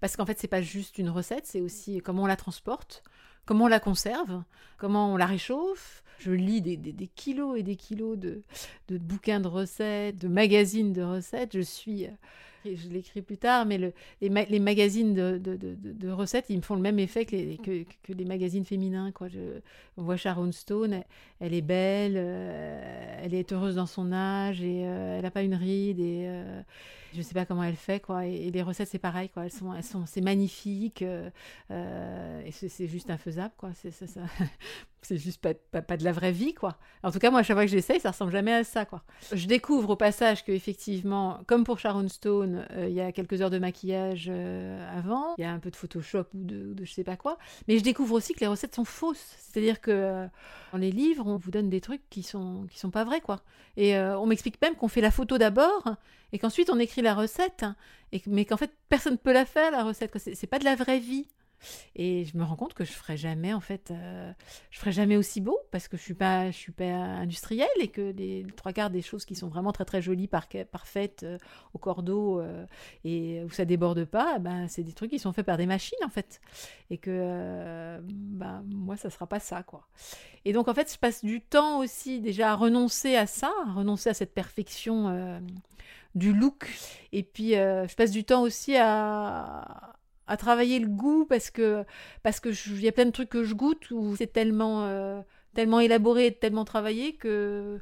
parce 0.00 0.16
qu'en 0.16 0.26
fait 0.26 0.38
c'est 0.38 0.48
pas 0.48 0.62
juste 0.62 0.98
une 0.98 1.10
recette, 1.10 1.46
c'est 1.46 1.60
aussi 1.60 2.00
comment 2.00 2.24
on 2.24 2.26
la 2.26 2.36
transporte 2.36 3.02
comment 3.44 3.64
on 3.64 3.68
la 3.68 3.80
conserve, 3.80 4.42
comment 4.78 5.12
on 5.12 5.16
la 5.16 5.26
réchauffe. 5.26 6.02
Je 6.22 6.30
lis 6.30 6.60
des, 6.60 6.76
kilos 7.14 7.58
et 7.58 7.62
des 7.62 7.76
kilos 7.76 8.18
de, 8.18 8.42
de, 8.88 8.98
bouquins 8.98 9.40
de 9.40 9.48
recettes, 9.48 10.18
de 10.18 10.28
magazines 10.28 10.92
de 10.92 11.02
recettes. 11.02 11.50
Je 11.54 11.60
suis 11.60 12.06
euh, 12.06 12.10
je 12.64 12.88
l'écris 12.88 13.22
plus 13.22 13.38
tard, 13.38 13.66
mais 13.66 13.78
le, 13.78 13.92
les, 14.20 14.28
les, 14.28 14.60
magazines 14.60 15.14
de, 15.14 15.38
de, 15.38 15.56
de, 15.56 16.10
recettes, 16.10 16.46
ils 16.48 16.56
me 16.56 16.62
font 16.62 16.74
le 16.74 16.80
même 16.80 16.98
effet 16.98 17.24
que 17.24 17.34
les, 17.34 17.58
que, 17.58 17.84
que 18.02 18.12
les 18.12 18.24
magazines 18.24 18.64
féminins. 18.64 19.10
Quoi. 19.12 19.28
Je, 19.28 19.60
on 19.96 20.02
voit 20.02 20.16
Sharon 20.16 20.52
Stone, 20.52 21.02
elle, 21.40 21.54
est 21.54 21.62
belle, 21.62 22.14
euh, 22.16 23.20
elle 23.22 23.34
est 23.34 23.52
heureuse 23.52 23.76
dans 23.76 23.86
son 23.86 24.12
âge, 24.12 24.62
et 24.62 24.86
euh, 24.86 25.16
elle 25.16 25.22
n'a 25.22 25.30
pas 25.30 25.42
une 25.42 25.54
ride, 25.54 25.98
et 25.98 26.26
euh, 26.26 26.62
je 27.12 27.18
ne 27.18 27.22
sais 27.22 27.34
pas 27.34 27.44
comment 27.44 27.64
elle 27.64 27.76
fait. 27.76 28.00
Quoi. 28.00 28.26
Et, 28.26 28.50
les 28.50 28.62
recettes, 28.62 28.88
c'est 28.88 28.98
pareil, 28.98 29.28
quoi. 29.28 29.44
Elles 29.44 29.52
sont, 29.52 29.74
elles 29.74 29.84
sont, 29.84 30.06
c'est 30.06 30.20
magnifique, 30.20 31.02
et 31.02 32.50
c'est 32.50 32.88
juste 32.88 33.10
infaisable. 33.10 33.54
Quoi. 33.56 33.70
C'est, 33.74 33.90
ça, 33.90 34.06
ça 34.06 34.22
c'est 35.02 35.18
juste 35.18 35.40
pas, 35.40 35.82
pas, 35.82 35.96
de 35.96 36.04
la 36.04 36.12
vraie 36.12 36.32
vie, 36.32 36.54
quoi. 36.54 36.76
En 37.02 37.10
tout 37.10 37.18
cas, 37.18 37.30
moi, 37.30 37.40
à 37.40 37.42
chaque 37.42 37.56
fois 37.56 37.64
que 37.64 37.70
j'essaye, 37.70 37.98
ça 37.98 38.12
ressemble 38.12 38.30
jamais 38.30 38.52
à 38.52 38.64
ça, 38.64 38.84
quoi. 38.84 39.02
Je 39.32 39.46
découvre 39.46 39.90
au 39.90 39.96
passage 39.96 40.44
que 40.44 40.52
effectivement, 40.52 41.40
comme 41.46 41.64
pour 41.64 41.78
Sharon 41.80 42.08
Stone, 42.08 42.66
euh, 42.70 42.86
il 42.88 42.94
y 42.94 43.00
a 43.00 43.10
quelques 43.10 43.42
heures 43.42 43.50
de 43.50 43.58
maquillage 43.58 44.28
euh, 44.30 44.98
avant, 44.98 45.34
il 45.38 45.42
y 45.42 45.44
a 45.44 45.52
un 45.52 45.58
peu 45.58 45.70
de 45.70 45.76
Photoshop 45.76 46.26
ou 46.34 46.44
de, 46.44 46.72
de, 46.74 46.84
je 46.84 46.92
sais 46.92 47.04
pas 47.04 47.16
quoi, 47.16 47.38
mais 47.66 47.78
je 47.78 47.82
découvre 47.82 48.14
aussi 48.14 48.32
que 48.32 48.40
les 48.40 48.46
recettes 48.46 48.74
sont 48.74 48.84
fausses. 48.84 49.36
C'est-à-dire 49.38 49.80
que 49.80 49.90
euh, 49.90 50.26
dans 50.72 50.78
les 50.78 50.92
livres, 50.92 51.26
on 51.26 51.36
vous 51.36 51.50
donne 51.50 51.68
des 51.68 51.80
trucs 51.80 52.08
qui 52.08 52.22
sont 52.22 52.66
qui 52.70 52.78
sont 52.78 52.90
pas 52.90 53.04
vrais, 53.04 53.20
quoi. 53.20 53.40
Et 53.76 53.96
on 53.98 54.26
m'explique 54.26 54.60
même 54.60 54.74
qu'on 54.74 54.88
fait 54.88 55.00
la 55.00 55.10
photo 55.10 55.38
d'abord 55.38 55.96
et 56.32 56.38
qu'ensuite 56.38 56.70
on 56.70 56.78
écrit 56.78 57.00
la 57.00 57.14
recette, 57.14 57.64
et, 58.12 58.22
mais 58.26 58.44
qu'en 58.44 58.56
fait 58.56 58.70
personne 58.88 59.14
ne 59.14 59.18
peut 59.18 59.32
la 59.32 59.46
faire 59.46 59.70
la 59.70 59.82
recette. 59.82 60.12
C'est 60.18 60.46
pas 60.46 60.58
de 60.58 60.64
la 60.64 60.74
vraie 60.74 60.98
vie. 60.98 61.26
Et 61.94 62.24
je 62.24 62.36
me 62.36 62.44
rends 62.44 62.56
compte 62.56 62.74
que 62.74 62.84
je 62.84 62.92
ferai 62.92 63.16
jamais, 63.16 63.52
en 63.52 63.60
fait, 63.60 63.90
euh, 63.90 64.32
je 64.70 64.78
ferai 64.78 64.92
jamais 64.92 65.16
aussi 65.16 65.40
beau 65.40 65.58
parce 65.70 65.88
que 65.88 65.96
je 65.96 66.02
suis 66.02 66.14
pas, 66.14 66.50
je 66.50 66.56
suis 66.56 66.72
pas 66.72 66.84
industrielle 66.84 67.68
et 67.80 67.88
que 67.88 68.12
les, 68.12 68.46
trois 68.56 68.72
quarts 68.72 68.90
des 68.90 69.02
choses 69.02 69.24
qui 69.24 69.34
sont 69.34 69.48
vraiment 69.48 69.72
très 69.72 69.84
très 69.84 70.02
jolies, 70.02 70.28
par, 70.28 70.46
parfaites 70.70 71.22
euh, 71.22 71.38
au 71.74 71.78
cordeau 71.78 72.40
euh, 72.40 72.66
et 73.04 73.42
où 73.44 73.50
ça 73.50 73.64
déborde 73.64 74.04
pas, 74.04 74.38
ben 74.38 74.68
c'est 74.68 74.82
des 74.82 74.92
trucs 74.92 75.10
qui 75.10 75.18
sont 75.18 75.32
faits 75.32 75.46
par 75.46 75.56
des 75.56 75.66
machines 75.66 75.98
en 76.04 76.08
fait. 76.08 76.40
Et 76.90 76.98
que, 76.98 78.00
ben 78.02 78.62
moi, 78.66 78.96
ça 78.96 79.10
sera 79.10 79.26
pas 79.26 79.40
ça 79.40 79.62
quoi. 79.62 79.86
Et 80.44 80.52
donc 80.52 80.68
en 80.68 80.74
fait, 80.74 80.92
je 80.92 80.98
passe 80.98 81.24
du 81.24 81.40
temps 81.40 81.78
aussi 81.78 82.20
déjà 82.20 82.52
à 82.52 82.56
renoncer 82.56 83.16
à 83.16 83.26
ça, 83.26 83.52
à 83.66 83.72
renoncer 83.72 84.10
à 84.10 84.14
cette 84.14 84.34
perfection 84.34 85.40
du 86.14 86.32
look. 86.32 86.68
Et 87.12 87.22
puis, 87.22 87.52
je 87.52 87.94
passe 87.94 88.10
du 88.10 88.24
temps 88.24 88.42
aussi 88.42 88.76
à, 88.76 89.94
à 90.32 90.38
travailler 90.38 90.78
le 90.78 90.88
goût 90.88 91.26
parce 91.26 91.50
que 91.50 91.84
parce 92.22 92.40
que 92.40 92.48
il 92.70 92.80
y 92.80 92.88
a 92.88 92.92
plein 92.92 93.04
de 93.04 93.10
trucs 93.10 93.28
que 93.28 93.44
je 93.44 93.54
goûte 93.54 93.90
où 93.90 94.16
c'est 94.16 94.32
tellement 94.32 94.86
euh, 94.86 95.20
tellement 95.54 95.78
élaboré 95.78 96.26
et 96.26 96.32
tellement 96.32 96.64
travaillé 96.64 97.16
que 97.16 97.78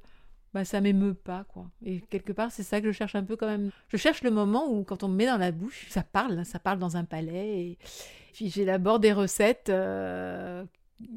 bah 0.53 0.65
ça 0.65 0.81
m'émeut 0.81 1.15
pas 1.15 1.45
quoi. 1.45 1.71
Et 1.85 2.01
quelque 2.11 2.33
part 2.33 2.51
c'est 2.51 2.65
ça 2.65 2.81
que 2.81 2.89
je 2.89 2.93
cherche 2.93 3.15
un 3.15 3.23
peu 3.23 3.37
quand 3.37 3.47
même. 3.47 3.71
Je 3.89 3.97
cherche 3.97 4.25
le 4.25 4.33
moment 4.33 4.69
où 4.69 4.83
quand 4.83 5.05
on 5.05 5.09
me 5.09 5.15
met 5.15 5.27
dans 5.27 5.37
la 5.37 5.53
bouche, 5.53 5.87
ça 5.91 6.03
parle, 6.03 6.45
ça 6.45 6.59
parle 6.59 6.81
dans 6.81 6.97
un 6.97 7.05
palais 7.05 7.61
et 7.61 7.79
puis 8.33 8.51
j'élabore 8.51 8.99
des 8.99 9.13
recettes 9.13 9.69
euh, 9.69 10.65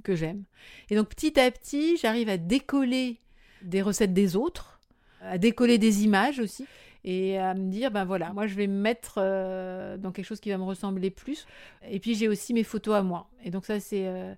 que 0.04 0.16
j'aime. 0.16 0.44
Et 0.92 0.96
donc 0.96 1.10
petit 1.10 1.40
à 1.40 1.50
petit, 1.50 1.98
j'arrive 1.98 2.30
à 2.30 2.38
décoller 2.38 3.20
des 3.64 3.82
recettes 3.82 4.14
des 4.14 4.36
autres, 4.36 4.80
à 5.20 5.40
décoller 5.40 5.80
des 5.80 6.04
images 6.04 6.40
aussi 6.40 6.68
et 7.04 7.38
à 7.38 7.54
me 7.54 7.70
dire 7.70 7.92
ben 7.92 8.06
voilà, 8.06 8.32
moi 8.34 8.48
je 8.48 8.56
vais 8.56 8.68
me 8.68 8.80
mettre 8.80 9.16
euh, 9.18 9.98
dans 9.98 10.12
quelque 10.12 10.26
chose 10.26 10.40
qui 10.40 10.50
va 10.50 10.58
me 10.58 10.64
ressembler 10.64 11.12
plus. 11.12 11.46
Et 11.90 12.00
puis 12.00 12.16
j'ai 12.16 12.28
aussi 12.28 12.54
mes 12.54 12.64
photos 12.64 12.96
à 12.96 13.04
moi. 13.04 13.30
Et 13.44 13.52
donc 13.52 13.66
ça 13.66 13.80
c'est 13.80 14.08
euh, 14.08 14.34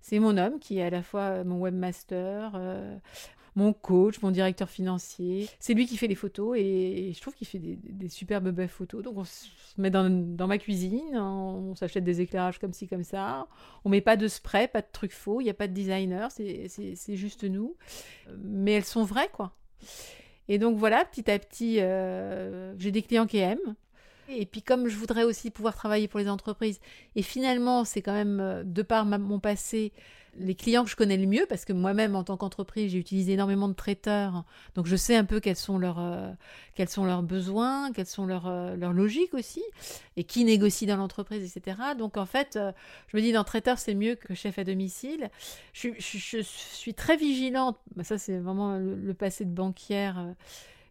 c'est 0.00 0.18
mon 0.18 0.36
homme 0.36 0.58
qui 0.58 0.78
est 0.78 0.82
à 0.82 0.90
la 0.90 1.02
fois 1.02 1.44
mon 1.44 1.60
webmaster, 1.60 2.58
mon 3.56 3.72
coach, 3.72 4.20
mon 4.20 4.30
directeur 4.30 4.68
financier. 4.68 5.48
C'est 5.58 5.74
lui 5.74 5.86
qui 5.86 5.96
fait 5.96 6.06
les 6.06 6.14
photos 6.14 6.56
et, 6.58 7.12
je 7.14 7.20
trouve 7.20 7.34
qu'il 7.34 7.46
fait 7.46 7.58
des, 7.58 8.08
superbes 8.08 8.50
belles 8.50 8.68
photos. 8.68 9.02
Donc 9.02 9.16
on 9.16 9.24
se 9.24 9.48
met 9.78 9.90
dans, 9.90 10.46
ma 10.46 10.58
cuisine, 10.58 11.16
on, 11.16 11.74
s'achète 11.74 12.04
des 12.04 12.20
éclairages 12.20 12.58
comme 12.58 12.74
ci, 12.74 12.86
comme 12.86 13.02
ça. 13.02 13.48
On 13.84 13.88
met 13.88 14.02
pas 14.02 14.16
de 14.16 14.28
spray, 14.28 14.68
pas 14.68 14.82
de 14.82 14.86
trucs 14.92 15.12
faux, 15.12 15.40
il 15.40 15.44
n'y 15.44 15.50
a 15.50 15.54
pas 15.54 15.66
de 15.66 15.72
designer, 15.72 16.30
c'est 16.30 17.16
juste 17.16 17.44
nous. 17.44 17.76
Mais 18.38 18.72
elles 18.72 18.84
sont 18.84 19.04
vraies, 19.04 19.30
quoi. 19.32 19.52
Et 20.48 20.58
donc 20.58 20.76
voilà, 20.76 21.04
petit 21.04 21.30
à 21.30 21.38
petit, 21.38 21.80
euh, 21.80 22.74
j'ai 22.78 22.90
des 22.90 23.02
clients 23.02 23.26
qui 23.26 23.38
aiment. 23.38 23.74
Et 24.28 24.46
puis 24.46 24.62
comme 24.62 24.88
je 24.88 24.96
voudrais 24.96 25.24
aussi 25.24 25.50
pouvoir 25.50 25.74
travailler 25.74 26.08
pour 26.08 26.20
les 26.20 26.28
entreprises, 26.28 26.80
et 27.14 27.22
finalement 27.22 27.84
c'est 27.84 28.02
quand 28.02 28.12
même, 28.12 28.40
euh, 28.40 28.62
de 28.64 28.82
par 28.82 29.04
mon 29.04 29.38
passé, 29.38 29.92
les 30.38 30.54
clients 30.54 30.84
que 30.84 30.90
je 30.90 30.96
connais 30.96 31.16
le 31.16 31.26
mieux, 31.26 31.46
parce 31.48 31.64
que 31.64 31.72
moi-même, 31.72 32.14
en 32.14 32.22
tant 32.22 32.36
qu'entreprise, 32.36 32.92
j'ai 32.92 32.98
utilisé 32.98 33.32
énormément 33.32 33.68
de 33.68 33.74
traiteurs, 33.74 34.44
donc 34.74 34.86
je 34.86 34.94
sais 34.94 35.16
un 35.16 35.24
peu 35.24 35.40
quels 35.40 35.56
sont 35.56 35.78
leurs, 35.78 35.98
euh, 35.98 36.30
quels 36.74 36.90
sont 36.90 37.04
leurs 37.04 37.22
besoins, 37.22 37.90
quelles 37.92 38.06
sont 38.06 38.26
leurs, 38.26 38.46
euh, 38.46 38.76
leurs 38.76 38.92
logiques 38.92 39.32
aussi, 39.32 39.62
et 40.16 40.24
qui 40.24 40.44
négocie 40.44 40.84
dans 40.84 40.96
l'entreprise, 40.96 41.56
etc. 41.56 41.78
Donc 41.98 42.18
en 42.18 42.26
fait, 42.26 42.58
je 43.08 43.16
me 43.16 43.22
dis, 43.22 43.32
dans 43.32 43.44
traiteur, 43.44 43.78
c'est 43.78 43.94
mieux 43.94 44.14
que 44.14 44.34
chef 44.34 44.58
à 44.58 44.64
domicile. 44.64 45.30
Je, 45.72 45.88
je, 45.98 46.42
suis 46.42 46.92
très 46.92 47.16
vigilante, 47.16 47.78
bah, 47.94 48.04
ça 48.04 48.18
c'est 48.18 48.38
vraiment 48.38 48.76
le, 48.76 49.14
passé 49.14 49.46
de 49.46 49.54
banquière 49.54 50.34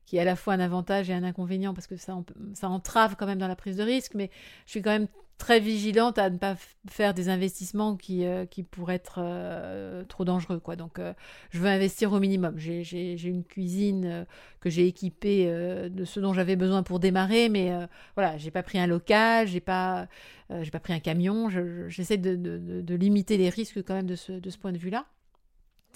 qui 0.05 0.17
est 0.17 0.19
à 0.19 0.25
la 0.25 0.35
fois 0.35 0.53
un 0.53 0.59
avantage 0.59 1.09
et 1.09 1.13
un 1.13 1.23
inconvénient 1.23 1.73
parce 1.73 1.87
que 1.87 1.97
ça, 1.97 2.15
ça 2.53 2.69
entrave 2.69 3.15
quand 3.17 3.25
même 3.25 3.39
dans 3.39 3.47
la 3.47 3.55
prise 3.55 3.77
de 3.77 3.83
risque, 3.83 4.13
mais 4.15 4.29
je 4.65 4.71
suis 4.71 4.81
quand 4.81 4.91
même 4.91 5.07
très 5.37 5.59
vigilante 5.59 6.17
à 6.17 6.29
ne 6.29 6.37
pas 6.37 6.55
faire 6.89 7.13
des 7.13 7.27
investissements 7.29 7.97
qui, 7.97 8.25
euh, 8.25 8.45
qui 8.45 8.63
pourraient 8.63 8.95
être 8.95 9.19
euh, 9.19 10.03
trop 10.05 10.23
dangereux. 10.23 10.59
Quoi. 10.59 10.75
Donc, 10.75 10.97
euh, 10.97 11.13
je 11.49 11.59
veux 11.59 11.67
investir 11.67 12.13
au 12.13 12.19
minimum. 12.19 12.57
J'ai 12.57 13.17
une 13.23 13.43
cuisine 13.43 14.25
que 14.61 14.69
j'ai 14.69 14.87
équipée 14.87 15.45
de 15.45 16.05
ce 16.05 16.19
dont 16.19 16.33
j'avais 16.33 16.55
besoin 16.55 16.83
pour 16.83 16.99
démarrer, 16.99 17.49
mais 17.49 17.71
voilà, 18.15 18.37
j'ai 18.37 18.51
pas 18.51 18.63
pris 18.63 18.79
un 18.79 18.87
local, 18.87 19.47
j'ai 19.47 19.59
pas, 19.59 20.07
pas 20.47 20.79
pris 20.79 20.93
un 20.93 20.99
camion. 20.99 21.49
J'essaie 21.89 22.17
de, 22.17 22.35
de, 22.35 22.81
de, 22.81 22.95
limiter 22.95 23.37
les 23.37 23.49
risques 23.49 23.83
quand 23.83 23.93
même 23.93 24.07
de 24.07 24.15
ce, 24.15 24.31
de 24.31 24.49
ce 24.49 24.57
point 24.57 24.71
de 24.71 24.77
vue-là. 24.77 25.05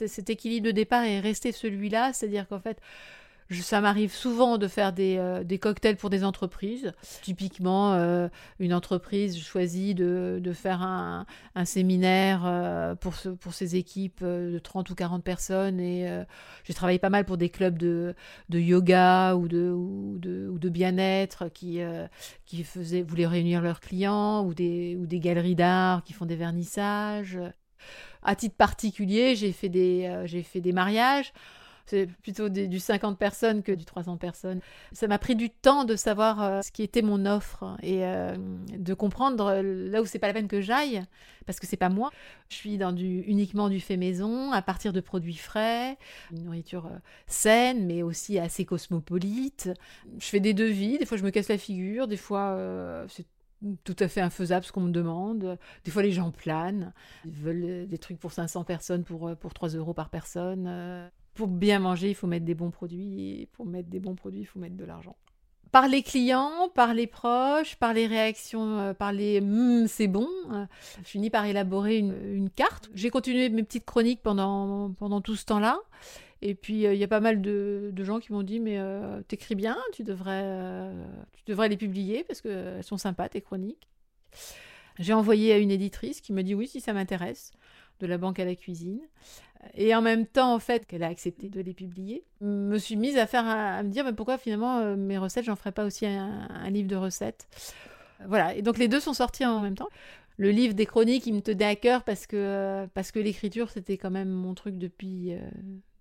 Cet 0.05 0.29
équilibre 0.29 0.67
de 0.67 0.71
départ 0.71 1.03
est 1.03 1.19
resté 1.19 1.51
celui-là, 1.51 2.13
c'est-à-dire 2.13 2.47
qu'en 2.47 2.59
fait, 2.59 2.79
ça 3.51 3.81
m'arrive 3.81 4.13
souvent 4.13 4.57
de 4.57 4.67
faire 4.67 4.93
des, 4.93 5.17
euh, 5.17 5.57
cocktails 5.59 5.97
pour 5.97 6.09
des 6.09 6.23
entreprises. 6.23 6.93
Typiquement, 7.23 7.93
euh, 7.93 8.27
une 8.59 8.73
entreprise 8.73 9.39
choisit 9.39 9.97
de, 9.97 10.53
faire 10.53 10.81
un, 10.81 11.25
séminaire 11.65 12.43
euh, 12.45 12.95
pour, 12.95 13.15
ses 13.53 13.75
équipes 13.75 14.23
de 14.23 14.59
30 14.59 14.89
ou 14.91 14.95
40 14.95 15.23
personnes. 15.23 15.79
Et 15.79 16.07
j'ai 16.63 16.73
travaillé 16.73 16.99
pas 16.99 17.09
mal 17.09 17.25
pour 17.25 17.37
des 17.37 17.49
clubs 17.49 17.77
de, 17.77 18.15
yoga 18.51 19.35
ou 19.35 19.47
de, 19.47 20.69
bien-être 20.69 21.49
qui, 21.51 21.81
voulaient 23.07 23.27
réunir 23.27 23.61
leurs 23.61 23.79
clients 23.79 24.45
ou 24.45 24.53
des, 24.53 24.97
galeries 25.13 25.55
d'art 25.55 26.03
qui 26.03 26.13
font 26.13 26.25
des 26.25 26.35
vernissages. 26.35 27.39
À 28.21 28.35
titre 28.35 28.55
particulier, 28.55 29.35
j'ai 29.35 29.51
fait 29.51 29.69
des 29.69 30.71
mariages. 30.71 31.33
C'est 31.89 32.05
plutôt 32.21 32.49
du 32.49 32.79
50 32.79 33.17
personnes 33.17 33.63
que 33.63 33.71
du 33.71 33.83
300 33.83 34.17
personnes. 34.17 34.59
Ça 34.91 35.07
m'a 35.07 35.17
pris 35.17 35.35
du 35.35 35.49
temps 35.49 35.85
de 35.85 35.95
savoir 35.95 36.43
euh, 36.43 36.61
ce 36.61 36.71
qui 36.71 36.83
était 36.83 37.01
mon 37.01 37.25
offre 37.25 37.77
et 37.81 38.05
euh, 38.05 38.37
de 38.77 38.93
comprendre 38.93 39.47
euh, 39.47 39.89
là 39.89 40.03
où 40.03 40.05
c'est 40.05 40.19
pas 40.19 40.27
la 40.27 40.33
peine 40.33 40.47
que 40.47 40.61
j'aille 40.61 41.01
parce 41.47 41.59
que 41.59 41.65
c'est 41.65 41.77
pas 41.77 41.89
moi. 41.89 42.11
Je 42.49 42.57
suis 42.57 42.77
dans 42.77 42.91
du 42.91 43.21
uniquement 43.21 43.69
du 43.69 43.79
fait 43.79 43.97
maison 43.97 44.51
à 44.51 44.61
partir 44.61 44.93
de 44.93 45.01
produits 45.01 45.35
frais, 45.35 45.97
une 46.31 46.43
nourriture 46.43 46.91
saine 47.25 47.87
mais 47.87 48.03
aussi 48.03 48.37
assez 48.37 48.65
cosmopolite. 48.65 49.71
Je 50.19 50.25
fais 50.25 50.39
des 50.39 50.53
devis, 50.53 50.99
des 50.99 51.07
fois 51.07 51.17
je 51.17 51.23
me 51.23 51.31
casse 51.31 51.49
la 51.49 51.57
figure, 51.57 52.07
des 52.07 52.17
fois 52.17 52.55
c'est 53.07 53.25
tout 53.83 53.95
à 53.97 54.07
fait 54.07 54.21
infaisable 54.21 54.63
ce 54.63 54.71
qu'on 54.71 54.81
me 54.81 54.91
demande. 54.91 55.57
Des 55.83 55.91
fois, 55.91 56.01
les 56.01 56.13
gens 56.13 56.31
planent. 56.31 56.93
Ils 57.25 57.33
veulent 57.33 57.87
des 57.87 57.97
trucs 57.97 58.17
pour 58.17 58.31
500 58.31 58.63
personnes 58.63 59.03
pour, 59.03 59.35
pour 59.35 59.53
3 59.53 59.69
euros 59.69 59.93
par 59.93 60.09
personne 60.09 61.11
pour 61.39 61.47
bien 61.47 61.79
manger, 61.79 62.09
il 62.09 62.15
faut 62.15 62.27
mettre 62.27 62.43
des 62.43 62.53
bons 62.53 62.69
produits. 62.69 63.39
Et 63.39 63.45
pour 63.53 63.65
mettre 63.65 63.87
des 63.87 64.01
bons 64.01 64.13
produits, 64.13 64.41
il 64.41 64.45
faut 64.45 64.59
mettre 64.59 64.75
de 64.75 64.83
l'argent. 64.83 65.15
Par 65.71 65.87
les 65.87 66.03
clients, 66.03 66.67
par 66.75 66.93
les 66.93 67.07
proches, 67.07 67.77
par 67.77 67.93
les 67.93 68.07
réactions, 68.07 68.77
euh, 68.77 68.93
par 68.93 69.13
les 69.13 69.39
hmm, 69.39 69.87
c'est 69.87 70.09
bon, 70.09 70.27
euh, 70.51 70.65
je 71.01 71.07
finis 71.07 71.29
par 71.29 71.45
élaborer 71.45 71.97
une, 71.97 72.49
carte. 72.49 72.89
J'ai 72.93 73.09
continué 73.09 73.47
mes 73.47 73.63
petites 73.63 73.85
chroniques 73.85 74.21
pendant, 74.21 74.91
pendant 74.91 75.21
tout 75.21 75.37
ce 75.37 75.45
temps-là. 75.45 75.79
Et 76.41 76.55
puis, 76.55 76.85
euh, 76.85 76.93
il 76.93 76.99
y 76.99 77.05
a 77.05 77.07
pas 77.07 77.21
mal 77.21 77.41
de, 77.41 77.93
gens 77.99 78.19
qui 78.19 78.33
m'ont 78.33 78.43
dit 78.43 78.59
Mais 78.59 78.77
t'écris 79.29 79.55
bien, 79.55 79.77
tu 79.93 80.03
devrais, 80.03 80.91
tu 81.31 81.43
devrais 81.47 81.69
les 81.69 81.77
publier 81.77 82.25
parce 82.25 82.41
qu'elles 82.41 82.83
sont 82.83 82.97
sympas, 82.97 83.29
tes 83.29 83.39
chroniques. 83.39 83.87
J'ai 84.97 85.13
envoyé 85.13 85.53
à 85.53 85.57
une 85.57 85.71
éditrice 85.71 86.19
qui 86.19 86.33
me 86.33 86.43
dit 86.43 86.53
Oui, 86.53 86.67
si 86.67 86.81
ça 86.81 86.91
m'intéresse, 86.91 87.53
de 88.01 88.07
la 88.07 88.17
banque 88.17 88.39
à 88.39 88.45
la 88.45 88.55
cuisine. 88.55 88.99
Et 89.73 89.93
en 89.93 90.01
même 90.01 90.25
temps, 90.25 90.53
en 90.53 90.59
fait, 90.59 90.85
qu'elle 90.85 91.03
a 91.03 91.07
accepté 91.07 91.49
de 91.49 91.59
les 91.61 91.73
publier, 91.73 92.23
me 92.41 92.77
suis 92.77 92.95
mise 92.95 93.17
à 93.17 93.27
faire 93.27 93.45
à 93.45 93.83
me 93.83 93.89
dire 93.89 94.05
mais 94.05 94.13
pourquoi 94.13 94.37
finalement 94.37 94.79
euh, 94.79 94.95
mes 94.95 95.17
recettes, 95.17 95.45
j'en 95.45 95.55
ferais 95.55 95.71
pas 95.73 95.85
aussi 95.85 96.05
un, 96.05 96.69
livre 96.69 96.87
de 96.87 96.95
recettes? 96.95 97.47
Voilà. 98.25 98.55
Et 98.55 98.61
donc 98.61 98.77
les 98.77 98.87
deux 98.87 98.99
sont 98.99 99.13
sortis 99.13 99.45
en 99.45 99.59
même 99.59 99.75
temps. 99.75 99.89
Le 100.37 100.51
livre 100.51 100.73
des 100.73 100.85
chroniques, 100.85 101.27
il 101.27 101.33
me 101.33 101.41
tenait 101.41 101.65
à 101.65 101.75
cœur 101.75 102.03
parce 102.03 102.25
que 102.25 102.87
parce 102.93 103.11
que 103.11 103.19
l'écriture, 103.19 103.69
c'était 103.69 103.97
quand 103.97 104.11
même 104.11 104.29
mon 104.29 104.53
truc 104.53 104.77
depuis 104.77 105.33
euh, 105.33 105.39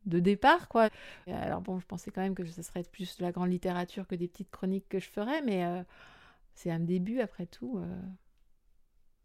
de 0.07 0.21
départ, 0.21 0.69
quoi. 0.69 0.89
Alors 1.27 1.61
bon, 1.61 1.81
je 1.81 1.87
pensais 1.87 2.13
quand 2.13 2.23
même 2.23 2.37
que 2.37 2.45
ce 2.45 2.63
serait 2.63 2.85
plus 2.85 3.19
de 3.19 3.25
la 3.25 3.33
grande 3.33 3.51
littérature 3.51 4.07
que 4.07 4.15
des 4.15 4.29
petites 4.29 4.51
chroniques 4.51 4.89
que 4.89 5.01
je 5.01 5.09
ferais, 5.09 5.43
mais 5.43 5.65
euh, 5.65 5.83
c'est 6.55 6.71
un 6.71 6.79
début 6.79 7.21
après 7.21 7.47
tout. 7.47 7.81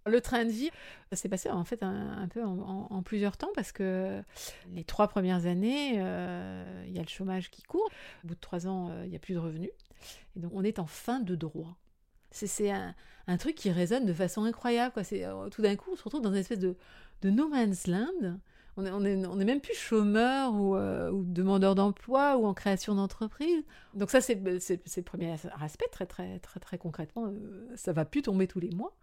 Le 0.05 0.19
train 0.19 0.43
de 0.43 0.49
vie, 0.49 0.69
s'est 1.13 1.29
passé 1.29 1.49
en 1.49 1.63
fait 1.63 1.81
un, 1.81 2.27
peu 2.27 2.43
en, 2.43 3.01
plusieurs 3.03 3.37
temps 3.37 3.51
parce 3.55 3.71
que 3.71 4.21
les 4.73 4.83
trois 4.83 5.07
premières 5.07 5.45
années, 5.45 5.93
euh, 5.97 6.83
il 6.87 6.93
y 6.93 6.99
a 6.99 7.01
le 7.01 7.07
chômage 7.07 7.49
qui 7.49 7.63
court. 7.63 7.89
Au 8.23 8.27
bout 8.27 8.35
de 8.35 8.39
trois 8.39 8.67
ans, 8.67 8.89
euh, 8.89 9.03
il 9.05 9.09
n'y 9.09 9.15
a 9.15 9.19
plus 9.19 9.33
de 9.33 9.39
revenus. 9.39 9.71
Et 10.35 10.39
donc 10.39 10.51
on 10.53 10.63
est 10.63 10.79
en 10.79 10.87
fin 10.87 11.19
de 11.19 11.35
droit. 11.35 11.77
C'est 12.31 12.71
un, 12.71 13.37
truc 13.37 13.55
qui 13.55 13.71
résonne 13.71 14.05
de 14.05 14.13
façon 14.13 14.43
incroyable. 14.43 14.93
Euh, 15.13 15.49
tout 15.49 15.61
d'un 15.61 15.75
coup, 15.75 15.91
on 15.93 15.95
se 15.95 16.03
retrouve 16.03 16.21
dans 16.21 16.31
une 16.31 16.39
espèce 16.39 16.59
de, 16.59 16.75
no 17.23 17.47
man's 17.47 17.87
land. 17.87 18.39
On 18.75 18.81
n'est 18.81 19.11
est 19.11 19.45
même 19.45 19.61
plus 19.61 19.75
chômeur 19.75 20.55
ou, 20.55 20.75
ou 20.75 21.23
demandeur 21.23 21.75
d'emploi 21.75 22.37
ou 22.37 22.47
en 22.47 22.55
création 22.55 22.95
d'entreprise. 22.95 23.63
Donc 23.93 24.09
ça, 24.09 24.19
c'est 24.19 24.33
le 24.33 25.01
premier 25.03 25.31
aspect. 25.61 25.85
Très, 25.91 26.07
très, 26.07 26.39
très, 26.39 26.59
très 26.59 26.77
concrètement, 26.79 27.31
ça 27.75 27.93
va 27.93 28.03
plus 28.03 28.23
tomber 28.23 28.47
tous 28.47 28.59
les 28.59 28.71
mois. 28.71 28.95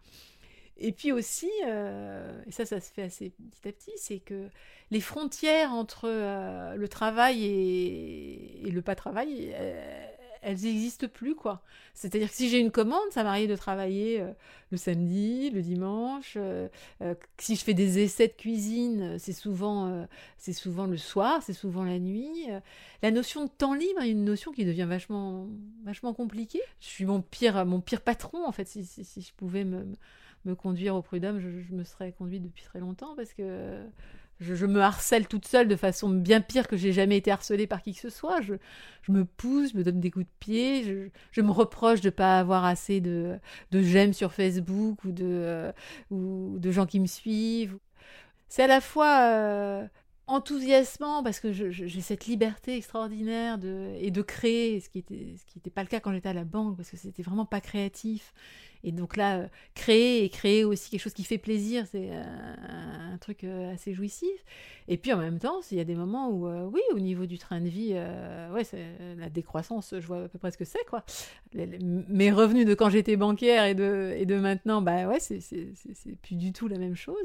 Et 0.80 0.92
puis 0.92 1.12
aussi, 1.12 1.50
euh, 1.66 2.42
et 2.46 2.52
ça, 2.52 2.64
ça 2.64 2.80
se 2.80 2.90
fait 2.90 3.02
assez 3.02 3.30
petit 3.30 3.68
à 3.68 3.72
petit, 3.72 3.92
c'est 3.96 4.18
que 4.18 4.48
les 4.90 5.02
frontières 5.02 5.72
entre 5.72 6.08
euh, 6.08 6.74
le 6.74 6.88
travail 6.88 7.44
et, 7.44 8.70
le 8.70 8.80
pas 8.80 8.94
travail, 8.94 9.52
euh, 9.52 10.06
elles 10.40 10.56
n'existent 10.56 11.06
plus, 11.06 11.34
quoi. 11.34 11.62
C'est-à-dire 11.92 12.30
que 12.30 12.34
si 12.34 12.48
j'ai 12.48 12.58
une 12.58 12.70
commande, 12.70 13.10
ça 13.10 13.22
m'arrive 13.24 13.50
de 13.50 13.56
travailler 13.56 14.24
le 14.70 14.78
samedi, 14.78 15.50
le 15.50 15.60
dimanche. 15.60 16.38
si 17.36 17.56
je 17.56 17.62
fais 17.62 17.74
des 17.74 17.98
essais 17.98 18.28
de 18.28 18.32
cuisine, 18.32 19.18
c'est 19.18 19.34
souvent, 19.34 20.06
c'est 20.38 20.54
souvent 20.54 20.86
le 20.86 20.96
soir, 20.96 21.42
c'est 21.42 21.52
souvent 21.52 21.84
la 21.84 21.98
nuit. 21.98 22.46
la 23.02 23.10
notion 23.10 23.44
de 23.44 23.50
temps 23.50 23.74
libre 23.74 24.00
est 24.00 24.10
une 24.10 24.24
notion 24.24 24.50
qui 24.50 24.64
devient 24.64 24.86
vachement, 24.88 25.46
vachement 25.84 26.14
compliquée. 26.14 26.62
Je 26.80 26.86
suis 26.86 27.04
mon 27.04 27.20
pire, 27.20 27.66
mon 27.66 27.82
pire 27.82 28.00
patron, 28.00 28.46
en 28.46 28.52
fait, 28.52 28.66
si, 28.66 28.86
je 29.04 29.32
pouvais 29.36 29.64
me 29.64 29.84
conduire 30.54 30.94
au 30.94 31.02
prud'homme, 31.02 31.40
je, 31.40 31.74
me 31.74 31.84
serais 31.84 32.12
conduite 32.12 32.42
depuis 32.42 32.64
très 32.64 32.80
longtemps 32.80 33.14
parce 33.16 33.32
que 33.34 33.78
je, 34.40 34.66
me 34.66 34.80
harcèle 34.80 35.26
toute 35.28 35.46
seule 35.46 35.68
de 35.68 35.76
façon 35.76 36.08
bien 36.08 36.40
pire 36.40 36.66
que 36.66 36.76
j'ai 36.76 36.92
jamais 36.92 37.18
été 37.18 37.30
harcelée 37.30 37.66
par 37.66 37.82
qui 37.82 37.94
que 37.94 38.00
ce 38.00 38.10
soit. 38.10 38.40
Je, 38.40 38.54
me 39.08 39.24
pousse, 39.24 39.72
je 39.72 39.76
me 39.76 39.84
donne 39.84 40.00
des 40.00 40.10
coups 40.10 40.24
de 40.24 40.30
pied, 40.38 41.10
je, 41.32 41.40
me 41.40 41.50
reproche 41.50 42.00
de 42.00 42.10
pas 42.10 42.38
avoir 42.38 42.64
assez 42.64 43.00
de, 43.00 43.38
de 43.70 43.82
j'aime 43.82 44.12
sur 44.12 44.32
Facebook 44.32 45.04
ou 45.04 45.12
de, 45.12 45.72
de 46.10 46.70
gens 46.70 46.86
qui 46.86 47.00
me 47.00 47.06
suivent. 47.06 47.76
C'est 48.48 48.64
à 48.64 48.66
la 48.66 48.80
fois 48.80 49.20
euh, 49.22 49.86
enthousiasmant 50.26 51.22
parce 51.22 51.40
que 51.40 51.52
j'ai 51.52 52.00
cette 52.00 52.26
liberté 52.26 52.76
extraordinaire 52.76 53.58
de, 53.58 53.94
et 53.98 54.10
de 54.10 54.22
créer, 54.22 54.80
ce 54.80 54.88
qui 54.88 55.04
n'était 55.08 55.70
pas 55.70 55.82
le 55.82 55.88
cas 55.88 56.00
quand 56.00 56.12
j'étais 56.12 56.28
à 56.28 56.34
la 56.34 56.44
banque, 56.44 56.76
parce 56.76 56.90
que 56.90 56.96
c'était 56.96 57.22
vraiment 57.22 57.46
pas 57.46 57.60
créatif. 57.60 58.32
Et 58.82 58.92
donc 58.92 59.16
là, 59.16 59.38
euh, 59.38 59.48
créer 59.74 60.24
et 60.24 60.28
créer 60.30 60.64
aussi 60.64 60.90
quelque 60.90 61.00
chose 61.00 61.12
qui 61.12 61.24
fait 61.24 61.38
plaisir, 61.38 61.84
c'est 61.90 62.10
un, 62.12 63.18
truc 63.18 63.44
euh, 63.44 63.74
assez 63.74 63.92
jouissif. 63.92 64.30
Et 64.88 64.96
puis 64.96 65.12
en 65.12 65.18
même 65.18 65.38
temps, 65.38 65.60
il 65.70 65.76
y 65.76 65.80
a 65.80 65.84
des 65.84 65.94
moments 65.94 66.30
où, 66.30 66.46
euh, 66.46 66.64
oui, 66.72 66.80
au 66.94 66.98
niveau 66.98 67.26
du 67.26 67.38
train 67.38 67.60
de 67.60 67.68
vie, 67.68 67.92
ouais, 68.52 68.62
la 69.18 69.28
décroissance, 69.28 69.94
je 69.98 70.06
vois 70.06 70.24
à 70.24 70.28
peu 70.28 70.38
près 70.38 70.50
ce 70.50 70.58
que 70.58 70.64
c'est, 70.64 70.84
quoi. 70.88 71.04
mes 71.54 72.32
revenus 72.32 72.66
de 72.66 72.74
quand 72.74 72.90
j'étais 72.90 73.16
banquière 73.16 73.64
et 73.64 73.74
de, 73.74 74.14
et 74.16 74.26
de 74.26 74.36
maintenant, 74.36 74.80
bah 74.82 75.06
ouais, 75.06 75.20
c'est 75.20 75.40
plus 76.22 76.36
du 76.36 76.52
tout 76.52 76.66
la 76.66 76.78
même 76.78 76.96
chose. 76.96 77.16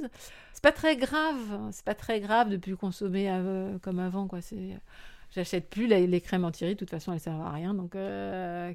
C'est 0.54 0.64
pas 0.64 0.74
très 0.74 0.98
grave, 0.98 1.54
hein, 1.54 1.70
c'est 1.72 1.86
pas 1.86 1.96
très 1.96 2.20
grave 2.20 2.50
de 2.50 2.58
plus 2.58 2.76
consommer 2.76 3.32
comme 3.82 4.00
avant, 4.00 4.28
quoi. 4.28 4.42
C'est 4.42 4.78
j'achète 5.32 5.70
plus 5.70 5.88
les, 5.88 6.22
crèmes 6.22 6.46
anti 6.46 6.66
de 6.66 6.74
toute 6.74 6.90
façon 6.90 7.12
elles 7.12 7.20
servent 7.20 7.42
à 7.42 7.52
rien, 7.52 7.74
donc 7.74 7.96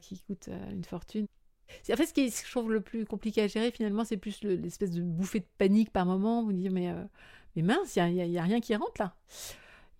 qui 0.00 0.20
coûtent 0.20 0.50
une 0.72 0.84
fortune. 0.84 1.26
En 1.92 1.96
fait, 1.96 2.06
ce 2.06 2.12
qui 2.12 2.22
est, 2.22 2.46
je 2.46 2.50
trouve 2.50 2.72
le 2.72 2.80
plus 2.80 3.04
compliqué 3.04 3.42
à 3.42 3.46
gérer, 3.46 3.70
finalement, 3.70 4.04
c'est 4.04 4.16
plus 4.16 4.42
l'espèce 4.42 4.90
de 4.90 5.02
bouffée 5.02 5.40
de 5.40 5.46
panique 5.58 5.90
par 5.90 6.06
moment. 6.06 6.42
Vous 6.42 6.52
dire, 6.52 6.72
mais, 6.72 6.90
euh, 6.90 7.02
mais 7.56 7.62
mince, 7.62 7.96
il 7.96 8.12
n'y 8.12 8.38
a, 8.38 8.42
rien 8.42 8.60
qui 8.60 8.74
rentre 8.74 9.00
là. 9.00 9.14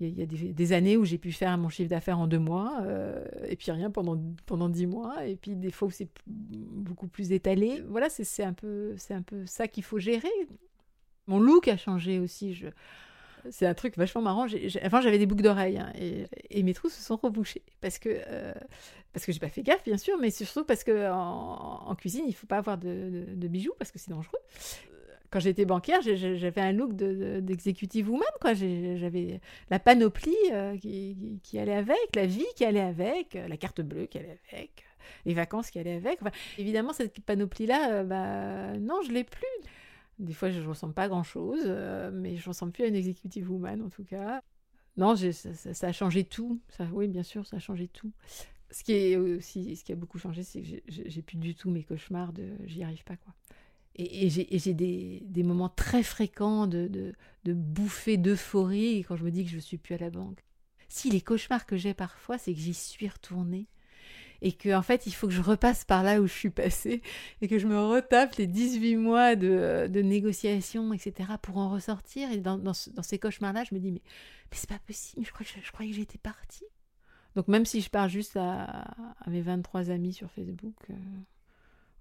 Il 0.00 0.18
y 0.18 0.22
a, 0.22 0.26
des, 0.26 0.72
années 0.72 0.96
où 0.96 1.04
j'ai 1.04 1.18
pu 1.18 1.30
faire 1.30 1.56
mon 1.58 1.68
chiffre 1.68 1.90
d'affaires 1.90 2.18
en 2.18 2.26
deux 2.26 2.38
mois, 2.38 2.80
euh, 2.84 3.22
et 3.46 3.56
puis 3.56 3.70
rien 3.70 3.90
pendant, 3.90 4.18
pendant 4.46 4.70
dix 4.70 4.86
mois, 4.86 5.26
et 5.26 5.36
puis 5.36 5.56
des 5.56 5.70
fois 5.70 5.88
où 5.88 5.90
c'est 5.90 6.08
beaucoup 6.26 7.06
plus 7.06 7.32
étalé. 7.32 7.82
Voilà, 7.86 8.08
c'est 8.08 8.42
un, 8.42 8.54
peu, 8.54 8.96
un 9.10 9.22
peu 9.22 9.44
ça 9.44 9.68
qu'il 9.68 9.84
faut 9.84 9.98
gérer. 9.98 10.30
Mon 11.26 11.38
look 11.38 11.68
a 11.68 11.76
changé 11.76 12.18
aussi. 12.18 12.54
Je, 12.54 12.68
c'est 13.50 13.66
un 13.66 13.74
truc 13.74 13.96
vachement 13.96 14.22
marrant. 14.22 14.46
Avant, 14.82 15.00
j'avais 15.00 15.18
des 15.18 15.26
boucles 15.26 15.42
d'oreilles 15.42 15.78
hein, 15.78 15.92
et, 16.50 16.62
mes 16.62 16.74
trous 16.74 16.90
se 16.90 17.02
sont 17.02 17.16
rebouchés 17.16 17.62
parce 17.80 17.98
que 17.98 18.08
euh, 18.08 18.52
parce 19.12 19.26
que 19.26 19.32
j'ai 19.32 19.40
pas 19.40 19.48
fait 19.48 19.62
gaffe, 19.62 19.82
bien 19.84 19.96
sûr, 19.96 20.18
mais 20.18 20.30
surtout 20.30 20.64
parce 20.64 20.84
que 20.84 21.10
en, 21.10 21.94
cuisine, 21.96 22.24
il 22.28 22.34
faut 22.34 22.46
pas 22.46 22.58
avoir 22.58 22.78
de, 22.78 23.24
bijoux 23.48 23.72
parce 23.78 23.90
que 23.90 23.98
c'est 23.98 24.10
dangereux. 24.10 24.38
Quand 25.30 25.40
j'étais 25.40 25.64
bancaire, 25.64 26.00
j'avais 26.02 26.60
un 26.60 26.72
look 26.72 26.94
d'exécutive 26.94 28.10
woman, 28.10 28.26
quoi. 28.40 28.52
J'avais 28.54 29.40
la 29.70 29.78
panoplie 29.78 30.34
euh, 30.52 30.76
qui, 30.76 31.58
allait 31.58 31.74
avec, 31.74 32.14
la 32.14 32.26
vie 32.26 32.46
qui 32.56 32.64
allait 32.64 32.80
avec, 32.80 33.38
la 33.48 33.56
carte 33.56 33.80
bleue 33.80 34.06
qui 34.06 34.18
allait 34.18 34.38
avec, 34.52 34.84
les 35.24 35.34
vacances 35.34 35.70
qui 35.70 35.78
allaient 35.78 35.94
avec. 35.94 36.20
évidemment, 36.58 36.92
cette 36.92 37.20
panoplie-là, 37.20 37.92
euh, 37.92 38.04
bah, 38.04 38.78
non, 38.78 39.02
je 39.02 39.12
l'ai 39.12 39.24
plus. 39.24 39.46
Des 40.20 40.34
fois, 40.34 40.50
je 40.50 40.60
ne 40.60 40.66
ressemble 40.66 40.92
pas 40.92 41.08
grand-chose, 41.08 41.62
euh, 41.64 42.10
mais 42.12 42.36
je 42.36 42.42
ne 42.42 42.48
ressemble 42.48 42.72
plus 42.72 42.84
à 42.84 42.86
une 42.88 42.94
executive 42.94 43.50
woman, 43.50 43.80
en 43.80 43.88
tout 43.88 44.04
cas. 44.04 44.42
Non, 44.98 45.14
ça, 45.16 45.86
a 45.86 45.92
changé 45.92 46.24
tout. 46.24 46.60
Ça, 46.68 46.86
oui, 46.92 47.08
bien 47.08 47.22
sûr, 47.22 47.46
ça 47.46 47.56
a 47.56 47.58
changé 47.58 47.88
tout. 47.88 48.12
Ce 48.70 48.84
qui, 48.84 48.92
est 48.92 49.16
aussi, 49.16 49.74
ce 49.76 49.82
qui 49.82 49.92
a 49.92 49.96
beaucoup 49.96 50.18
changé, 50.18 50.42
c'est 50.42 50.60
que 50.60 50.68
j'ai 50.86 51.22
plus 51.22 51.38
du 51.38 51.54
tout 51.54 51.70
mes 51.70 51.82
cauchemars 51.82 52.34
de 52.34 52.50
j'y 52.66 52.82
arrive 52.82 53.02
pas, 53.04 53.16
quoi. 53.16 53.34
Et, 53.96 54.28
j'ai 54.30 54.74
des, 54.74 55.42
moments 55.42 55.70
très 55.70 56.02
fréquents 56.02 56.66
de, 56.66 56.86
de, 56.86 57.14
de 57.44 57.54
bouffées 57.54 58.18
d'euphorie 58.18 59.04
quand 59.08 59.16
je 59.16 59.24
me 59.24 59.30
dis 59.30 59.44
que 59.44 59.50
je 59.50 59.58
suis 59.58 59.78
plus 59.78 59.94
à 59.94 59.98
la 59.98 60.10
banque. 60.10 60.44
Si 60.88 61.10
les 61.10 61.20
cauchemars 61.20 61.66
que 61.66 61.76
j'ai 61.76 61.94
parfois, 61.94 62.36
c'est 62.36 62.52
que 62.52 62.60
j'y 62.60 62.74
suis 62.74 63.08
retournée 63.08 63.66
et 64.42 64.52
que 64.52 64.74
en 64.74 64.82
fait 64.82 65.06
il 65.06 65.12
faut 65.12 65.26
que 65.26 65.32
je 65.32 65.42
repasse 65.42 65.84
par 65.84 66.02
là 66.02 66.20
où 66.20 66.26
je 66.26 66.32
suis 66.32 66.50
passée 66.50 67.02
et 67.40 67.48
que 67.48 67.58
je 67.58 67.66
me 67.66 67.78
retape 67.78 68.36
les 68.36 68.46
18 68.46 68.96
mois 68.96 69.36
de, 69.36 69.88
de 69.88 70.00
négociations, 70.00 70.92
etc. 70.92 71.32
pour 71.42 71.58
en 71.58 71.70
ressortir. 71.70 72.30
Et 72.32 72.38
dans, 72.38 72.74
ces 72.74 73.18
cauchemars-là, 73.18 73.64
je 73.64 73.74
me 73.74 73.80
dis 73.80 73.92
mais, 73.92 74.02
c'est 74.52 74.68
pas 74.68 74.78
possible, 74.78 75.24
je, 75.24 75.60
je, 75.62 75.72
croyais 75.72 75.90
que 75.90 75.96
j'étais 75.96 76.18
partie. 76.18 76.64
Donc 77.36 77.48
même 77.48 77.64
si 77.64 77.80
je 77.80 77.90
pars 77.90 78.08
juste 78.08 78.36
à, 78.36 78.94
mes 79.26 79.42
23 79.42 79.90
amis 79.90 80.12
sur 80.12 80.30
Facebook, 80.30 80.74
euh, 80.90 80.94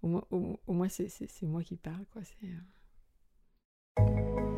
au, 0.02 0.08
moins, 0.08 0.24
au, 0.32 0.74
moins 0.74 0.90
c'est 0.90 1.44
moi 1.44 1.64
qui 1.64 1.76
parle. 1.76 2.06
quoi. 2.12 2.22
C'est... 2.24 2.48
Euh. 2.48 4.49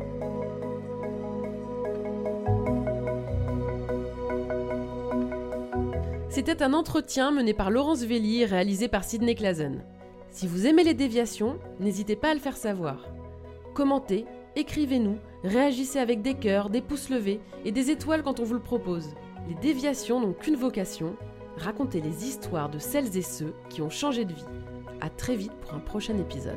C'était 6.32 6.62
un 6.62 6.72
entretien 6.72 7.30
mené 7.30 7.52
par 7.52 7.70
Laurence 7.70 8.04
Velli 8.04 8.40
et 8.40 8.46
réalisé 8.46 8.88
par 8.88 9.04
Sidney 9.04 9.34
Clazen. 9.34 9.84
Si 10.30 10.46
vous 10.46 10.66
aimez 10.66 10.82
les 10.82 10.94
déviations, 10.94 11.58
n'hésitez 11.78 12.16
pas 12.16 12.30
à 12.30 12.34
le 12.34 12.40
faire 12.40 12.56
savoir. 12.56 13.06
Commentez, 13.74 14.24
écrivez-nous, 14.56 15.18
réagissez 15.44 15.98
avec 15.98 16.22
des 16.22 16.32
cœurs, 16.32 16.70
des 16.70 16.80
pouces 16.80 17.10
levés 17.10 17.42
et 17.66 17.70
des 17.70 17.90
étoiles 17.90 18.22
quand 18.22 18.40
on 18.40 18.44
vous 18.44 18.54
le 18.54 18.60
propose. 18.60 19.10
Les 19.46 19.54
déviations 19.56 20.20
n'ont 20.20 20.32
qu'une 20.32 20.56
vocation, 20.56 21.16
raconter 21.58 22.00
les 22.00 22.24
histoires 22.26 22.70
de 22.70 22.78
celles 22.78 23.14
et 23.14 23.22
ceux 23.22 23.52
qui 23.68 23.82
ont 23.82 23.90
changé 23.90 24.24
de 24.24 24.32
vie. 24.32 24.46
A 25.02 25.10
très 25.10 25.36
vite 25.36 25.52
pour 25.60 25.74
un 25.74 25.80
prochain 25.80 26.16
épisode. 26.16 26.56